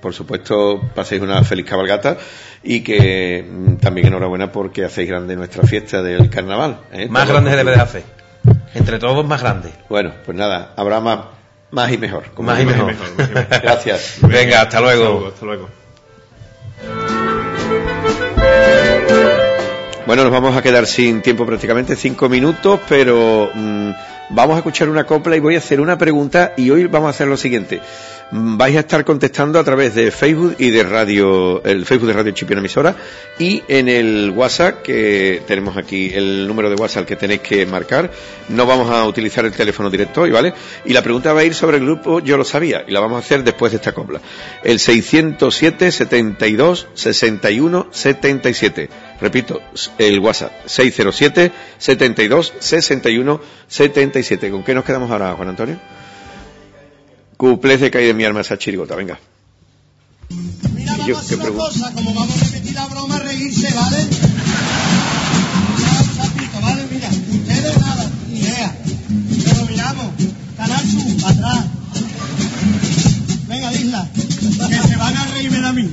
por 0.00 0.14
supuesto, 0.14 0.80
paséis 0.94 1.20
una 1.22 1.42
feliz 1.44 1.66
cabalgata 1.66 2.16
y 2.62 2.80
que 2.82 3.44
mm, 3.48 3.76
también 3.76 4.06
enhorabuena 4.08 4.50
porque 4.52 4.84
hacéis 4.84 5.08
grande 5.08 5.36
nuestra 5.36 5.62
fiesta 5.64 6.02
del 6.02 6.30
carnaval. 6.30 6.80
¿eh? 6.92 7.08
Más 7.08 7.28
grande 7.28 7.50
se 7.50 7.56
debe 7.56 7.70
de 7.72 7.80
hacer. 7.80 8.02
Entre 8.74 8.98
todos, 8.98 9.26
más 9.26 9.40
grande. 9.42 9.70
Bueno, 9.88 10.12
pues 10.24 10.36
nada, 10.36 10.72
habrá 10.76 11.00
más, 11.00 11.18
más 11.70 11.92
y 11.92 11.98
mejor. 11.98 12.24
como 12.34 12.50
Más 12.50 12.60
y 12.60 12.64
digo. 12.64 12.86
mejor. 12.86 12.92
mejor, 13.16 13.16
más 13.16 13.28
y 13.28 13.32
mejor. 13.34 13.60
Gracias. 13.62 14.18
Venga, 14.22 14.62
hasta 14.62 14.80
luego. 14.80 15.28
Hasta 15.28 15.46
luego. 15.46 15.68
Bueno, 20.06 20.22
nos 20.22 20.32
vamos 20.32 20.56
a 20.56 20.62
quedar 20.62 20.86
sin 20.86 21.20
tiempo 21.20 21.44
prácticamente, 21.44 21.94
cinco 21.94 22.28
minutos, 22.30 22.80
pero 22.88 23.50
mm, 23.52 23.90
vamos 24.30 24.54
a 24.54 24.58
escuchar 24.58 24.88
una 24.88 25.04
copla 25.04 25.36
y 25.36 25.40
voy 25.40 25.54
a 25.54 25.58
hacer 25.58 25.80
una 25.80 25.96
pregunta 25.98 26.52
y 26.56 26.70
hoy 26.70 26.86
vamos 26.86 27.08
a 27.08 27.10
hacer 27.10 27.28
lo 27.28 27.36
siguiente. 27.36 27.80
Mm, 28.30 28.58
Vais 28.58 28.76
a 28.76 28.80
estar 28.80 29.04
contestando 29.04 29.58
a 29.58 29.64
través 29.64 29.94
de 29.94 30.10
Facebook 30.10 30.56
y 30.58 30.70
de 30.70 30.82
radio, 30.82 31.62
el 31.64 31.86
Facebook 31.86 32.08
de 32.08 32.12
Radio 32.12 32.32
Chipiona 32.32 32.60
Emisora 32.60 32.94
y 33.38 33.62
en 33.68 33.88
el 33.88 34.32
WhatsApp 34.36 34.82
que 34.82 35.42
tenemos 35.46 35.76
aquí, 35.76 36.12
el 36.14 36.46
número 36.46 36.68
de 36.68 36.76
WhatsApp 36.76 37.06
que 37.06 37.16
tenéis 37.16 37.40
que 37.40 37.64
marcar. 37.64 38.10
No 38.48 38.66
vamos 38.66 38.90
a 38.90 39.04
utilizar 39.06 39.44
el 39.46 39.52
teléfono 39.52 39.88
directo 39.88 40.22
hoy, 40.22 40.30
¿vale? 40.30 40.52
Y 40.84 40.92
la 40.92 41.02
pregunta 41.02 41.32
va 41.32 41.40
a 41.40 41.44
ir 41.44 41.54
sobre 41.54 41.78
el 41.78 41.84
grupo 41.84 42.20
Yo 42.20 42.36
lo 42.36 42.44
sabía 42.44 42.84
y 42.86 42.92
la 42.92 43.00
vamos 43.00 43.16
a 43.16 43.20
hacer 43.20 43.44
después 43.44 43.72
de 43.72 43.76
esta 43.76 43.92
copla. 43.92 44.20
El 44.62 44.78
607 44.78 45.90
72 45.90 46.88
61 46.94 47.88
77. 47.90 48.90
Repito, 49.20 49.60
el 49.98 50.20
WhatsApp 50.20 50.52
607 50.66 51.52
72 51.78 52.54
61 52.60 53.40
77. 53.66 54.50
¿Con 54.50 54.62
qué 54.62 54.74
nos 54.74 54.84
quedamos 54.84 55.10
ahora, 55.10 55.34
Juan 55.34 55.48
Antonio? 55.48 55.78
Cuplés 57.36 57.80
de 57.80 57.90
caída 57.90 58.08
de 58.08 58.14
mi 58.14 58.24
alma 58.24 58.40
esa 58.42 58.56
chirigota, 58.58 58.94
venga. 58.94 59.18
Mira, 60.74 60.94
¿Y 60.98 61.08
yo 61.08 61.14
vamos 61.14 61.16
a 61.16 61.20
hacer 61.20 61.38
una 61.38 61.50
cosa, 61.50 61.92
como 61.94 62.14
vamos 62.14 62.42
a 62.42 62.44
repetir 62.44 62.74
la 62.74 62.86
broma, 62.86 63.18
reírse, 63.18 63.74
¿vale? 63.74 63.96
Ya, 65.78 66.00
un 66.00 66.16
sapito, 66.16 66.60
¿vale? 66.60 66.82
Mira, 66.90 67.08
ustedes 67.08 67.78
nada, 67.78 68.10
ni 68.28 68.38
idea. 68.40 68.76
Pero 69.44 69.64
miramos, 69.66 70.06
Canal 70.56 70.86
Sur, 70.86 71.30
atrás. 71.30 71.64
Venga, 73.48 73.72
Isla, 73.72 74.08
que 74.14 74.88
se 74.88 74.96
van 74.96 75.16
a 75.16 75.26
reírme 75.26 75.58
de 75.60 75.72
mí. 75.72 75.90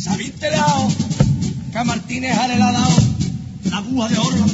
¿Se 0.00 0.08
habéis 0.08 0.30
enterado 0.30 0.88
que 1.70 1.78
a 1.78 1.84
Martínez 1.84 2.34
Ale 2.34 2.56
le 2.56 2.62
ha 2.62 2.72
dado 2.72 2.96
la 3.64 3.76
aguja 3.76 4.08
de 4.08 4.16
oro? 4.16 4.46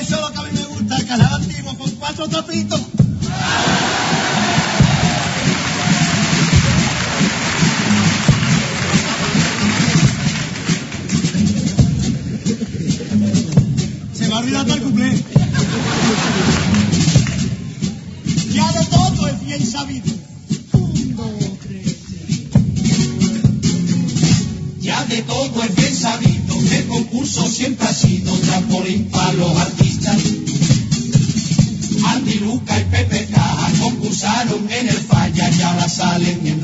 Eso 0.00 0.14
es 0.16 0.20
lo 0.20 0.32
que 0.32 0.38
a 0.38 0.42
mí 0.42 0.48
me 0.54 0.64
gusta, 0.64 0.96
el 0.96 1.06
canal 1.06 1.34
antiguo 1.34 1.78
con 1.78 1.90
cuatro 1.92 2.28
tapitos. 2.28 2.80
Se 14.14 14.26
me 14.26 14.34
ha 14.34 14.38
olvidado 14.38 14.74
el 14.74 14.82
cumple. 14.82 15.22
Ya 18.52 18.72
de 18.72 18.84
todo 18.86 19.28
es 19.28 19.44
bien 19.44 19.64
sabido. 19.64 20.25
De 25.08 25.22
todo 25.22 25.62
es 25.62 25.74
bien 25.74 25.94
sabido 25.94 26.56
el 26.72 26.86
concurso 26.86 27.48
siempre 27.48 27.86
ha 27.86 27.92
sido 27.92 28.32
trampolín 28.38 29.04
para 29.10 29.32
los 29.34 29.56
artistas. 29.56 30.16
Andy, 32.06 32.34
Luca 32.40 32.78
y 32.78 32.84
Pepe 32.84 33.26
Caja 33.32 33.72
concursaron 33.80 34.68
en 34.70 34.88
el 34.88 34.96
falla 34.96 35.50
y 35.50 35.62
ahora 35.62 35.88
salen 35.88 36.46
en 36.46 36.55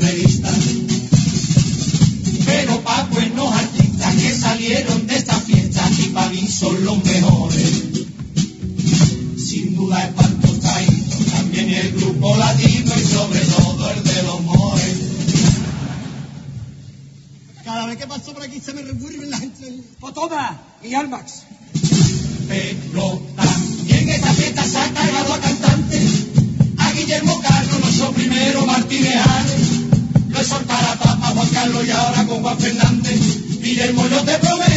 Por 18.31 18.41
aquí 18.41 18.59
se 18.59 18.73
me 18.73 18.81
revuelven 18.81 19.29
las 19.29 19.41
entre... 19.41 19.69
Pues 19.99 20.13
toma, 20.13 20.61
y 20.81 20.93
Almax. 20.93 21.43
Pero 22.47 23.21
también 23.35 24.09
esta 24.09 24.33
fiesta 24.33 24.65
se 24.65 24.77
ha 24.77 24.93
cargado 24.93 25.33
a 25.33 25.39
cantantes. 25.39 26.25
A 26.77 26.91
Guillermo 26.91 27.41
Carlos, 27.41 27.79
nuestro 27.81 28.11
primero 28.13 28.65
Martínez 28.65 29.15
Ares. 29.15 29.69
Lo 30.29 30.39
he 30.39 30.43
soltado 30.43 30.87
a 31.03 31.31
Juan 31.33 31.49
Carlos 31.49 31.85
y 31.85 31.91
ahora 31.91 32.25
con 32.25 32.41
Juan 32.41 32.59
Fernández. 32.59 33.59
Guillermo, 33.61 34.07
yo 34.07 34.23
te 34.23 34.39
prometo 34.39 34.72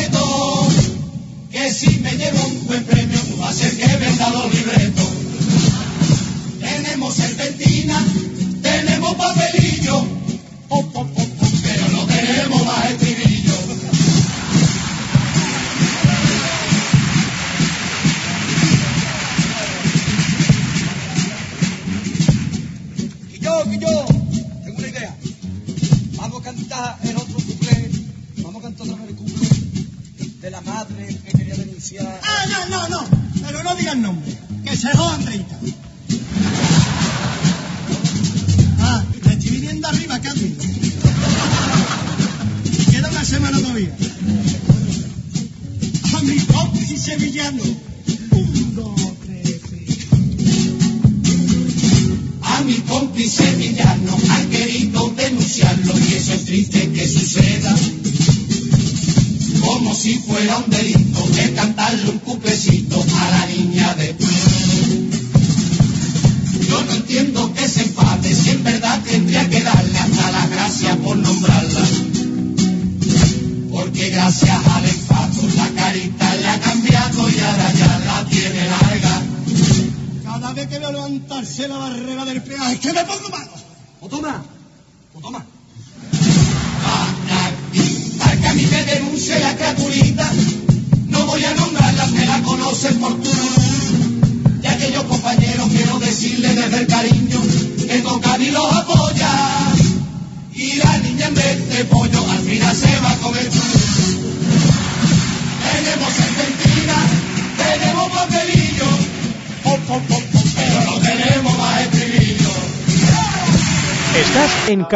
down 60.61 60.71
there. 60.71 60.86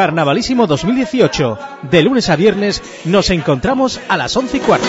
Carnavalísimo 0.00 0.66
2018. 0.66 1.58
De 1.90 2.02
lunes 2.02 2.30
a 2.30 2.36
viernes 2.36 2.82
nos 3.04 3.28
encontramos 3.28 4.00
a 4.08 4.16
las 4.16 4.34
11 4.34 4.56
y 4.56 4.60
cuarto. 4.60 4.86